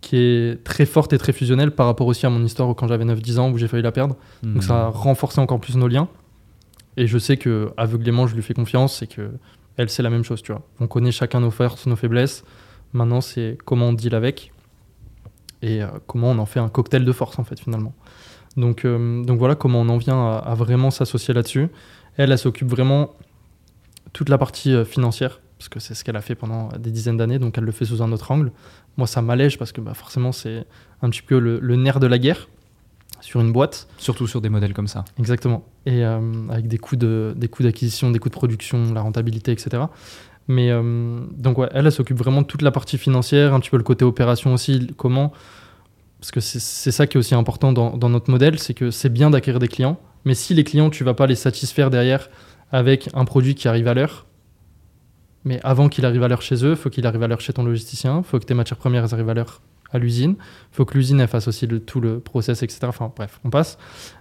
[0.00, 3.04] qui est très forte et très fusionnelle par rapport aussi à mon histoire quand j'avais
[3.04, 4.16] 9-10 ans où j'ai failli la perdre.
[4.54, 6.08] Donc ça a renforcé encore plus nos liens.
[6.96, 9.30] Et je sais que aveuglément, je lui fais confiance et que
[9.76, 10.62] elle, c'est la même chose, tu vois.
[10.80, 12.44] On connaît chacun nos forces, nos faiblesses.
[12.92, 14.52] Maintenant, c'est comment on deal avec
[15.62, 17.94] et euh, comment on en fait un cocktail de force, en fait, finalement.
[18.56, 21.68] Donc, euh, donc voilà comment on en vient à, vraiment s'associer là-dessus.
[22.16, 23.14] Elle, elle s'occupe vraiment
[24.12, 27.16] toute la partie euh, financière, parce que c'est ce qu'elle a fait pendant des dizaines
[27.16, 28.52] d'années, donc elle le fait sous un autre angle.
[28.98, 30.66] Moi, ça m'allège parce que bah, forcément, c'est
[31.00, 32.48] un petit peu le nerf de la guerre
[33.22, 33.88] sur une boîte.
[33.96, 35.04] Surtout sur des modèles comme ça.
[35.18, 35.64] Exactement.
[35.86, 36.20] Et euh,
[36.50, 39.84] avec des coûts de- des coûts d'acquisition, des coûts de production, la rentabilité, etc.
[40.48, 43.70] Mais euh, donc ouais, elle, elle s'occupe vraiment de toute la partie financière, un petit
[43.70, 45.32] peu le côté opération aussi, comment.
[46.20, 49.08] Parce que c'est ça qui est aussi important dans, dans notre modèle, c'est que c'est
[49.08, 52.28] bien d'acquérir des clients, mais si les clients, tu vas pas les satisfaire derrière
[52.70, 54.26] avec un produit qui arrive à l'heure,
[55.44, 57.64] mais avant qu'il arrive à l'heure chez eux, faut qu'il arrive à l'heure chez ton
[57.64, 59.62] logisticien, faut que tes matières premières arrivent à l'heure
[59.92, 60.36] à l'usine,
[60.70, 62.80] faut que l'usine fasse aussi le, tout le process, etc.
[62.84, 63.78] Enfin bref, on passe.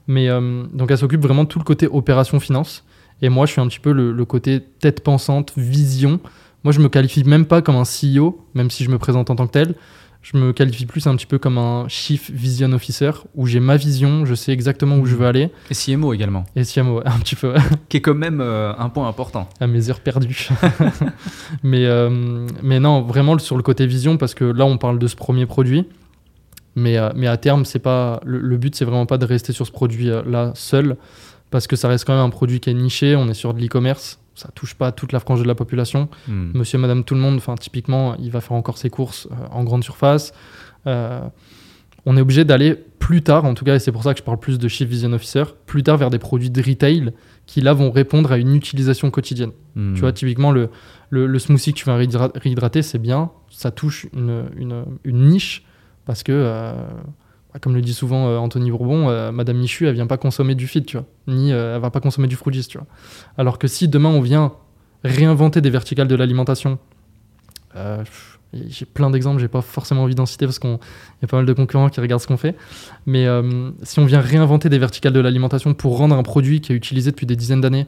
[0.08, 2.84] Mais euh, donc elle s'occupe vraiment de tout le côté opération finance.
[3.22, 6.20] Et moi, je suis un petit peu le, le côté tête pensante, vision.
[6.64, 9.36] Moi, je me qualifie même pas comme un CEO, même si je me présente en
[9.36, 9.76] tant que tel.
[10.22, 13.76] Je me qualifie plus un petit peu comme un Chief Vision Officer, où j'ai ma
[13.76, 15.50] vision, je sais exactement où je veux aller.
[15.72, 17.56] Et CMO également, Et CMO, un petit peu,
[17.90, 19.50] qui est quand même euh, un point important.
[19.60, 20.50] à mes heures perdues.
[21.64, 25.08] mais, euh, mais non, vraiment sur le côté vision, parce que là, on parle de
[25.08, 25.88] ce premier produit.
[26.76, 29.54] Mais, euh, mais à terme, c'est pas le, le but, c'est vraiment pas de rester
[29.54, 30.98] sur ce produit-là seul,
[31.50, 33.16] parce que ça reste quand même un produit qui est niché.
[33.16, 36.10] On est sur de l'e-commerce, ça touche pas toute la frange de la population.
[36.28, 36.52] Hmm.
[36.54, 39.64] Monsieur, madame, tout le monde, enfin, typiquement, il va faire encore ses courses euh, en
[39.64, 40.34] grande surface.
[40.88, 41.22] Euh,
[42.06, 44.24] on est obligé d'aller plus tard, en tout cas, et c'est pour ça que je
[44.24, 47.12] parle plus de Chief Vision Officer, plus tard vers des produits de retail
[47.46, 49.52] qui là vont répondre à une utilisation quotidienne.
[49.76, 49.94] Hmm.
[49.94, 50.70] Tu vois, typiquement, le,
[51.10, 55.28] le, le smoothie que tu vas réhydra- réhydrater, c'est bien, ça touche une, une, une
[55.28, 55.64] niche
[56.06, 56.74] parce que, euh,
[57.60, 60.68] comme le dit souvent euh, Anthony Bourbon, euh, Madame Michu, elle vient pas consommer du
[60.68, 62.88] feed, tu vois, ni euh, elle va pas consommer du fruit juice, tu vois.
[63.38, 64.54] Alors que si demain on vient
[65.04, 66.80] réinventer des verticales de l'alimentation,
[67.76, 68.04] euh,
[68.54, 71.46] j'ai plein d'exemples, j'ai pas forcément envie d'en citer parce qu'il y a pas mal
[71.46, 72.56] de concurrents qui regardent ce qu'on fait,
[73.06, 73.26] mais
[73.84, 77.12] si on vient réinventer des verticales de l'alimentation pour rendre un produit qui est utilisé
[77.12, 77.88] depuis des dizaines d'années,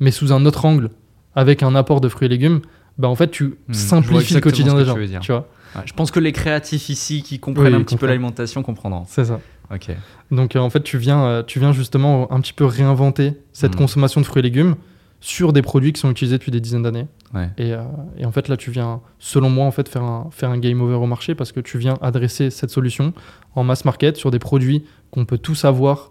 [0.00, 0.90] mais sous un autre angle,
[1.34, 2.60] avec un apport de fruits et légumes,
[2.98, 4.96] bah en fait tu Hmm, simplifies le quotidien des gens.
[5.20, 8.06] Tu vois, Ouais, je pense que les créatifs ici qui comprennent Oui, un petit peu
[8.06, 9.04] l'alimentation comprendront.
[9.06, 9.40] c'est ça.
[9.72, 9.88] Ok.
[10.30, 13.74] Donc euh, en fait tu viens, euh, tu viens justement un petit peu réinventer cette
[13.74, 13.78] Hmm.
[13.78, 14.76] consommation de fruits et légumes
[15.20, 17.06] sur des produits qui sont utilisés depuis des dizaines d'années.
[17.32, 17.48] Ouais.
[17.56, 17.82] Et, euh,
[18.18, 20.80] et en fait là tu viens, selon moi en fait faire un, faire un game
[20.82, 23.14] over au marché parce que tu viens adresser cette solution
[23.54, 26.10] en mass market sur des produits qu'on peut tous avoir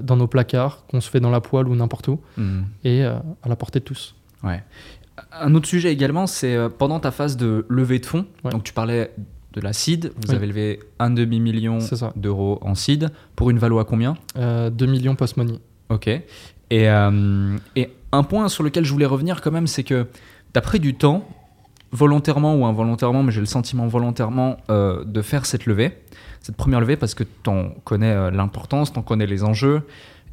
[0.00, 2.62] dans nos placards, qu'on se fait dans la poêle ou n'importe où Hmm.
[2.84, 4.14] et euh, à la portée de tous.
[4.44, 4.62] Ouais.
[5.30, 8.26] Un autre sujet également, c'est euh, pendant ta phase de levée de fonds.
[8.44, 8.50] Ouais.
[8.50, 9.12] Donc tu parlais
[9.54, 10.12] de la seed.
[10.16, 10.34] Vous Oui.
[10.36, 12.12] avez levé un demi million C'est ça.
[12.16, 14.14] d'euros en seed pour une valeur à combien?
[14.38, 15.58] Euh, 2 millions post-money.
[15.90, 16.06] Ok.
[16.08, 16.22] Et,
[16.88, 20.04] euh, et un point sur lequel je voulais revenir quand même, c'est que
[20.54, 21.26] tu as pris du temps,
[21.92, 25.98] volontairement ou involontairement, mais j'ai le sentiment volontairement, euh, de faire cette levée,
[26.40, 29.82] cette première levée, parce que tu en connais l'importance, tu en connais les enjeux.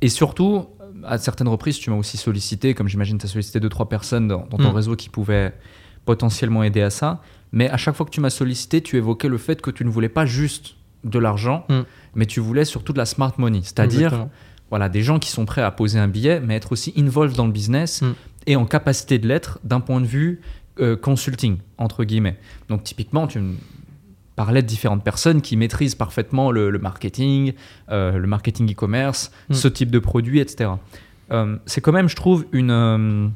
[0.01, 0.67] Et surtout,
[1.05, 4.27] à certaines reprises, tu m'as aussi sollicité, comme j'imagine tu as sollicité deux, trois personnes
[4.27, 4.75] dans, dans ton Mm.
[4.75, 5.53] réseau qui pouvaient
[6.05, 7.21] potentiellement aider à ça.
[7.51, 9.89] Mais à chaque fois que tu m'as sollicité, tu évoquais le fait que tu ne
[9.89, 11.79] voulais pas juste de l'argent, Mm.
[12.15, 14.27] mais tu voulais surtout de la smart money, c'est-à-dire
[14.69, 17.47] voilà, des gens qui sont prêts à poser un billet, mais être aussi involved dans
[17.47, 18.13] le business Mm.
[18.47, 20.41] et en capacité de l'être d'un point de vue
[20.79, 22.37] euh, consulting, entre guillemets.
[22.69, 23.41] Donc typiquement, tu
[24.39, 27.53] me par l'aide de différentes personnes qui maîtrisent parfaitement le, le marketing,
[27.91, 29.53] euh, le marketing e-commerce, Mm.
[29.53, 30.71] ce type de produit, etc.
[31.31, 33.27] Euh, c'est quand même, je trouve, une, euh,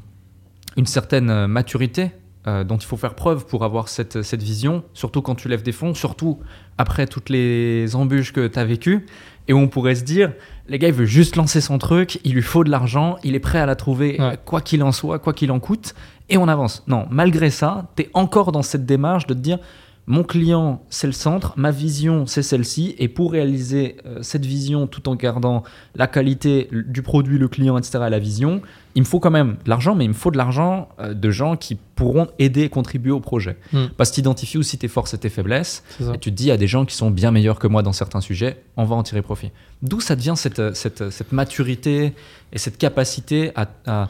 [0.77, 2.11] une certaine maturité
[2.47, 5.63] euh, dont il faut faire preuve pour avoir cette, cette vision, surtout quand tu lèves
[5.63, 6.39] des fonds, surtout
[6.77, 9.05] après toutes les embûches que tu as vécues,
[9.47, 10.31] et où on pourrait se dire,
[10.67, 13.39] les gars, il veut juste lancer son truc, il lui faut de l'argent, il est
[13.39, 14.37] prêt à la trouver, Ouais.
[14.43, 15.95] quoi qu'il en soit, quoi qu'il en coûte,
[16.29, 16.83] et on avance.
[16.87, 19.59] Non, malgré ça, tu es encore dans cette démarche de te dire,
[20.05, 24.85] mon client, c'est le centre, ma vision, c'est celle-ci, et pour réaliser euh, cette vision
[24.85, 25.63] tout en gardant
[25.95, 28.61] la qualité du produit, le client, etc., et la vision,
[28.95, 31.31] il me faut quand même de l'argent, mais il me faut de l'argent euh, de
[31.31, 33.55] gens qui pourront aider et contribuer au projet.
[33.71, 33.85] Mm.
[33.95, 36.47] Parce que tu identifies aussi tes forces et tes faiblesses, et tu te dis, il
[36.47, 38.97] y a des gens qui sont bien meilleurs que moi dans certains sujets, on va
[38.97, 39.51] en tirer profit.
[39.83, 42.13] D'où ça devient cette, euh, cette, cette maturité
[42.51, 44.09] et cette capacité à, à-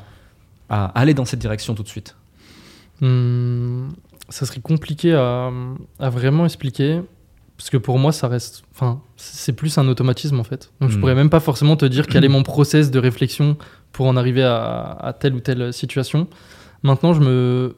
[0.69, 2.15] à aller dans cette direction tout de suite?
[3.01, 3.89] Hmm,
[4.29, 5.51] ça serait compliqué à,
[5.99, 7.01] à vraiment expliquer.
[7.55, 8.63] Parce que pour moi, ça reste.
[8.73, 10.71] Enfin, c'est plus un automatisme en fait.
[10.81, 10.99] Donc je Hmm.
[10.99, 13.57] pourrais même pas forcément te dire quel est mon process de réflexion
[13.91, 16.27] pour en arriver à, à telle ou telle situation.
[16.81, 17.75] Maintenant, je me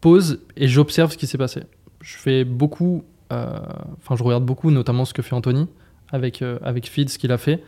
[0.00, 1.62] pose et j'observe ce qui s'est passé.
[2.02, 3.04] Je fais beaucoup.
[3.32, 3.58] euh,
[4.02, 5.68] Enfin, je regarde beaucoup, notamment ce que fait Anthony
[6.10, 7.62] avec, euh, avec Feed, ce qu'il a fait.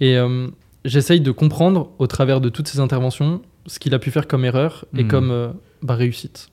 [0.00, 0.48] Et euh,
[0.86, 4.44] j'essaye de comprendre au travers de toutes ces interventions ce qu'il a pu faire comme
[4.44, 5.08] erreur et Hmm.
[5.08, 5.48] comme euh,
[5.82, 6.48] bah, réussite.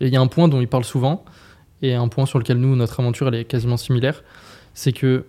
[0.00, 1.24] Et il y a un point dont il parle souvent,
[1.82, 4.22] et un point sur lequel nous, notre aventure, elle est quasiment similaire,
[4.74, 5.24] c'est que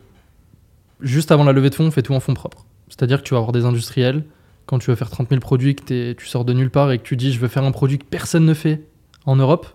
[1.01, 2.65] juste avant la levée de fonds, on fait tout en fonds propres.
[2.89, 4.23] C'est-à-dire que tu vas avoir des industriels,
[4.65, 7.03] quand tu veux faire 30 000 produits, que tu sors de nulle part et que
[7.03, 8.81] tu dis je veux faire un produit que personne ne fait
[9.25, 9.67] en Europe,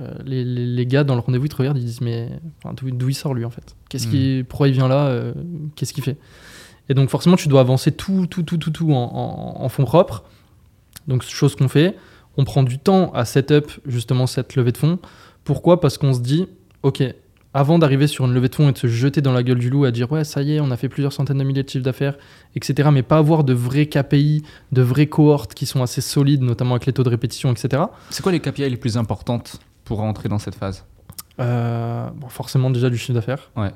[0.00, 2.30] euh, les, les- les gars dans le rendez-vous ils te regardent, ils disent mais
[2.62, 3.76] enfin, d'où il sort lui en fait?
[3.88, 5.32] Qu'est-ce qui, Pourquoi il vient là euh,
[5.76, 6.16] Qu'est-ce qu'il fait?
[6.88, 9.84] Et donc forcément tu dois avancer tout, tout, tout, tout, tout en, en- en fonds
[9.84, 10.24] propres.
[11.08, 11.94] Donc chose qu'on fait,
[12.36, 14.98] on prend du temps à set-up justement cette levée de fonds.
[15.44, 15.80] Pourquoi?
[15.80, 16.46] Parce qu'on se dit,
[16.82, 17.02] ok,
[17.54, 19.68] avant d'arriver sur une levée de fonds et de se jeter dans la gueule du
[19.68, 21.68] loup à dire ouais ça y est, on a fait plusieurs centaines de milliers de
[21.68, 22.16] chiffres d'affaires,
[22.56, 22.88] etc.
[22.92, 26.86] Mais pas avoir de vrais KPI, de vraies cohortes qui sont assez solides, notamment avec
[26.86, 27.84] les taux de répétition, etc.
[28.10, 30.84] C'est quoi les KPI les plus importantes pour rentrer dans cette phase?
[31.40, 33.50] Euh, bon, forcément déjà du chiffre d'affaires.
[33.56, 33.72] Ouais.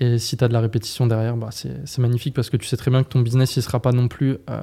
[0.00, 2.76] Et si tu as de la répétition derrière, bah, c'est magnifique parce que tu sais
[2.76, 4.60] très bien que ton business ne sera pas non plus euh,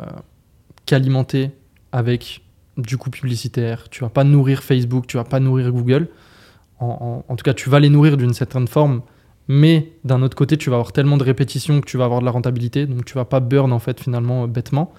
[0.85, 1.51] qu'alimenté
[1.91, 2.41] avec
[2.77, 3.89] du coût publicitaire.
[3.89, 6.07] Tu vas pas nourrir Facebook, tu vas pas nourrir Google.
[6.79, 9.01] En, en- en tout cas, tu vas les nourrir d'une certaine forme,
[9.47, 12.25] mais d'un autre côté, tu vas avoir tellement de répétitions que tu vas avoir de
[12.25, 14.93] la rentabilité, donc tu vas pas burn en fait finalement euh, bêtement.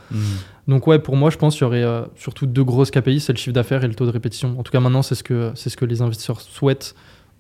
[0.67, 3.33] Donc ouais, pour moi, je pense qu'il y aurait euh, surtout deux grosses KPI, c'est
[3.33, 4.57] le chiffre d'affaires et le taux de répétition.
[4.59, 6.95] En tout cas, maintenant, c'est ce que c'est ce que les investisseurs souhaitent,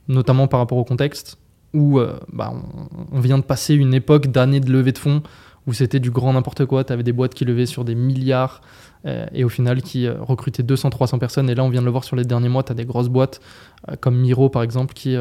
[0.07, 1.37] notamment par rapport au contexte
[1.75, 5.23] où euh, bah, on, on vient de passer une époque d'années de levée de fonds
[5.69, 6.83] où c'était du grand n'importe quoi.
[6.83, 8.63] Tu avais des boîtes qui levaient sur des milliards
[9.05, 11.51] euh, et au final qui euh, recrutaient 200-300 personnes.
[11.51, 12.63] Et là, on vient de le voir sur les derniers mois.
[12.63, 13.43] Tu as des grosses boîtes
[13.89, 15.15] euh, comme Miro, par exemple, qui,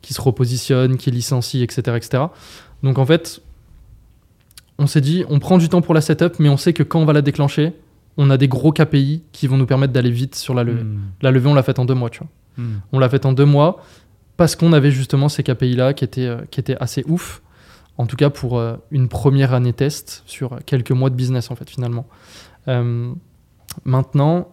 [0.00, 2.22] qui se repositionnent, qui licencient, etc., etc.
[2.84, 3.42] Donc en fait,
[4.78, 7.00] on s'est dit, on prend du temps pour la setup, mais on sait que quand
[7.00, 7.72] on va la déclencher,
[8.16, 10.84] on a des gros KPI qui vont nous permettre d'aller vite sur la levée.
[10.84, 11.00] Mm.
[11.22, 12.28] La levée, on l'a faite en deux mois, tu vois.
[12.64, 12.80] Mm.
[12.92, 13.82] On l'a faite en deux mois
[14.36, 17.42] parce qu'on avait justement ces KPI-là qui étaient, qui étaient assez ouf.
[17.98, 21.56] En tout cas, pour euh, une première année test sur quelques mois de business, en
[21.56, 22.06] fait, finalement.
[22.68, 23.12] Euh,
[23.84, 24.52] maintenant,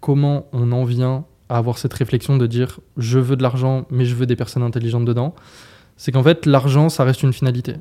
[0.00, 4.04] comment on en vient à avoir cette réflexion de dire je veux de l'argent, mais
[4.04, 5.34] je veux des personnes intelligentes dedans?
[5.96, 7.74] C'est qu'en fait, l'argent, ça reste une finalité.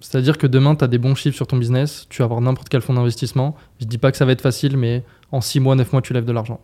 [0.00, 2.68] C'est-à-dire que demain, tu as des bons chiffres sur ton business, tu vas avoir n'importe
[2.68, 3.56] quel fonds d'investissement.
[3.80, 5.02] Je dis pas que ça va être facile, mais
[5.32, 6.60] en 6 mois, 9 mois, tu lèves de l'argent.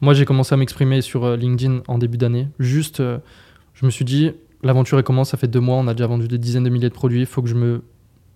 [0.00, 2.46] Moi, j'ai commencé à m'exprimer sur euh, LinkedIn en début d'année.
[2.60, 3.02] Juste,
[3.74, 4.30] je me suis dit,
[4.64, 6.88] l'aventure, elle commence, ça fait deux mois, on a déjà vendu des dizaines de milliers
[6.88, 7.82] de produits, il faut que je me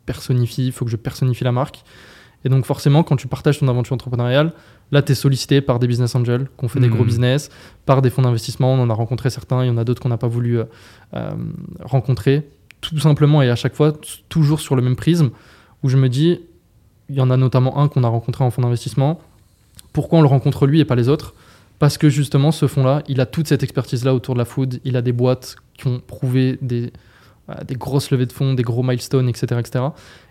[0.07, 1.83] personnifie, il faut que je personnifie la marque.
[2.45, 4.53] Et donc, forcément, quand tu partages ton aventure entrepreneuriale,
[4.93, 7.51] là, tu es sollicité par des business angels qui ont fait des gros business,
[7.85, 8.73] par des fonds d'investissement.
[8.73, 10.65] On en a rencontré certains, il y en a d'autres qu'on n'a pas voulu euh,
[11.15, 11.31] euh,
[11.81, 12.49] rencontrer,
[12.81, 13.93] tout simplement, et à chaque fois,
[14.29, 15.31] toujours sur le même prisme,
[15.83, 16.41] où je me dis,
[17.09, 19.21] il y en a notamment un qu'on a rencontré en fonds d'investissement.
[19.93, 21.35] Pourquoi on le rencontre lui et pas les autres?
[21.79, 24.81] Parce que justement, ce fonds-là, il a toute cette expertise-là autour de la food.
[24.85, 26.93] Il a des boîtes qui ont prouvé des,
[27.47, 29.85] voilà, des grosses levées de fonds, des gros milestones, etc., etc.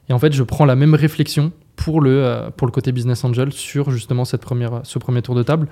[0.09, 3.23] Et en fait, je prends la même réflexion pour le, euh, pour le côté business
[3.23, 5.67] angel sur justement cette première, ce premier tour de table,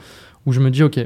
[0.45, 0.99] où je me dis, OK,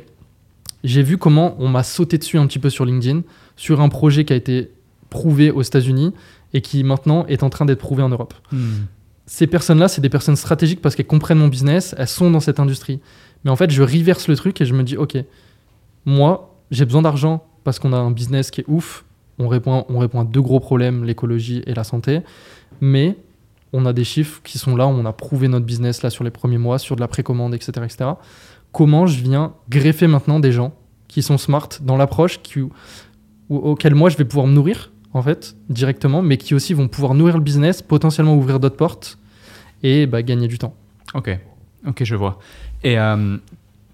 [0.84, 3.22] j'ai vu comment on m'a sauté dessus un petit peu sur LinkedIn,
[3.58, 4.72] sur un projet qui a été
[5.10, 6.14] prouvé aux États-Unis
[6.54, 8.86] et qui maintenant est en train d'être prouvé en Europe Mm.
[9.26, 12.60] ces personnes-là, c'est des personnes stratégiques parce qu'elles comprennent mon business, elles sont dans cette
[12.60, 13.00] industrie.
[13.44, 15.18] Mais en fait, je reverse le truc et je me dis, ok,
[16.06, 19.06] moi, j'ai besoin d'argent parce qu'on a un business qui est ouf.
[19.38, 22.22] On répond, on répond à deux gros problèmes, l'écologie et la santé.
[22.81, 23.15] Mais
[23.73, 26.31] on a des chiffres qui sont là, on a prouvé notre business là sur les
[26.31, 27.72] premiers mois, sur de la précommande, etc.
[27.84, 28.11] etc.
[28.72, 30.73] Comment je viens greffer maintenant des gens
[31.07, 32.61] qui sont smart dans l'approche, qui,
[33.49, 37.14] auxquels moi je vais pouvoir me nourrir en fait directement, mais qui aussi vont pouvoir
[37.15, 39.18] nourrir le business, potentiellement ouvrir d'autres portes
[39.81, 40.76] et bah, gagner du temps.
[41.14, 41.38] Ok,
[41.88, 42.40] ok, je vois.
[42.84, 42.95] Et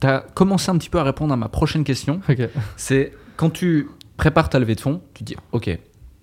[0.02, 2.20] tu as commencé un petit peu à répondre à ma prochaine question.
[2.30, 2.50] Ok.
[2.76, 3.88] C'est quand tu
[4.18, 5.78] prépares ta levée de fonds, tu dis Ok,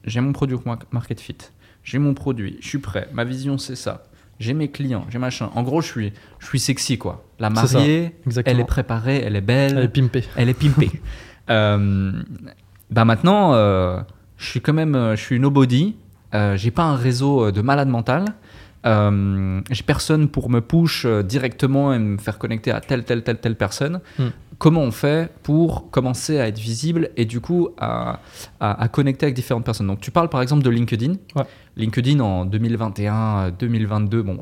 [0.04, 1.36] j'ai mon produit mar- market fit,
[1.84, 4.04] j'ai mon produit, je suis prêt, ma vision c'est ça,
[4.40, 5.50] j'ai mes clients, j'ai machin.
[5.54, 7.24] En gros, je suis, je suis sexy quoi.
[7.38, 8.14] La mariée,
[8.44, 10.24] elle est préparée, elle est belle, Elle est pimpée.
[10.36, 10.90] elle est pimpée.
[11.50, 12.12] Euh,
[12.90, 14.00] bah maintenant, euh,
[14.36, 15.96] je suis quand même, euh, je suis nobody.
[16.34, 18.26] Euh, j'ai pas un réseau de malade mental.
[18.86, 23.38] Euh, j'ai personne pour me push directement et me faire connecter à telle, telle, telle,
[23.38, 24.00] telle personne.
[24.20, 24.28] Hmm.
[24.62, 28.20] Comment on fait pour commencer à être visible et du coup à,
[28.60, 31.14] à- à connecter avec différentes personnes Donc tu parles par exemple de LinkedIn.
[31.34, 31.42] Ouais.
[31.76, 34.38] LinkedIn en 2021, euh, 2022, bon,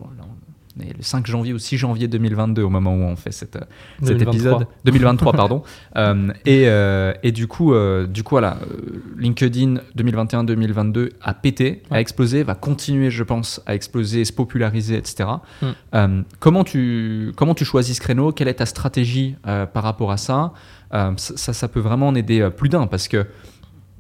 [0.81, 3.59] on est le 5 janvier ou 6 janvier 2022 au moment où on fait cette,
[4.03, 4.33] cet 2023.
[4.33, 4.67] épisode.
[4.85, 5.63] 2023 pardon.
[5.97, 11.83] Euh, et, euh, et du coup euh, du coup voilà euh, LinkedIn 2021-2022 a pété
[11.91, 15.29] a explosé va continuer je pense à exploser se populariser etc
[15.63, 15.67] Mm.
[15.95, 18.33] Euh, comment tu comment tu choisis ce créneau?
[18.33, 20.53] Quelle est ta stratégie euh, par rapport à ça?
[20.95, 23.27] Euh, ça, ça ça peut vraiment en aider euh, plus d'un parce que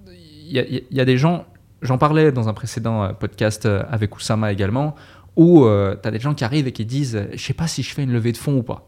[0.09, 1.45] il y, y a des gens
[1.83, 4.95] j'en parlais dans un précédent euh, podcast euh, avec Oussama également
[5.37, 7.83] où tu as des gens qui arrivent et qui disent euh, je sais pas si
[7.83, 8.87] je fais une levée de fonds ou pas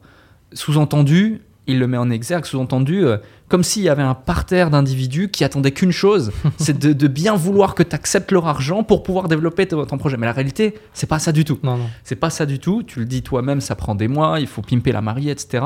[0.52, 5.28] sous-entendu, il le met en exergue, sous-entendu, euh, comme s'il y avait un parterre d'individus
[5.30, 9.02] qui attendaient qu'une chose, c'est de, de bien vouloir que tu acceptes leur argent pour
[9.02, 10.16] pouvoir développer ton, ton projet.
[10.16, 11.58] Mais la réalité, c'est pas ça du tout.
[11.62, 11.86] Non, non.
[12.04, 12.82] C'est pas ça du tout.
[12.82, 15.64] Tu le dis toi-même, ça prend des mois, il faut pimper la mariée, etc.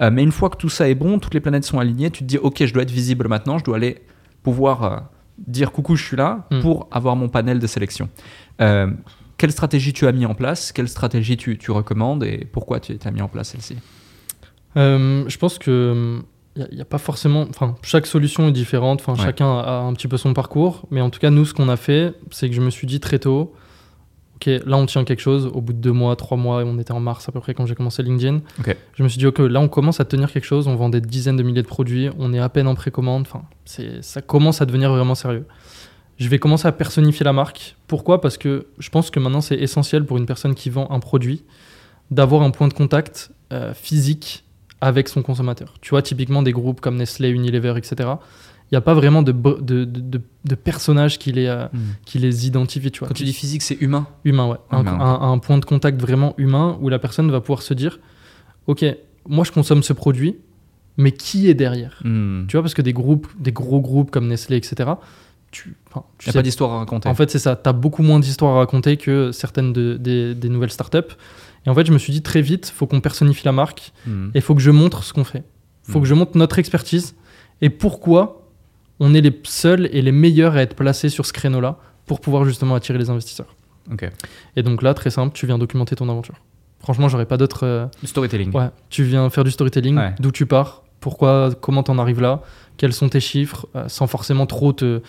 [0.00, 2.20] Euh, mais une fois que tout ça est bon, toutes les planètes sont alignées, tu
[2.20, 4.02] te dis, ok, je dois être visible maintenant, je dois aller
[4.42, 4.96] pouvoir euh,
[5.38, 6.60] dire coucou, je suis là Mm.
[6.60, 8.08] pour avoir mon panel de sélection.
[8.60, 8.86] Euh,
[9.42, 10.70] quelle stratégie tu as mis en place?
[10.70, 12.22] Quelle stratégie tu, tu recommandes?
[12.22, 13.76] Et pourquoi tu as mis en place celle-ci?
[14.76, 16.22] Euh, je pense que
[16.54, 17.44] il n'y a, pas forcément.
[17.50, 19.00] Enfin, chaque solution est différente.
[19.00, 19.26] Enfin, Ouais.
[19.26, 20.86] chacun a un petit peu son parcours.
[20.92, 23.00] Mais en tout cas, nous, ce qu'on a fait, c'est que je me suis dit
[23.00, 23.52] très tôt.
[24.36, 25.50] Ok, là on tient quelque chose.
[25.52, 27.66] Au bout de deux mois, trois mois, on était en mars à peu près quand
[27.66, 28.42] j'ai commencé LinkedIn.
[28.94, 30.68] Je me suis dit ok, là on commence à tenir quelque chose.
[30.68, 32.10] On vend des dizaines de milliers de produits.
[32.16, 33.22] On est à peine en précommande.
[33.22, 35.46] Enfin, c'est ça commence à devenir vraiment sérieux.
[36.22, 37.76] Je vais commencer à personnifier la marque.
[37.88, 38.20] Pourquoi?
[38.20, 41.42] Parce que je pense que maintenant c'est essentiel pour une personne qui vend un produit
[42.10, 44.44] d'avoir un point de contact euh, physique
[44.80, 45.74] avec son consommateur.
[45.80, 47.94] Tu vois, typiquement des groupes comme Nestlé, Unilever, etc.
[48.70, 51.66] Il n'y a pas vraiment de, de, de, personnages qui les, euh,
[52.06, 52.90] qui les identifient.
[52.90, 53.08] Tu vois.
[53.08, 54.06] Quand tu dis physique, c'est humain?
[54.24, 54.56] Humain, ouais.
[54.70, 57.98] Un, un- un point de contact vraiment humain où la personne va pouvoir se dire
[58.66, 58.84] Ok,
[59.28, 60.36] moi je consomme ce produit,
[60.96, 62.00] mais qui est derrière?
[62.04, 62.46] Hmm.
[62.46, 64.90] Tu vois, parce que des groupes, des gros groupes comme Nestlé, etc.,
[65.52, 67.08] tu, enfin, tu sais- pas d'histoire à raconter.
[67.08, 67.54] en fait, c'est ça.
[67.54, 70.98] Tu as beaucoup moins d'histoires à raconter que certaines de- des, des nouvelles startups.
[71.64, 74.30] Et en fait, je me suis dit très vite, faut qu'on personnifie la marque Hmm.
[74.34, 75.44] et faut que je montre ce qu'on fait.
[75.84, 77.14] faut que je montre notre expertise
[77.60, 78.48] et pourquoi
[79.00, 81.76] on est les seuls et les meilleurs à être placés sur ce créneau-là
[82.06, 83.54] pour pouvoir justement attirer les investisseurs.
[83.92, 84.08] Ok.
[84.56, 86.36] Et donc là, très simple, tu viens documenter ton aventure.
[86.78, 87.64] Franchement, j'aurais pas d'autre.
[87.64, 88.52] euh, storytelling.
[88.54, 90.14] Ouais, tu viens faire du storytelling, Ouais.
[90.20, 92.42] d'où tu pars, pourquoi, comment t'en arrives là,
[92.76, 95.00] quels sont tes chiffres, euh, sans forcément trop te-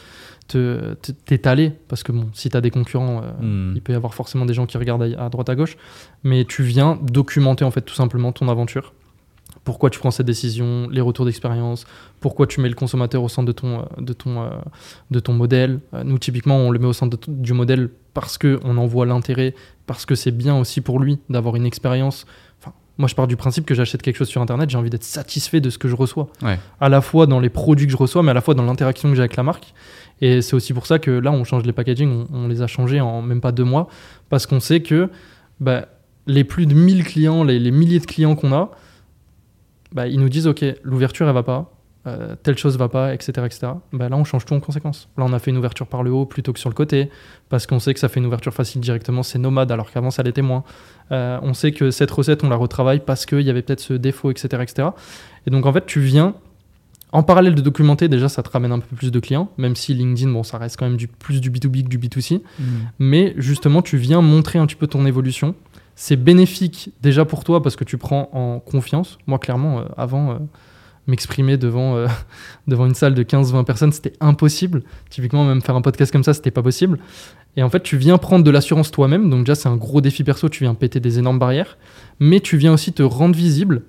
[1.25, 3.73] t'étaler, parce que bon, si t'as des concurrents, euh, Hmm.
[3.75, 5.77] il peut y avoir forcément des gens qui regardent à, à droite à gauche,
[6.23, 8.93] mais tu viens documenter en fait tout simplement ton aventure.
[9.63, 11.85] Pourquoi tu prends cette décision, les retours d'expérience,
[12.19, 14.49] pourquoi tu mets le consommateur au centre de ton, euh, de ton, euh,
[15.11, 15.79] de ton modèle.
[16.03, 19.55] Nous, typiquement, on le met au centre de du modèle parce qu'on en voit l'intérêt,
[19.85, 22.25] parce que c'est bien aussi pour lui d'avoir une expérience.
[22.59, 25.03] Enfin, moi, je pars du principe que j'achète quelque chose sur Internet, j'ai envie d'être
[25.03, 26.27] satisfait de ce que je reçois.
[26.41, 26.59] Ouais.
[26.81, 29.09] À la fois dans les produits que je reçois, mais à la fois dans l'interaction
[29.09, 29.73] que j'ai avec la marque.
[30.23, 33.01] Et c'est aussi pour ça que là, on change les packaging, on, les a changés
[33.01, 33.89] en même pas deux mois,
[34.29, 35.09] parce qu'on sait que
[35.59, 35.89] bah,
[36.27, 38.71] les plus de 1000 clients, les, les milliers de clients qu'on a,
[39.91, 41.73] bah, ils nous disent, OK, l'ouverture, elle va pas,
[42.07, 43.31] euh, telle chose va pas, etc.
[43.45, 43.73] etc.
[43.91, 45.09] Bah, là, on change tout en conséquence.
[45.17, 47.09] Là, on a fait une ouverture par le haut plutôt que sur le côté,
[47.49, 50.23] parce qu'on sait que ça fait une ouverture facile directement, c'est nomade, alors qu'avant, ça
[50.23, 50.63] l'était moins.
[51.11, 53.93] Euh, on sait que cette recette, on la retravaille parce qu'il y avait peut-être ce
[53.93, 54.87] défaut, etc., etc.
[55.47, 56.33] Et donc, en fait, tu viens,
[57.13, 59.93] en parallèle de documenter, déjà, ça te ramène un peu plus de clients, même si
[59.93, 62.41] LinkedIn, bon, ça reste quand même du, plus du B2B que du B2C.
[62.57, 62.63] Hmm.
[62.97, 65.53] Mais justement, tu viens montrer un petit peu ton évolution.
[65.95, 69.19] C'est bénéfique déjà pour toi parce que tu prends en confiance.
[69.27, 70.37] Moi, clairement, euh, avant, euh,
[71.05, 72.07] m'exprimer devant, euh,
[72.67, 74.81] devant une salle de 15-20 personnes, c'était impossible.
[75.11, 76.97] Typiquement, même faire un podcast comme ça, c'était pas possible.
[77.57, 79.29] Et en fait, tu viens prendre de l'assurance toi-même.
[79.29, 80.49] Donc, déjà, c'est un gros défi perso.
[80.49, 81.77] Tu viens péter des énormes barrières.
[82.19, 83.83] Mais tu viens aussi te rendre visible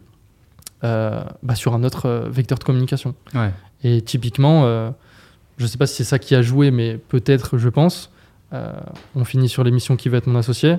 [1.43, 3.15] bah, sur un autre euh, vecteur de communication.
[3.35, 3.51] Ouais.
[3.83, 4.91] Et typiquement, euh,
[5.59, 8.11] je sais pas si c'est ça qui a joué, mais peut-être, je pense.
[8.53, 8.73] euh,
[9.15, 10.77] on finit sur l'émission qui va être mon associé.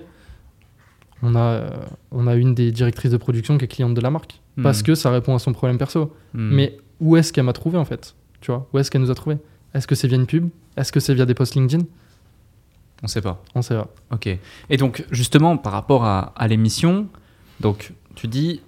[1.22, 1.70] on a, euh,
[2.12, 4.42] on a une des directrices de production qui est cliente de la marque.
[4.58, 4.64] Hmm.
[4.64, 6.14] Parce que ça répond à son problème perso.
[6.34, 6.50] Hmm.
[6.54, 8.16] Mais où est-ce qu'elle m'a trouvé en fait?
[8.42, 9.38] Tu vois Où est-ce qu'elle nous a trouvé?
[9.74, 10.50] Est-ce que c'est via une pub?
[10.78, 11.84] Est-ce que c'est via des posts LinkedIn?
[13.04, 13.44] On sait pas.
[13.56, 13.88] On sait pas.
[14.12, 14.28] Ok.
[14.70, 17.08] Et donc, justement, par rapport à, à l'émission,
[17.60, 18.62] donc tu dis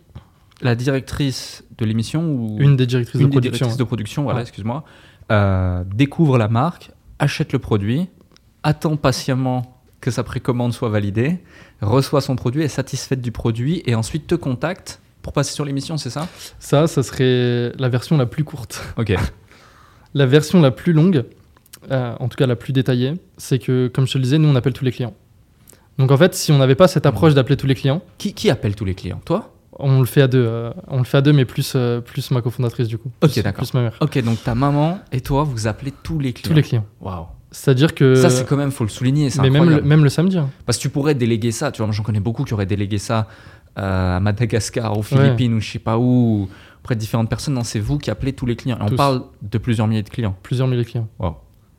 [0.62, 3.52] la directrice de l'émission ou Une des directrices une de des production.
[3.66, 4.44] directrices de production, voilà, Ouais.
[4.44, 4.84] excuse-moi,
[5.32, 8.08] euh, découvre la marque, achète le produit,
[8.64, 11.40] attend patiemment que sa précommande soit validée,
[11.82, 15.98] reçoit son produit, est satisfaite du produit et ensuite te contacte pour passer sur l'émission,
[15.98, 16.28] c'est ça?
[16.60, 18.82] Ça, ça serait la version la plus courte.
[18.98, 19.14] Ok.
[20.14, 21.26] La version la plus longue,
[21.92, 24.48] euh, en tout cas la plus détaillée, c'est que, comme je te le disais, nous
[24.48, 25.14] on appelle tous les clients.
[26.00, 28.50] Donc en fait, si on n'avait pas cette approche d'appeler tous les clients, Qui, qui
[28.50, 29.20] appelle tous les clients?
[29.26, 29.54] Toi?
[29.80, 30.44] On le fait à deux.
[30.46, 33.12] euh, on le fait à deux, mais plus, euh, plus ma cofondatrice du coup.
[33.24, 33.64] Ok, Plus- d'accord.
[33.64, 33.98] Plus ma mère.
[34.02, 36.50] Ok, donc ta maman et toi, vous appelez tous les clients.
[36.50, 36.86] Tous les clients.
[37.02, 37.26] Waouh.
[37.52, 38.16] C'est-à-dire que.
[38.16, 40.38] Ça, c'est quand même, faut le souligner, c'est mais même le, même le samedi.
[40.38, 40.50] hein.
[40.66, 42.98] Parce que tu pourrais déléguer ça, tu vois, moi, j'en connais beaucoup qui auraient délégué
[42.98, 43.28] ça
[43.80, 46.50] euh, à Madagascar, aux Philippines ou je sais pas où,
[46.82, 47.54] auprès de différentes personnes.
[47.54, 48.78] Non, c'est vous qui appelez tous les clients.
[48.80, 51.08] Et on parle de plusieurs milliers de clients Plusieurs milliers de clients.
[51.20, 51.36] Wow.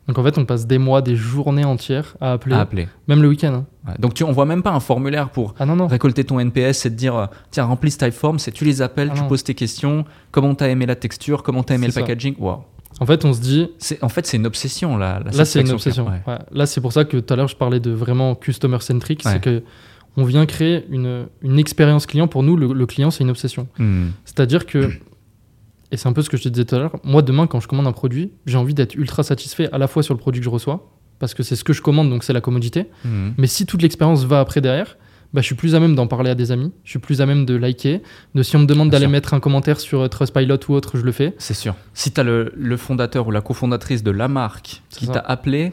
[0.07, 2.89] Donc en fait, on passe des mois, des journées entières à appeler, à appeler.
[3.09, 3.53] même le week-end.
[3.53, 3.67] hein.
[3.89, 3.95] Ouais.
[3.99, 5.87] Donc tu envoies même pas un formulaire pour Ah non, non.
[5.87, 9.09] récolter ton NPS, c'est de dire euh, tiens, remplis ce typeform, c'est tu les appelles,
[9.13, 9.29] Ah tu non.
[9.29, 12.01] poses tes questions, comment t'as aimé la texture, comment t'as aimé le ça.
[12.01, 12.35] packaging?
[12.39, 12.61] Waouh.
[13.01, 15.21] En fait, on se dit, C'est En fait, c'est une obsession là.
[15.25, 16.05] la Là, c'est une obsession.
[16.07, 16.21] client.
[16.27, 16.33] Ouais.
[16.33, 16.39] Ouais.
[16.53, 19.21] Là, c'est pour ça que tout à l'heure, je parlais de vraiment customer centric.
[19.23, 19.63] C'est que
[20.17, 22.27] on vient créer une, une expérience client.
[22.27, 23.69] Pour nous, le, le client, c'est une obsession.
[23.79, 24.09] Hmm.
[24.25, 24.91] C'est-à-dire que,
[25.93, 27.61] et c'est un peu ce que je te disais tout à l'heure, moi, demain, quand
[27.61, 30.41] je commande un produit, j'ai envie d'être ultra satisfait à la fois sur le produit
[30.41, 32.87] que je reçois, parce que c'est ce que je commande, donc c'est la commodité.
[33.05, 33.31] Hmm.
[33.37, 34.97] Mais si toute l'expérience va après derrière,
[35.35, 37.27] bah, je suis plus à même d'en parler à des amis, je suis plus à
[37.27, 38.03] même de liker,
[38.35, 41.03] de si on me demande d'aller mettre un commentaire sur euh, Trustpilot ou autre, je
[41.03, 41.35] le fais.
[41.39, 41.75] C'est sûr.
[41.93, 45.73] Si tu as le, le fondateur ou la cofondatrice de la marque qui t'a appelé,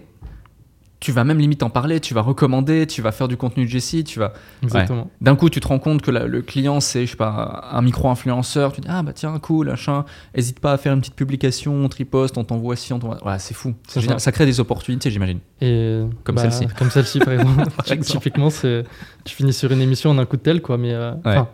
[1.05, 3.69] tu vas même limite en parler, tu vas recommander, tu vas faire du contenu de
[3.69, 4.33] Jessie, tu vas.
[4.63, 5.07] Exactement.
[5.21, 7.81] D'un coup, tu te rends compte que la- le client, c'est, je sais pas, un
[7.83, 8.71] micro-influenceur.
[8.73, 10.03] Tu dis, ah bah tiens, cool, machin.
[10.33, 13.23] Hésite pas à faire une petite publication, on triposte, on t'envoie ci, on t'envoie.
[13.23, 13.75] Ouais, c'est fou.
[13.87, 14.19] C'est C'est génial.
[14.19, 14.25] ça.
[14.25, 15.39] Ça crée des opportunités, j'imagine.
[15.61, 16.73] Et Comme bah, celle-ci.
[16.75, 17.69] Comme celle-ci, par exemple.
[17.77, 18.19] Par exemple.
[18.23, 18.83] Typiquement, c'est
[19.25, 20.79] tu finis sur une émission en un coup de tel, quoi.
[20.79, 21.11] Mais euh,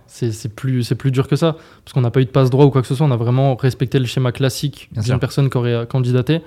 [0.08, 1.58] c'est c'est plus, c'est plus dur que ça.
[1.84, 3.06] Parce qu'on n'a pas eu de passe droit ou quoi que ce soit.
[3.06, 6.42] On a vraiment respecté le schéma classique d'une personne qui aurait euh, candidaté.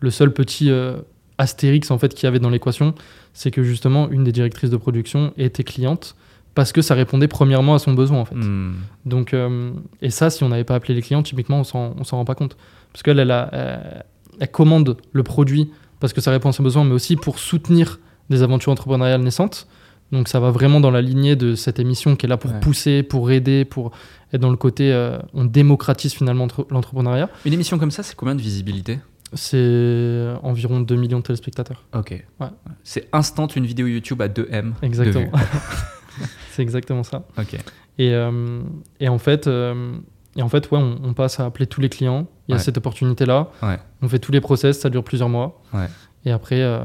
[0.00, 0.98] Le seul petit euh,
[1.38, 2.94] astérix en fait qu'il y avait dans l'équation,
[3.32, 6.14] c'est que justement, une des directrices de production était cliente
[6.54, 8.36] parce que ça répondait premièrement à son besoin, en fait.
[8.36, 8.74] Hmm.
[9.06, 12.04] Donc, euh, et ça, si on n'avait pas appelé les clients, typiquement, on s'en on
[12.04, 12.56] s'en rend pas compte.
[12.92, 14.04] Parce qu'elle, elle, a- elle,
[14.38, 17.98] elle commande le produit parce que ça répond à ses besoins, mais aussi pour soutenir
[18.30, 19.66] des aventures entrepreneuriales naissantes.
[20.12, 22.60] Donc, ça va vraiment dans la lignée de cette émission qui est là pour Ouais.
[22.60, 23.90] pousser, pour aider, pour
[24.32, 27.30] être dans le côté euh, on démocratise finalement entre- l'entrepreneuriat.
[27.46, 29.00] Une émission comme ça, c'est combien de visibilité?
[29.34, 31.84] C'est environ 2 millions de téléspectateurs.
[31.94, 32.24] Ok.
[32.40, 32.46] Ouais.
[32.82, 34.74] C'est instant une vidéo YouTube à 2 M.
[34.80, 35.24] de Exactement.
[35.24, 35.30] vues.
[36.52, 37.24] C'est exactement ça.
[37.38, 37.54] Ok.
[37.98, 38.60] Et, euh,
[39.00, 39.92] et en fait, euh,
[40.36, 42.28] et en fait ouais, on, on passe à appeler tous les clients.
[42.48, 42.62] Il y a Ouais.
[42.62, 43.48] cette opportunité-là.
[43.62, 43.78] Ouais.
[44.02, 45.60] On fait tous les process, ça dure plusieurs mois.
[45.72, 45.86] Ouais.
[46.24, 46.80] Et après, euh,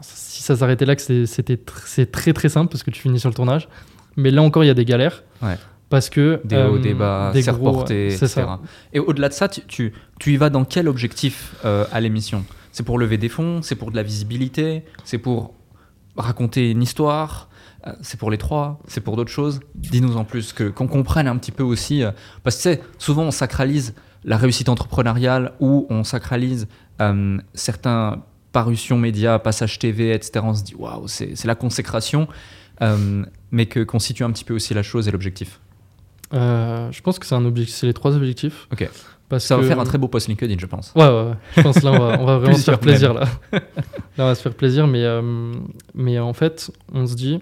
[0.00, 3.34] si ça s'arrêtait là, tr- c'est très très simple parce que tu finis sur le
[3.34, 3.68] tournage.
[4.16, 5.22] Mais là encore, il y a des galères.
[5.42, 5.56] Ouais.
[5.88, 6.40] Parce que.
[6.44, 8.42] Des hauts, euh, des bas, des c'est gros- reporté, C'est etc.
[8.46, 8.60] ça.
[8.92, 12.44] Et au-delà de ça, tu, tu, tu y vas dans quel objectif euh, à l'émission?
[12.72, 15.54] C'est pour lever des fonds C'est pour de la visibilité C'est pour
[16.16, 17.48] raconter une histoire
[17.86, 19.60] Euh, C'est pour les trois C'est pour d'autres choses?
[19.74, 22.02] Dis-nous en plus, que, qu'on comprenne un petit peu aussi.
[22.02, 22.10] euh,
[22.42, 23.94] parce que tu sais, souvent on sacralise
[24.24, 26.66] la réussite entrepreneuriale ou on sacralise
[27.00, 28.22] euh, certains
[28.52, 30.40] parutions médias, passages TV, etc.
[30.42, 32.26] On se dit waouh, c'est, c'est la consécration.
[32.82, 35.60] Euh, mais que constitue un petit peu aussi la chose et l'objectif.
[36.34, 38.66] Euh, je pense que c'est les trois objectifs.
[38.72, 38.88] Ok.
[39.28, 40.92] Parce Ça va que- faire un très beau post LinkedIn, je pense.
[40.94, 41.34] Ouais, ouais, ouais.
[41.56, 43.12] Je pense là, on va, on va vraiment se faire plaisir.
[43.12, 43.24] Là.
[43.52, 43.60] là,
[44.18, 44.86] on va se faire plaisir.
[44.86, 45.52] Mais, euh,
[45.94, 47.40] mais en fait, on se dit,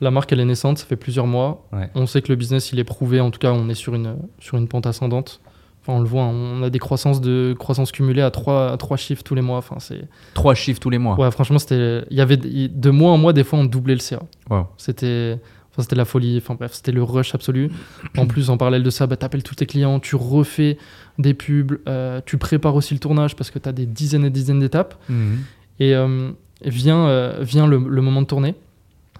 [0.00, 1.66] la marque, elle est naissante, ça fait plusieurs mois.
[1.72, 1.90] Ouais.
[1.94, 3.20] On sait que le business, il est prouvé.
[3.20, 5.40] En tout cas, on est sur une, sur une pente ascendante.
[5.82, 8.76] Enfin, on le voit, hein, on a des croissances, de, croissances cumulées à trois, à
[8.76, 9.58] trois chiffres tous les mois.
[9.58, 10.02] Enfin, c'est...
[10.32, 11.18] Trois chiffres tous les mois.
[11.18, 12.04] Ouais, franchement, c'était...
[12.10, 14.20] il y avait de mois en mois, des fois, on doublait le CA.
[14.48, 14.68] Wow.
[14.78, 15.40] C'était...
[15.72, 17.70] Enfin, c'était la folie, enfin bref, c'était le rush absolu.
[18.18, 20.76] En plus, en parallèle de ça, bah, tu appelles tous tes clients, tu refais
[21.18, 24.30] des pubs, euh, tu prépares aussi le tournage parce que tu as des dizaines et
[24.30, 24.94] dizaines d'étapes.
[25.08, 25.38] Mhm.
[25.80, 26.30] Et euh,
[26.62, 28.54] vient, euh, vient le, le moment de tourner.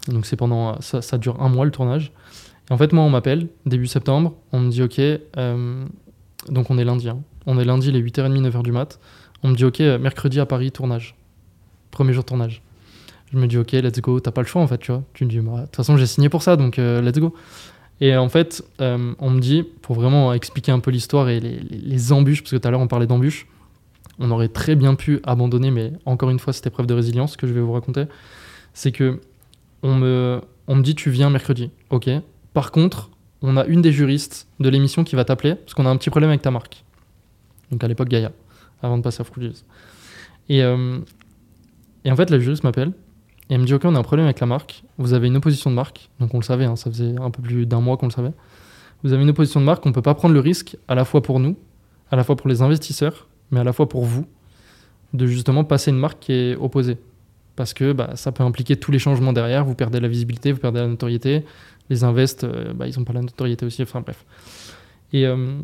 [0.08, 2.12] Donc c'est pendant ça, ça dure un mois le tournage.
[2.70, 4.34] Et en fait, moi, on m'appelle début septembre.
[4.52, 5.00] On me dit OK.
[6.50, 7.08] donc on est lundi.
[7.08, 7.20] hein.
[7.46, 9.00] On est lundi, les 8h30, 9h du mat.
[9.42, 11.14] On me dit OK, mercredi à Paris, tournage.
[11.90, 12.62] Premier jour de tournage.
[13.32, 14.20] Je me dis OK, let's go.
[14.20, 15.02] T'as pas le choix en fait, tu vois.
[15.14, 17.34] Tu me dis, Bah, de toute façon, j'ai signé pour ça, donc euh, let's go.
[18.00, 22.12] Et en fait, euh, on me dit, pour vraiment expliquer un peu l'histoire et les,
[22.12, 23.46] embûches, parce que tout à l'heure on parlait d'embûches,
[24.18, 27.46] on aurait très bien pu abandonner, mais encore une fois, cette épreuve de résilience que
[27.46, 28.04] je vais vous raconter,
[28.74, 29.20] c'est que
[29.82, 31.70] on me, on me dit tu viens mercredi.
[31.90, 32.10] Ok.
[32.52, 33.10] Par contre,
[33.40, 36.10] on a une des juristes de l'émission qui va t'appeler parce qu'on a un petit
[36.10, 36.84] problème avec ta marque.
[37.70, 38.32] Donc à l'époque Gaïa,
[38.82, 39.64] avant de passer à Fruities.
[40.48, 40.98] Et, euh,
[42.04, 42.92] et en fait, la juriste m'appelle
[43.52, 44.82] et elle me dit Ok, on a un problème avec la marque.
[44.96, 46.08] Vous avez une opposition de marque.
[46.20, 48.32] Donc on le savait, hein, ça faisait un peu plus d'un mois qu'on le savait.
[49.04, 51.04] Vous avez une opposition de marque, on ne peut pas prendre le risque, à la
[51.04, 51.58] fois pour nous,
[52.10, 54.24] à la fois pour les investisseurs, mais à la fois pour vous,
[55.12, 56.96] de justement passer une marque qui est opposée.
[57.54, 60.60] Parce que bah, ça peut impliquer tous les changements derrière, vous perdez la visibilité, vous
[60.60, 61.44] perdez la notoriété,
[61.90, 64.24] les invests, euh, bah, ils n'ont pas la notoriété aussi, enfin bref.
[65.12, 65.58] Et euh,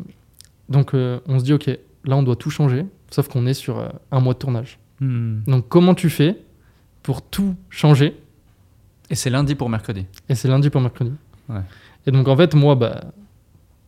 [0.67, 1.67] donc euh, on se dit, ok,
[2.05, 4.77] là on doit tout changer, sauf qu'on est sur un mois de tournage.
[4.99, 5.39] Hmm.
[5.47, 6.37] Donc comment tu fais
[7.03, 8.15] pour tout changer
[9.09, 10.05] Et c'est lundi pour mercredi.
[10.29, 11.11] Et c'est lundi pour mercredi.
[11.49, 11.61] Ouais.
[12.05, 13.11] Et donc en fait, moi, bah,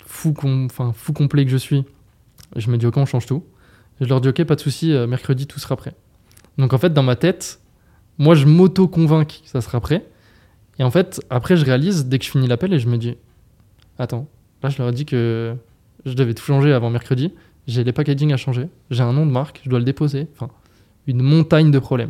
[0.05, 1.83] fou, com- enfin, fou complet que je suis,
[2.55, 3.43] je me dis ok, on change tout.
[3.99, 5.93] Et je leur dis ok, pas de souci, euh, mercredi tout sera prêt.
[6.57, 7.59] Donc en fait, dans ma tête,
[8.17, 10.05] moi je m'auto-convainc que ça sera prêt.
[10.79, 13.15] Et en fait, après, je réalise dès que je finis l'appel et je me dis
[13.99, 14.27] attends,
[14.63, 15.55] là je leur ai dit que
[16.05, 17.31] je devais tout changer avant mercredi.
[17.67, 20.27] J'ai les packaging à changer, j'ai un nom de marque, je dois le déposer.
[20.33, 20.49] Enfin,
[21.05, 22.09] une montagne de problèmes.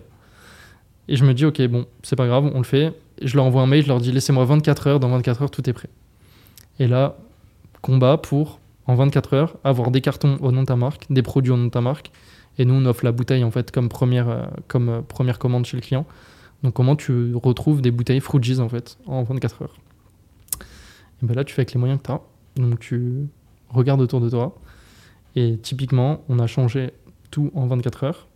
[1.12, 2.94] Et je me dis, ok, bon, c'est pas grave, on le fait.
[3.22, 5.70] Je leur envoie un mail, je leur dis, laissez-moi 24 heures, dans 24 heures, tout
[5.70, 5.90] est prêt.
[6.80, 7.18] Et là,
[7.82, 11.52] combat pour, en 24 heures, avoir des cartons au nom de ta marque, des produits
[11.52, 12.12] au nom de ta marque.
[12.58, 15.66] Et nous, on offre la bouteille, en fait, comme première, euh, comme, euh, première commande
[15.66, 16.06] chez le client.
[16.64, 19.76] Donc, comment tu retrouves des bouteilles Fruities, en fait, en 24 heures?
[21.22, 22.22] Et ben là, tu fais avec les moyens que tu as.
[22.56, 23.28] Donc, tu
[23.68, 24.56] regardes autour de toi.
[25.36, 26.92] Et typiquement, on a changé
[27.32, 28.28] tout en 24 heures.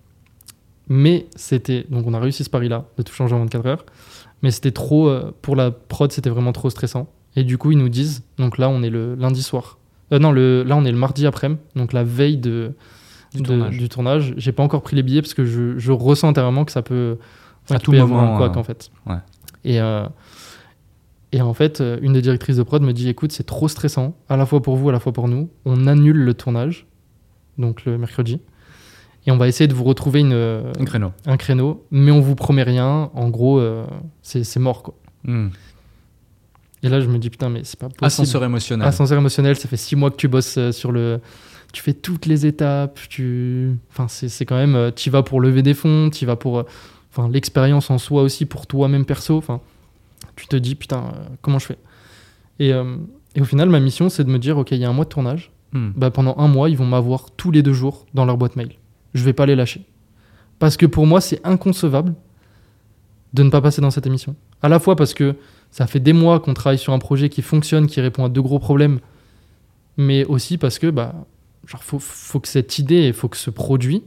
[0.88, 1.86] Mais c'était.
[1.90, 3.86] Donc, on a réussi ce pari-là, de tout changer en 24 heures.
[4.42, 5.08] Mais c'était trop.
[5.10, 7.08] euh, pour la prod, c'était vraiment trop stressant.
[7.36, 8.24] Et du coup, ils nous disent.
[8.38, 9.78] Donc là, on est le lundi soir.
[10.14, 11.60] Euh, non, le, là, on est le mardi après-midi.
[11.76, 12.74] Donc la veille de,
[13.34, 13.78] Du de- tournage.
[13.78, 14.34] du tournage.
[14.38, 17.18] J'ai pas encore pris les billets parce que je, je ressens intérieurement que ça peut.
[17.68, 18.92] Qu'il tout peut y avoir moment, un couac, euh, en fait.
[19.08, 19.16] ouais.
[19.64, 19.80] Et.
[19.82, 20.06] euh,
[21.32, 24.38] et en fait, une des directrices de prod me dit écoute, c'est trop stressant, à
[24.38, 25.50] la fois pour vous, à la fois pour nous.
[25.66, 26.86] On annule le tournage,
[27.58, 28.40] donc le mercredi.
[29.28, 31.12] Et on va essayer de vous retrouver une, euh, Un créneau.
[31.26, 33.10] un créneau, mais on vous promet rien.
[33.14, 33.86] En gros, euh,
[34.22, 34.96] c'est mort, quoi.
[35.24, 35.48] Hmm.
[36.84, 38.06] Et là, je me dis putain, mais c'est pas possible.
[38.06, 38.88] Ascenseur émotionnel.
[38.88, 41.20] Ascenseur émotionnel, ça fait six mois que tu bosses euh, sur le.
[41.74, 43.76] Tu fais toutes les étapes, tu.
[43.90, 44.92] Enfin, c'est quand même.
[44.96, 46.64] Tu vas pour lever des fonds, tu vas pour.
[47.12, 49.38] Enfin, l'expérience en soi aussi pour toi-même perso.
[49.38, 49.62] Enfin,
[50.36, 51.78] tu te dis putain, euh, comment je fais?
[52.60, 52.98] Et, euh,
[53.36, 55.06] et au final, ma mission, c'est de me dire ok, il y a un mois
[55.06, 55.52] de tournage.
[55.72, 55.90] Hmm.
[55.96, 58.74] Bah, pendant un mois, ils vont m'avoir tous les deux jours dans leur boîte mail.
[59.16, 59.84] Je vais pas les lâcher.
[60.60, 62.14] Parce que pour moi, c'est inconcevable
[63.34, 64.36] de ne pas passer dans cette émission.
[64.62, 65.36] À la fois parce que
[65.72, 68.40] ça fait des mois qu'on travaille sur un projet qui fonctionne, qui répond à de
[68.40, 69.00] gros problèmes,
[69.98, 71.14] mais aussi parce que bah,
[71.66, 74.04] genre faut, faut que cette idée et faut que ce produit,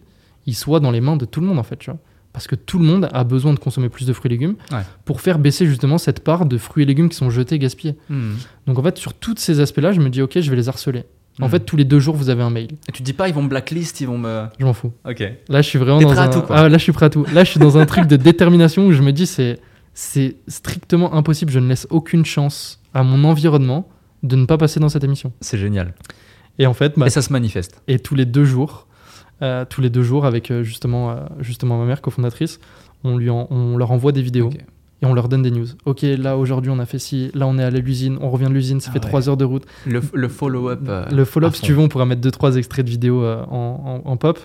[0.46, 1.98] il soit dans les mains de tout le monde en fait, tu vois.
[2.32, 4.82] Parce que tout le monde a besoin de consommer plus de fruits et légumes Ouais.
[5.04, 7.96] pour faire baisser justement cette part de fruits et légumes qui sont jetés, gaspillés.
[8.10, 8.34] Hmm.
[8.66, 11.04] Donc en fait, sur tous ces aspects-là, je me dis ok, je vais les harceler.
[11.40, 11.50] En Hmm.
[11.50, 12.68] fait, tous les deux jours, vous avez un mail.
[12.88, 14.46] Et tu te dis pas, ils vont me blacklist, ils vont me.
[14.58, 14.92] Je m'en fous.
[15.08, 15.20] Ok.
[15.48, 16.28] Là, je suis vraiment T'es dans prêt à un...
[16.30, 16.56] tout, quoi.
[16.58, 17.24] Ah, là, je suis prêt à tout.
[17.32, 19.60] Là, je suis dans un truc de détermination où je me dis c'est
[19.94, 21.50] c'est strictement impossible.
[21.52, 23.88] Je ne laisse aucune chance à mon environnement
[24.22, 25.32] de ne pas passer dans cette émission.
[25.40, 25.94] C'est génial.
[26.58, 27.80] Et en fait, bah, Et ça se manifeste.
[27.86, 28.88] et tous les deux jours,
[29.42, 32.58] euh, tous les deux jours avec euh, justement euh, justement ma mère cofondatrice,
[33.04, 34.58] on lui en- on leur envoie des vidéos Ok.
[35.02, 35.66] Et on leur donne des news.
[35.84, 38.46] Ok, là aujourd'hui on a fait ci, là on est allé à l'usine, on revient
[38.48, 39.08] de l'usine, ça Ah fait ouais.
[39.08, 39.64] trois heures de route.
[39.86, 40.80] Le, le follow-up.
[40.88, 43.22] euh, Le follow-up, à si tu veux, on pourra mettre deux trois extraits de vidéos
[43.22, 44.38] euh, en, en- en pop.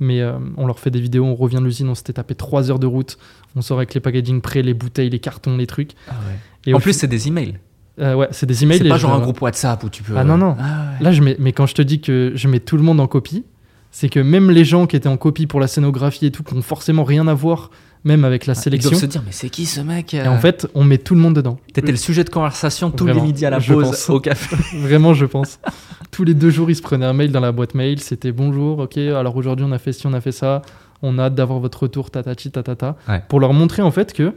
[0.00, 2.68] Mais euh, on leur fait des vidéos, on revient de l'usine, on s'était tapé trois
[2.70, 3.16] heures de route,
[3.54, 5.92] on sort avec les packaging prêts, les bouteilles, les cartons, les trucs.
[6.08, 6.36] Ah ouais.
[6.66, 7.58] Et en plus, c'est des emails.
[8.00, 8.78] euh, ouais, c'est des emails.
[8.78, 10.14] C'est pas je genre un groupe WhatsApp où tu peux.
[10.16, 10.56] Ah non, non.
[10.58, 11.04] Ah ouais.
[11.04, 13.06] Là, je mets, mais quand je te dis que je mets tout le monde en
[13.06, 13.44] copie,
[13.92, 16.56] c'est que même les gens qui étaient en copie pour la scénographie et tout, qui
[16.56, 17.70] n'ont forcément rien à voir,
[18.04, 18.90] même avec la Ils sélection.
[18.90, 21.20] doivent se dire, mais c'est qui ce mec Et en fait, on met tout le
[21.20, 21.58] monde dedans.
[21.72, 24.10] T'étais le sujet de conversation tous Vraiment, les midis à la pause pense.
[24.10, 24.56] au café.
[24.78, 25.58] Vraiment, je pense.
[26.10, 27.98] Tous les deux jours, ils se prenaient un mail dans la boîte mail.
[28.00, 30.62] C'était bonjour, ok, alors aujourd'hui on a fait ci, on a fait ça.
[31.02, 32.96] On a hâte d'avoir votre retour, tatati, tatata.
[33.08, 33.22] Ouais.
[33.28, 34.32] Pour leur montrer en fait que.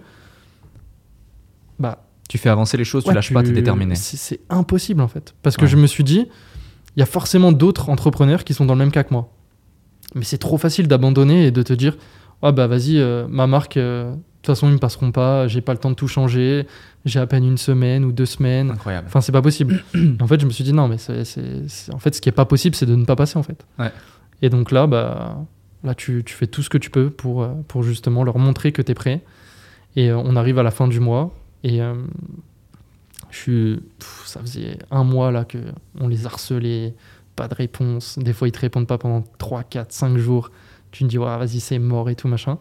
[1.80, 3.96] Bah, Tu fais avancer les choses, tu lâches pas, t'es déterminé.
[3.96, 5.34] C'est c'est impossible en fait.
[5.44, 5.68] Parce que Ouais.
[5.68, 6.26] je me suis dit,
[6.96, 9.32] il y a forcément d'autres entrepreneurs qui sont dans le même cas que moi.
[10.16, 11.98] Mais c'est trop facile d'abandonner et de te dire,
[12.42, 15.62] ah bah vas-y, euh, ma marque, euh, de toute façon ils me passeront pas, j'ai
[15.62, 16.68] pas le temps de tout changer,
[17.06, 18.72] j'ai à peine une semaine ou deux semaines.
[18.72, 19.08] Incroyable.
[19.08, 19.84] Enfin, c'est pas possible.
[20.22, 21.24] En fait, je me suis dit non, mais c'est,
[21.94, 23.66] en fait, ce qui est pas possible, c'est de ne pas passer en fait.
[23.80, 23.92] Ouais.
[24.42, 25.38] Et donc là, bah,
[25.84, 28.72] là, tu, tu fais tout ce que tu peux pour, euh, pour justement leur montrer
[28.72, 29.24] que tu es prêt.
[29.96, 31.34] Et on arrive à la fin du mois
[31.64, 31.96] et euh,
[33.32, 35.58] je suis, pff, ça faisait un mois là que
[36.00, 36.94] on les harcelait,
[37.36, 38.20] pas de réponse.
[38.20, 40.52] Des fois, ils te répondent pas pendant 3, 4, 5 jours.
[40.98, 42.58] Tu te dis, ouais, vas-y, c'est mort et tout machin.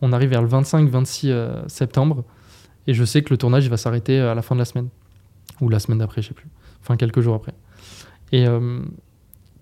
[0.00, 2.24] On arrive vers le 25-26 euh, septembre
[2.86, 4.90] Et je sais que le tournage, va s'arrêter à la fin de la semaine.
[5.60, 6.46] Ou la semaine d'après, je sais plus.
[6.82, 7.52] Enfin, quelques jours après.
[8.30, 8.80] Et euh,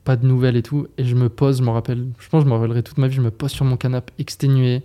[0.04, 0.88] pas de nouvelles et tout.
[0.98, 3.08] Et je me pose, je me rappelle, je pense que je me rappellerai toute ma
[3.08, 4.82] vie, je me pose sur mon canapé exténué.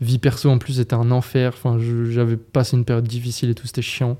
[0.00, 1.52] Vie perso en plus était un enfer.
[1.54, 4.16] Enfin, j'avais passé une période difficile et tout, c'était chiant.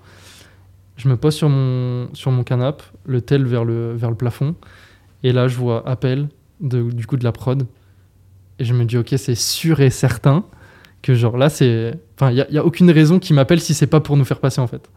[0.96, 4.56] Je me pose sur mon, sur mon canapé, le tel vers le, vers le plafond.
[5.22, 6.28] Et là, je vois appel
[6.60, 7.64] du coup de la prod.
[8.58, 10.44] Et je me dis, ok, c'est sûr et certain
[11.02, 11.94] que genre là, c'est.
[12.16, 14.24] Enfin, il n'y a, y a aucune raison qu'ils m'appellent si c'est pas pour nous
[14.24, 14.88] faire passer en fait.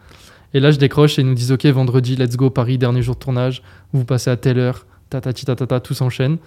[0.53, 3.15] Et là, je décroche et ils nous disent, ok, vendredi, let's go, Paris, dernier jour
[3.15, 3.61] de tournage.
[3.93, 6.37] Vous passez à telle heure, tatati tatata, tout s'enchaîne.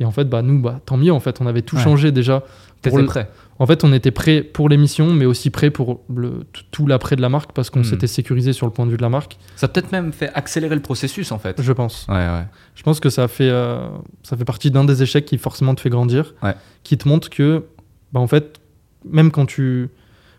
[0.00, 1.82] Et en fait, bah, nous, bah, tant mieux, en fait, on avait tout Ouais.
[1.82, 2.42] changé déjà.
[2.82, 3.28] Pour le- prêt.
[3.60, 7.20] En fait, on était prêt pour l'émission, mais aussi prêt pour le, tout- l'après de
[7.22, 7.84] la marque parce qu'on Hmm.
[7.84, 10.30] s'était sécurisé sur le point de vue de la marque, Ça a peut-être même fait
[10.34, 11.60] accélérer le processus en fait.
[11.60, 12.06] je pense.
[12.08, 12.44] Ouais, ouais.
[12.76, 13.88] Je pense que ça fait, euh,
[14.22, 16.54] ça fait partie d'un des échecs qui forcément te fait grandir, Ouais.
[16.84, 17.64] qui te montre que,
[18.12, 18.60] bah, en fait,
[19.04, 19.88] même quand tu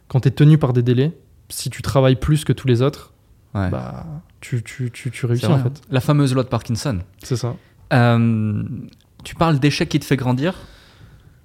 [0.08, 1.12] quand es tenu par des délais,
[1.50, 3.14] si tu travailles plus que tous les autres,
[3.54, 4.06] bah,
[4.42, 5.60] tu, tu, tu, réussis en hein.
[5.64, 5.82] fait.
[5.92, 7.00] La fameuse loi de Parkinson.
[7.22, 7.56] C'est ça.
[7.92, 8.64] Euh,
[9.24, 10.54] tu parles d'échec qui te fait grandir.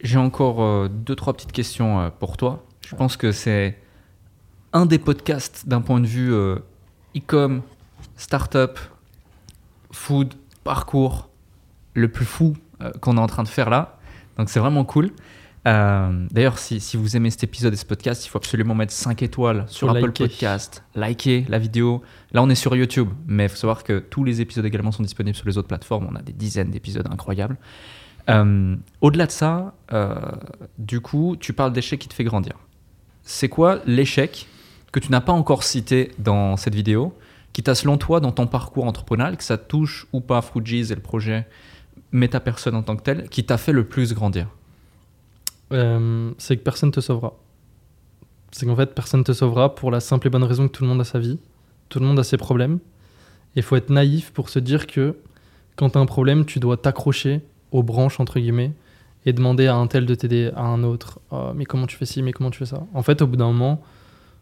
[0.05, 2.65] J'ai encore euh, deux, trois petites questions euh, pour toi.
[2.87, 3.79] Je pense que c'est
[4.73, 6.59] un des podcasts d'un point de vue euh,
[7.17, 7.63] e-com,
[8.17, 8.79] startup,
[9.91, 11.31] food, parcours,
[11.95, 12.55] le plus fou
[13.01, 13.99] qu'on est en train de faire là.
[14.37, 15.11] Donc c'est vraiment cool.
[15.67, 18.93] Euh, D'ailleurs, si, si vous aimez cet épisode et ce podcast, il faut absolument mettre
[18.93, 20.25] 5 étoiles sur Apple liker.
[20.25, 22.03] Podcast, liker la vidéo.
[22.33, 25.03] Là, on est sur YouTube, mais il faut savoir que tous les épisodes également sont
[25.03, 26.07] disponibles sur les autres plateformes.
[26.11, 27.57] On a des dizaines d'épisodes incroyables.
[28.31, 30.15] Euh, Au-delà de ça, euh,
[30.79, 32.55] du coup, tu parles d'échec qui te fait grandir.
[33.23, 34.47] C'est quoi l'échec
[34.93, 37.17] que tu n'as pas encore cité dans cette vidéo,
[37.53, 40.95] qui t'a selon toi dans ton parcours entrepreneurial, que ça touche ou pas Fruities et
[40.95, 41.47] le projet,
[42.13, 44.49] mais ta personne en tant que telle, qui t'a fait le plus grandir?
[45.73, 47.35] Euh, c'est que personne te sauvera.
[48.53, 50.89] C'est qu'en fait, personne te sauvera pour la simple et bonne raison que tout le
[50.89, 51.41] monde a sa vie,
[51.89, 52.79] tout le monde a ses problèmes.
[53.57, 55.17] Il faut être naïf pour se dire que
[55.77, 57.41] quand tu as un problème, tu dois t'accrocher
[57.75, 58.73] aux branches, entre guillemets,
[59.27, 61.19] et demander à un tel de t'aider, à un autre.
[61.31, 62.87] Ah, mais comment tu fais ci, mais comment tu fais ça?
[62.95, 63.83] En fait, au bout d'un moment,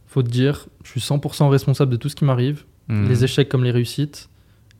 [0.07, 3.09] faut te dire, je suis 100% responsable de tout ce qui m'arrive, Mhm.
[3.09, 4.29] les échecs comme les réussites.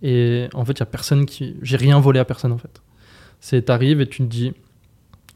[0.03, 1.57] Et en fait, il y a personne qui.
[1.63, 2.83] J'ai rien volé à personne en fait.
[3.41, 4.53] C'est t'arrives et tu te dis,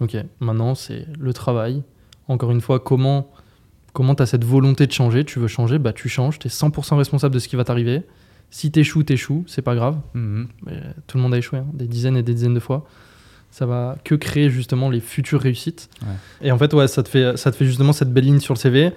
[0.00, 1.82] ok, maintenant c'est le travail.
[2.28, 3.30] Encore une fois, comment
[3.92, 5.24] comment tu as cette volonté de changer?
[5.24, 6.38] Tu veux changer, bah tu changes.
[6.40, 8.02] Tu es 100% responsable de ce qui va t'arriver.
[8.50, 9.98] Si t'échoues, t'échoues, c'est pas grave.
[10.14, 10.48] Mhm.
[10.64, 12.86] Mais tout le monde a échoué, hein, des dizaines et des dizaines de fois.
[13.50, 15.88] Ça va que créer justement les futures réussites.
[16.02, 16.08] Ouais.
[16.48, 18.54] Et en fait, ouais, ça te fait, ça te fait justement cette belle ligne sur
[18.54, 18.92] le CV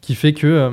[0.00, 0.70] qui fait que, euh,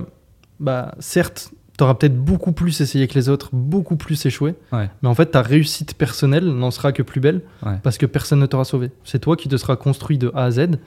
[0.60, 1.52] bah, certes,
[1.82, 4.54] tu auras peut-être beaucoup plus essayé que les autres, beaucoup plus échoué.
[4.72, 4.88] Ouais.
[5.02, 7.80] Mais en fait, ta réussite personnelle n'en sera que plus belle Ouais.
[7.82, 8.92] parce que personne ne t'aura sauvé.
[9.04, 10.78] C'est toi qui te seras construit de A à Z.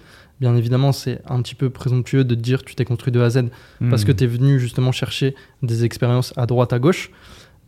[0.40, 3.24] Bien évidemment, c'est un petit peu présomptueux de te dire tu t'es construit de A
[3.24, 3.44] à Z
[3.90, 4.06] parce Mhm.
[4.06, 7.10] que tu es venu justement chercher des expériences à droite, à gauche.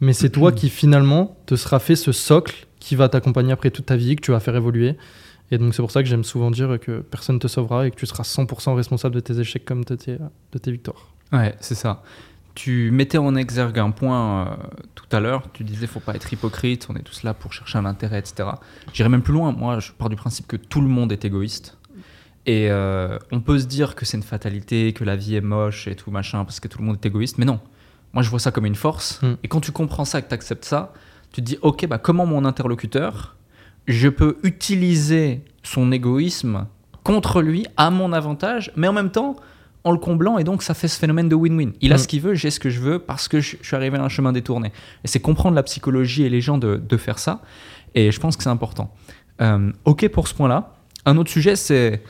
[0.01, 3.87] Mais c'est toi qui finalement te sera fait ce socle qui va t'accompagner après toute
[3.87, 4.95] ta vie, que tu vas faire évoluer.
[5.51, 7.91] Et donc c'est pour ça que j'aime souvent dire que personne ne te sauvera et
[7.91, 10.17] que tu seras 100% responsable de tes échecs comme de tes,
[10.53, 11.09] de tes victoires.
[11.33, 12.03] Ouais, c'est ça.
[12.57, 14.57] Tu mettais en exergue un point euh,
[14.95, 15.43] tout à l'heure.
[15.53, 16.87] Tu disais faut pas être hypocrite.
[16.89, 18.49] On est tous là pour chercher un intérêt, etc.
[18.95, 19.53] J'irais même plus loin.
[19.53, 21.77] Moi, je pars du principe que tout le monde est égoïste.
[22.47, 25.87] Et euh, on peut se dire que c'est une fatalité, que la vie est moche
[25.87, 27.37] et tout machin parce que tout le monde est égoïste.
[27.37, 27.61] Mais non.
[28.15, 29.21] Moi, je vois ça comme une force.
[29.21, 29.35] Mm.
[29.43, 30.95] Et quand tu comprends ça, que tu acceptes ça,
[31.33, 33.37] tu te dis ok, bah comment mon interlocuteur,
[33.87, 36.67] je peux utiliser son égoïsme
[37.05, 39.37] contre lui à mon avantage, mais en même temps
[39.87, 41.73] en le comblant et donc ça fait ce phénomène de win-win.
[41.81, 41.99] Il a Mm.
[41.99, 44.03] ce qu'il veut, j'ai ce que je veux parce que je, je suis arrivé à
[44.03, 44.73] un chemin détourné.
[45.05, 47.41] Et c'est comprendre la psychologie et les gens de, de faire ça.
[47.95, 48.93] Et je pense que c'est important.
[49.41, 50.75] Euh, ok pour ce point-là.
[51.05, 52.03] Un autre sujet, c'est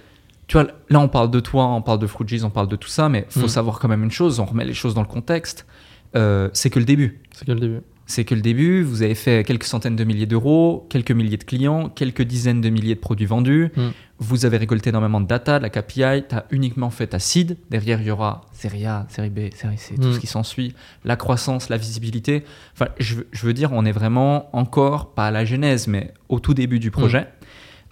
[0.47, 2.89] tu vois, là on parle de toi, on parle de Fruities, on parle de tout
[2.89, 3.49] ça, mais faut Mm.
[3.49, 4.41] savoir quand même une chose.
[4.41, 5.67] On remet les choses dans le contexte.
[6.15, 7.21] Euh, c'est que le début.
[7.33, 7.81] C'est que le début.
[8.09, 11.45] C'est que le début, vous avez fait quelques centaines de milliers d'euros, quelques milliers de
[11.45, 13.71] clients, quelques dizaines de milliers de produits vendus.
[13.77, 13.89] Mm.
[14.19, 16.25] Vous avez récolté énormément de data, de la KPI.
[16.29, 17.57] Tu as uniquement fait ta seed.
[17.69, 20.13] Derrière, il y aura série A, série B, série C, tout Mm.
[20.13, 20.75] ce qui s'ensuit.
[21.05, 22.45] La croissance, la visibilité.
[22.75, 26.15] Enfin, je, veux- je veux dire, on est vraiment encore, pas à la genèse, mais
[26.29, 27.27] au tout début du projet.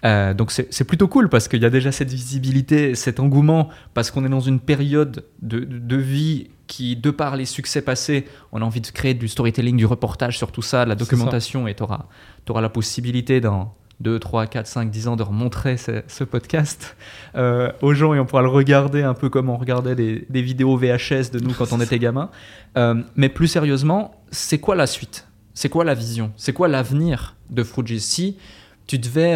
[0.04, 4.10] Euh, donc c'est plutôt cool parce qu'il y a déjà cette visibilité, cet engouement, parce
[4.10, 8.26] qu'on est dans une période de, de- de vie qui, de par les succès passés,
[8.52, 11.66] on a envie de créer du storytelling, du reportage sur tout ça, de la documentation,
[11.68, 16.02] et tu auras, la possibilité dans 2, 3, 4, 5, 10 ans de remontrer ce,
[16.08, 16.96] ce podcast
[17.36, 20.42] euh, aux gens et on pourra le regarder un peu comme on regardait des, des
[20.42, 22.28] vidéos VHS de nous quand on était gamin.
[22.76, 25.28] Euh, mais plus sérieusement, c'est quoi la suite?
[25.54, 26.32] C'est quoi la vision?
[26.36, 28.36] C'est quoi l'avenir de Fruji Si
[28.88, 29.34] tu devais,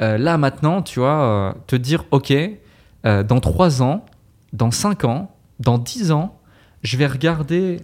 [0.00, 4.04] euh, là maintenant, tu vois, euh, te dire, OK, euh, dans 3 ans,
[4.52, 6.38] dans 5 ans, dans 10 ans,
[6.82, 7.80] je vais regarder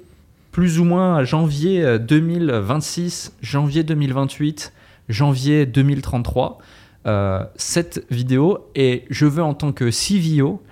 [0.52, 4.72] plus ou moins janvier 2026, janvier 2028,
[5.08, 6.58] janvier 2033
[7.06, 10.62] euh, cette vidéo et je veux en tant que CVO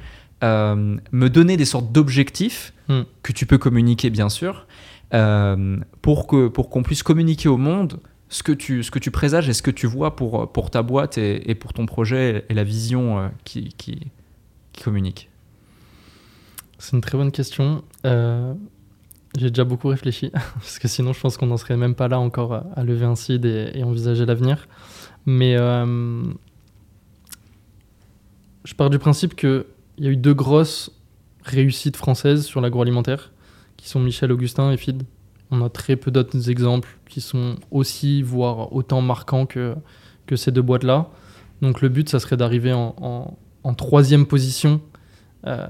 [0.45, 3.03] euh, me donner des sortes d'objectifs Hmm.
[3.23, 4.67] que tu peux communiquer bien sûr
[5.13, 9.49] euh, pour pour qu'on puisse communiquer au monde ce que tu ce que tu présages
[9.49, 12.65] et ce que tu vois pour pour ta boîte et, pour ton projet et la
[12.65, 14.01] vision euh, qui, qui
[14.83, 15.31] communique.
[16.79, 17.83] C'est une très bonne question.
[18.07, 18.55] Euh,
[19.37, 22.21] J'ai déjà beaucoup réfléchi, parce que sinon je pense qu'on n'en serait même pas là
[22.21, 24.69] encore à, lever un et, et envisager l'avenir.
[25.27, 26.23] Mais euh,
[28.65, 29.65] je pars du principe qu'il
[29.99, 30.91] y a eu deux grosses
[31.43, 33.33] réussites françaises sur l'agroalimentaire,
[33.77, 35.05] qui sont Michel Augustin et FID.
[35.51, 39.75] On a très peu d'autres exemples qui sont aussi, voire autant marquants que,
[40.37, 41.09] ces deux boîtes-là.
[41.63, 43.35] Donc le but, ça serait d'arriver en,
[43.77, 44.81] troisième position
[45.47, 45.67] euh,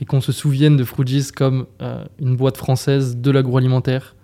[0.00, 4.16] et qu'on se souvienne de Fruigis comme euh, une boîte française de l'agroalimentaire,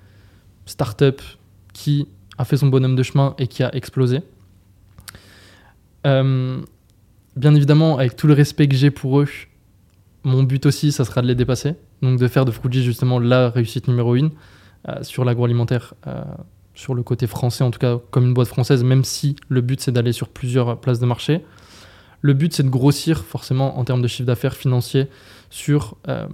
[0.66, 1.20] start-up,
[1.72, 2.08] qui
[2.38, 4.20] a fait son bonhomme de chemin et qui a explosé.
[6.06, 6.60] Euh,
[7.36, 9.28] bien évidemment, avec tout le respect que j'ai pour eux,
[10.24, 11.74] mon but aussi, ça sera de les dépasser.
[12.02, 14.30] Donc de faire de Fruigis justement la réussite numéro une
[15.02, 16.22] sur l'agroalimentaire, euh,
[16.74, 19.80] sur le côté français en tout cas, comme une boîte française, même si le but
[19.80, 21.44] c'est d'aller sur plusieurs places de marché.
[22.20, 25.08] Le but c'est de grossir forcément en termes de chiffre d'affaires financier
[25.50, 26.26] sur euh,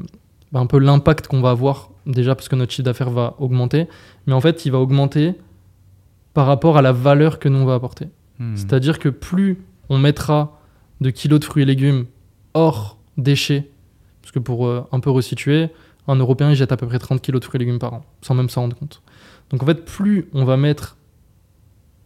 [0.53, 3.89] bah, un peu l'impact qu'on va avoir déjà parce que notre chiffre d'affaires va augmenter,
[4.27, 5.35] mais en fait il va augmenter
[6.33, 8.09] par rapport à la valeur que nous on va apporter.
[8.39, 8.57] Hmm.
[8.57, 10.59] C'est-à-dire que plus on mettra
[11.01, 12.07] de kilos de fruits et légumes
[12.55, 13.71] hors déchets,
[14.23, 15.69] parce que pour euh, un peu resituer,
[16.09, 18.05] un Européen il jette à peu près 30 kilos de fruits et légumes par an,
[18.21, 19.03] sans même s'en rendre compte.
[19.51, 20.97] Donc en fait, plus on va mettre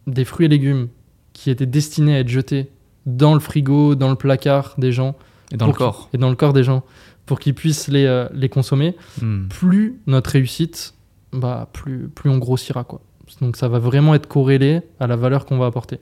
[0.07, 0.87] des fruits et légumes
[1.33, 2.69] qui étaient destinés à être jetés
[3.05, 5.15] dans le frigo, dans le placard des gens,
[5.51, 6.09] Et dans le corps.
[6.13, 6.83] et dans le corps des gens,
[7.25, 9.47] pour qu'ils puissent les, euh, les consommer, Hmm.
[9.47, 10.93] plus notre réussite,
[11.31, 12.83] bah, plus, plus on grossira.
[12.83, 13.01] Quoi.
[13.41, 15.99] Donc ça va vraiment être corrélé à la valeur qu'on va apporter.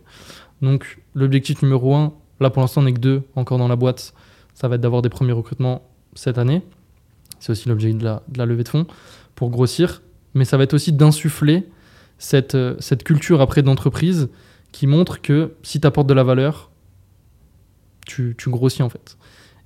[0.62, 4.14] Donc l'objectif numéro un, là pour l'instant on n'est que deux encore dans la boîte,
[4.54, 5.82] ça va être d'avoir des premiers recrutements
[6.16, 6.62] cette année.
[7.40, 8.86] C'est aussi l'objet de la, de levée de fonds
[9.36, 10.02] pour grossir.
[10.34, 11.64] Mais ça va être aussi d'insuffler
[12.18, 14.30] cette, euh, culture après d'entreprise
[14.72, 16.72] qui montre que si tu apportes de la valeur,
[18.06, 19.18] tu, grossis en fait.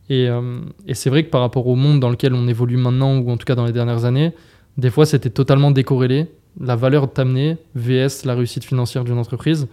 [0.10, 3.18] Et, euh, et c'est vrai que par rapport au monde dans lequel on évolue maintenant,
[3.18, 4.34] ou en tout cas dans les dernières années,
[4.78, 6.28] des fois c'était totalement décorrélé.
[6.60, 9.68] La valeur t'amener VS la réussite financière d'une entreprise.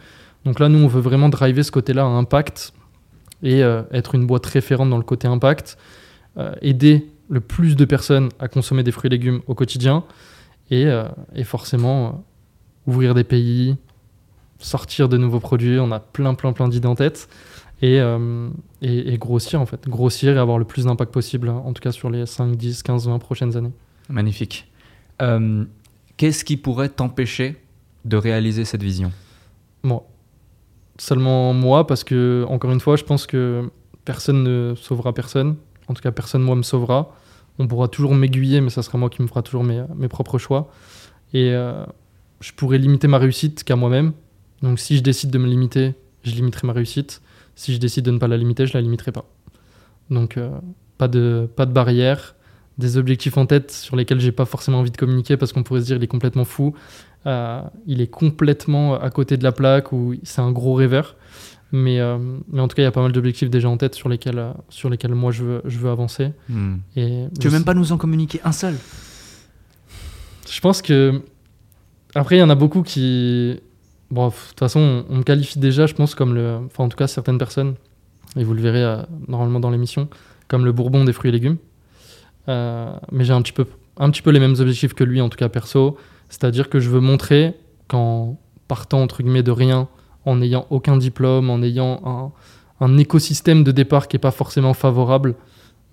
[0.44, 2.72] Donc là, nous, on veut vraiment driver ce côté-là à impact
[3.42, 5.76] et euh, être une boîte référente dans le côté impact,
[6.62, 10.04] aider le plus de personnes à consommer des fruits et légumes au quotidien
[10.70, 12.10] et, euh, et forcément euh,
[12.90, 13.76] ouvrir des pays,
[14.58, 15.78] sortir de nouveaux produits.
[15.78, 17.28] On a plein, plein, plein d'idées en tête
[17.82, 18.48] et, euh,
[18.82, 19.88] et, et grossir en fait.
[19.88, 22.82] Grossir et avoir le plus d'impact possible, hein, en tout cas sur les 5, 10,
[22.82, 23.72] 15, 20 prochaines années.
[24.08, 24.70] Magnifique.
[26.18, 27.56] Qu'est-ce qui pourrait t'empêcher
[28.04, 29.12] de réaliser cette vision?
[29.82, 30.04] Moi.
[30.98, 33.70] Seulement moi, parce que, encore une fois, je pense que
[34.04, 35.54] personne ne sauvera personne.
[35.86, 37.14] En tout cas, personne, moi, me sauvera.
[37.58, 40.38] On pourra toujours m'aiguiller, mais ça sera moi qui me fera toujours mes, mes propres
[40.38, 40.70] choix.
[41.34, 41.84] Et euh,
[42.40, 44.12] je pourrais limiter ma réussite qu'à moi-même.
[44.62, 47.20] Donc, si je décide de me limiter, je limiterai ma réussite.
[47.54, 49.24] Si je décide de ne pas la limiter, je la limiterai pas.
[50.10, 50.50] Donc, euh,
[50.96, 52.34] pas, de, pas de barrière.
[52.78, 55.80] Des objectifs en tête sur lesquels j'ai pas forcément envie de communiquer parce qu'on pourrait
[55.80, 56.76] se dire il est complètement fou.
[57.26, 61.16] Euh, il est complètement à côté de la plaque ou c'est un gros rêveur.
[61.70, 62.16] Mais, euh,
[62.50, 64.38] mais en tout cas, il y a pas mal d'objectifs déjà en tête sur lesquels,
[64.38, 66.32] euh, sur lesquels moi je veux, je veux avancer.
[66.48, 66.76] Hmm.
[66.96, 68.74] Et Tu veux même pas nous en communiquer un seul?
[70.50, 71.22] Je pense que.
[72.14, 73.60] Après, il y en a beaucoup qui.
[74.10, 76.58] Bon, de toute façon, on, on me qualifie déjà, je pense, comme le.
[76.66, 77.74] Enfin, en tout cas, certaines personnes,
[78.36, 80.08] et vous le verrez euh, normalement dans l'émission,
[80.48, 81.58] comme le bourbon des fruits et légumes.
[82.48, 83.66] Euh, mais j'ai un petit, peu,
[83.98, 85.98] un petit peu les mêmes objectifs que lui, en tout cas perso.
[86.30, 87.54] C'est-à-dire que je veux montrer
[87.88, 88.38] qu'en
[88.68, 89.88] partant, entre guillemets, de rien,
[90.28, 92.00] en n'ayant aucun diplôme, en ayant
[92.80, 95.34] un, un écosystème de départ qui n'est pas forcément favorable,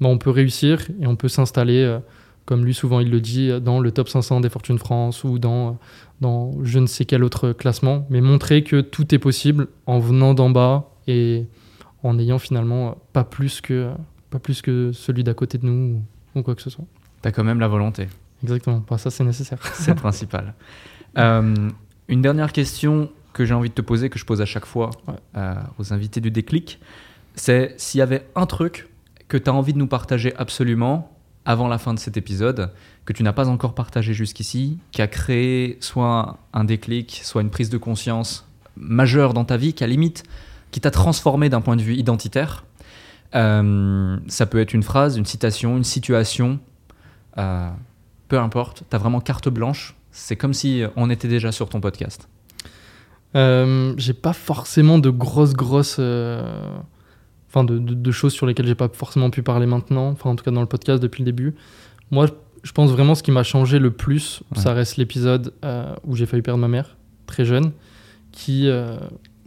[0.02, 1.82] bah, on peut réussir et on peut s'installer.
[1.84, 2.00] euh,
[2.46, 5.80] comme lui souvent il le dit, dans le top 500 des Fortune France ou dans,
[6.22, 10.36] dans je ne sais quel autre classement, mais montrer que tout est possible en venant
[10.36, 11.48] d'en bas et
[12.04, 13.90] en ayant finalement pas plus que,
[14.30, 16.04] pas plus que celui d'à côté de nous
[16.36, 16.86] ou, ou quoi que ce soit.
[17.24, 18.08] T'as quand même la volonté.
[18.44, 19.58] Exactement, Bah, ça c'est nécessaire.
[19.74, 20.54] C'est le principal.
[21.18, 21.70] Euh,
[22.10, 24.90] une dernière question que j'ai envie de te poser, que je pose à chaque fois
[25.08, 25.14] Ouais.
[25.38, 26.80] euh, aux invités du déclic,
[27.36, 28.88] c'est s'il y avait un truc
[29.28, 31.12] que tu as envie de nous partager absolument
[31.44, 32.72] avant la fin de cet épisode,
[33.04, 37.52] que tu n'as pas encore partagé jusqu'ici, qui a créé soit un déclic, soit une
[37.52, 38.48] prise de conscience
[38.78, 40.24] majeure dans ta vie, qui à limite,
[40.72, 42.64] qui t'a transformé d'un point de vue identitaire.
[43.36, 46.60] Euh, ça peut être une phrase, une citation, une situation,
[47.38, 47.70] euh,
[48.30, 49.96] peu importe, tu as vraiment carte blanche.
[50.12, 52.28] C'est comme si on était déjà sur ton podcast.
[53.36, 55.98] Euh, j'ai pas forcément de grosses, grosses.
[56.00, 56.68] euh,
[57.50, 60.10] Enfin, de, de- de choses sur lesquelles j'ai pas forcément pu parler maintenant.
[60.10, 61.56] Enfin, en tout cas, dans le podcast depuis le début.
[62.12, 62.26] Moi,
[62.64, 64.62] je pense vraiment ce qui m'a changé le plus, Ouais.
[64.62, 66.98] ça reste l'épisode euh, où j'ai failli perdre ma mère,
[67.28, 67.72] très jeune,
[68.34, 68.70] qui,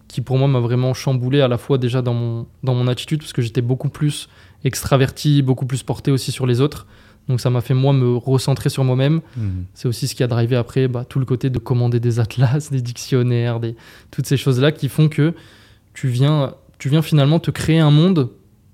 [0.09, 3.19] qui pour moi m'a vraiment chamboulé à la fois déjà dans mon, dans mon attitude,
[3.21, 4.29] parce que j'étais beaucoup plus
[4.65, 6.87] extraverti, beaucoup plus porté aussi sur les autres.
[7.29, 9.21] Donc ça m'a fait moi me recentrer sur moi-même.
[9.75, 12.71] C'est aussi ce qui a drivé après bah, tout le côté de commander des atlas,
[12.73, 13.77] des dictionnaires, des...
[14.11, 15.35] toutes ces choses-là qui font que
[15.95, 18.31] tu viens, tu viens finalement te créer un monde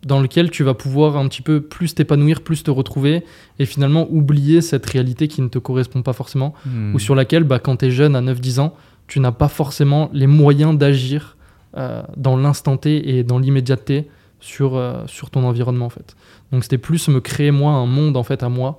[0.07, 3.25] dans lequel tu vas pouvoir un petit peu plus t'épanouir, plus te retrouver
[3.59, 6.95] et finalement oublier cette réalité qui ne te correspond pas forcément Hmm.
[6.95, 8.75] ou sur laquelle bah, quand tu es jeune à 9-10 ans,
[9.07, 11.37] tu n'as pas forcément les moyens d'agir
[11.77, 14.09] euh, dans l'instant T et dans l'immédiateté
[14.45, 16.15] sur, euh, sur ton environnement en fait.
[16.53, 18.79] Donc c'était plus me créer moi un monde en fait à moi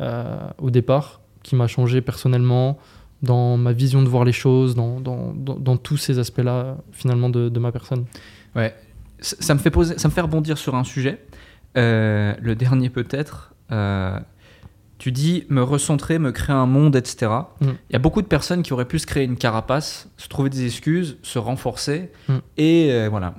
[0.00, 2.76] euh, au départ qui m'a changé personnellement
[3.22, 7.30] dans ma vision de voir les choses, dans, dans, dans- dans tous ces aspects-là finalement
[7.30, 8.04] de, de ma personne.
[8.54, 8.74] Ouais,
[9.20, 11.24] ça ça me fait poser, ça me fait rebondir sur un sujet.
[11.78, 13.54] Euh, le dernier peut-être.
[14.98, 17.16] tu dis me recentrer, me créer un monde, etc.
[17.60, 17.72] Il Mm.
[17.92, 20.64] y a beaucoup de personnes qui auraient pu se créer une carapace, se trouver des
[20.64, 22.10] excuses, se renforcer.
[22.28, 22.34] Mm.
[22.58, 23.34] Et voilà.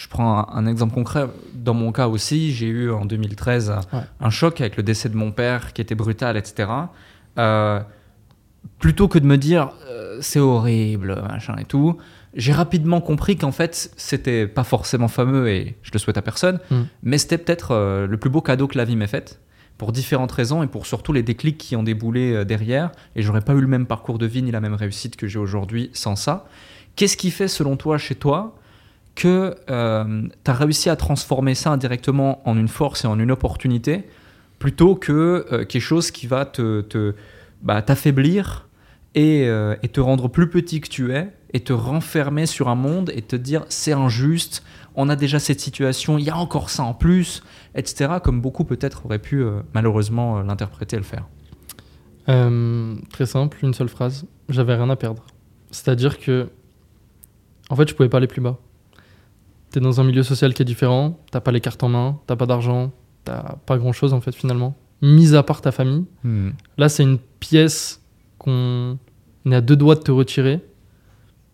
[0.00, 1.26] Je prends un, un exemple concret.
[1.54, 3.98] Dans mon cas aussi, j'ai eu en 2013 Ouais.
[4.20, 6.68] un choc avec le décès de mon père qui était brutal, etc.
[7.36, 7.80] Euh,
[8.78, 11.96] plutôt que de me dire euh, c'est horrible, machin et tout,
[12.34, 16.60] j'ai rapidement compris qu'en fait c'était pas forcément fameux et je le souhaite à personne,
[16.70, 16.76] Mm.
[17.02, 19.40] mais c'était peut-être euh, le plus beau cadeau que la vie m'ait fait
[19.78, 22.90] pour différentes raisons et pour surtout les déclics qui ont déboulé derrière.
[23.16, 25.38] Et j'aurais pas eu le même parcours de vie ni la même réussite que j'ai
[25.38, 26.46] aujourd'hui sans ça.
[26.96, 28.56] Qu'est-ce qui fait selon toi chez toi
[29.18, 34.04] que tu as réussi à transformer ça indirectement en une force et en une opportunité
[34.58, 37.14] plutôt que euh, quelque chose qui va te,
[37.62, 38.68] bah, t'affaiblir
[39.14, 42.74] et, euh, et te rendre plus petit que tu es et te renfermer sur un
[42.74, 44.62] monde et te dire c'est injuste,
[44.94, 47.42] on a déjà cette situation, il y a encore ça en plus,
[47.74, 48.14] etc.
[48.22, 51.26] Comme beaucoup peut-être auraient pu euh, malheureusement euh, l'interpréter et le faire.
[52.28, 54.26] Euh, très simple, une seule phrase.
[54.48, 55.24] J'avais rien à perdre.
[55.70, 56.48] C'est-à-dire que,
[57.70, 58.58] en fait, je pouvais pas aller plus bas.
[59.70, 62.36] T'es dans un milieu social qui est différent, t'as pas les cartes en main, t'as
[62.36, 62.90] pas d'argent,
[63.24, 64.76] t'as pas grand-chose en fait finalement.
[65.02, 66.04] Mis à part ta famille,
[66.78, 68.02] là c'est une pièce
[68.38, 68.98] qu'on
[69.46, 70.60] est à deux doigts de te retirer.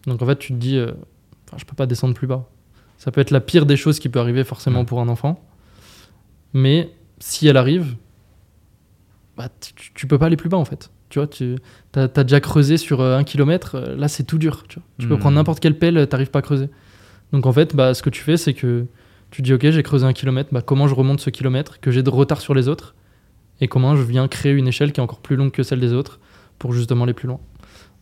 [0.06, 0.92] Donc en fait, tu te dis, euh,
[1.56, 2.48] je peux pas descendre plus bas.
[2.98, 5.42] Ça peut être la pire des choses qui peut arriver forcément pour un enfant.
[6.52, 7.96] Mais si elle arrive,
[9.36, 10.90] bah, tu, tu peux pas aller plus bas en fait.
[11.08, 11.56] Tu vois, tu
[11.94, 14.64] as, déjà creusé sur euh, un kilomètre, euh, là c'est tout dur.
[14.68, 14.88] Tu, vois.
[14.98, 15.20] Tu peux Mhm.
[15.20, 16.68] prendre n'importe quelle pelle, euh, t'arrives pas à creuser.
[17.34, 18.86] Donc en fait, bah, ce que tu fais, c'est que
[19.32, 22.04] tu dis ok, j'ai creusé un kilomètre, bah, comment je remonte ce kilomètre, que j'ai
[22.04, 22.94] de retard sur les autres,
[23.60, 25.92] et comment je viens créer une échelle qui est encore plus longue que celle des
[25.92, 26.20] autres
[26.60, 27.40] pour justement aller plus loin.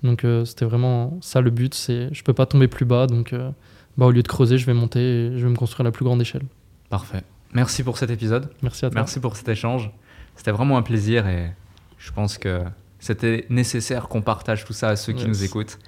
[0.02, 3.32] Donc euh, c'était vraiment ça le but, c'est je peux pas tomber plus bas, donc
[3.32, 3.50] euh,
[3.96, 6.04] bah, au lieu de creuser, je vais monter et je vais me construire la plus
[6.04, 6.42] grande échelle.
[6.90, 7.22] Parfait.
[7.54, 8.50] Merci pour cet épisode.
[8.62, 9.00] Merci à toi.
[9.00, 9.90] Merci pour cet échange.
[10.36, 11.52] C'était vraiment un plaisir et
[11.96, 12.62] je pense que
[12.98, 15.28] c'était nécessaire qu'on partage tout ça à ceux qui Yes.
[15.28, 15.78] nous écoutent.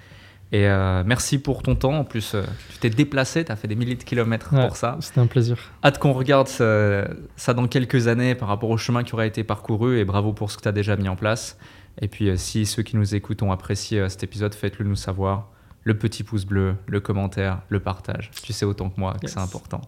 [0.55, 1.94] Et euh, merci pour ton temps.
[1.94, 4.76] En plus, euh, tu t'es déplacé, tu as fait des milliers de kilomètres Ouais, pour
[4.76, 4.97] ça.
[5.01, 5.56] C'était un plaisir.
[5.82, 9.43] Hâte qu'on regarde ça, ça dans quelques années par rapport au chemin qui aura été
[9.43, 11.59] parcouru et bravo pour ce que tu as déjà mis en place.
[12.01, 15.48] Et puis, euh, si ceux qui nous écoutent ont apprécié cet épisode, faites-le nous savoir.
[15.82, 18.31] Le petit pouce bleu, le commentaire, le partage.
[18.44, 19.32] Tu sais autant que moi que Yes.
[19.35, 19.81] c'est important.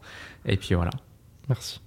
[0.46, 0.90] Et puis voilà.
[1.48, 1.80] Merci.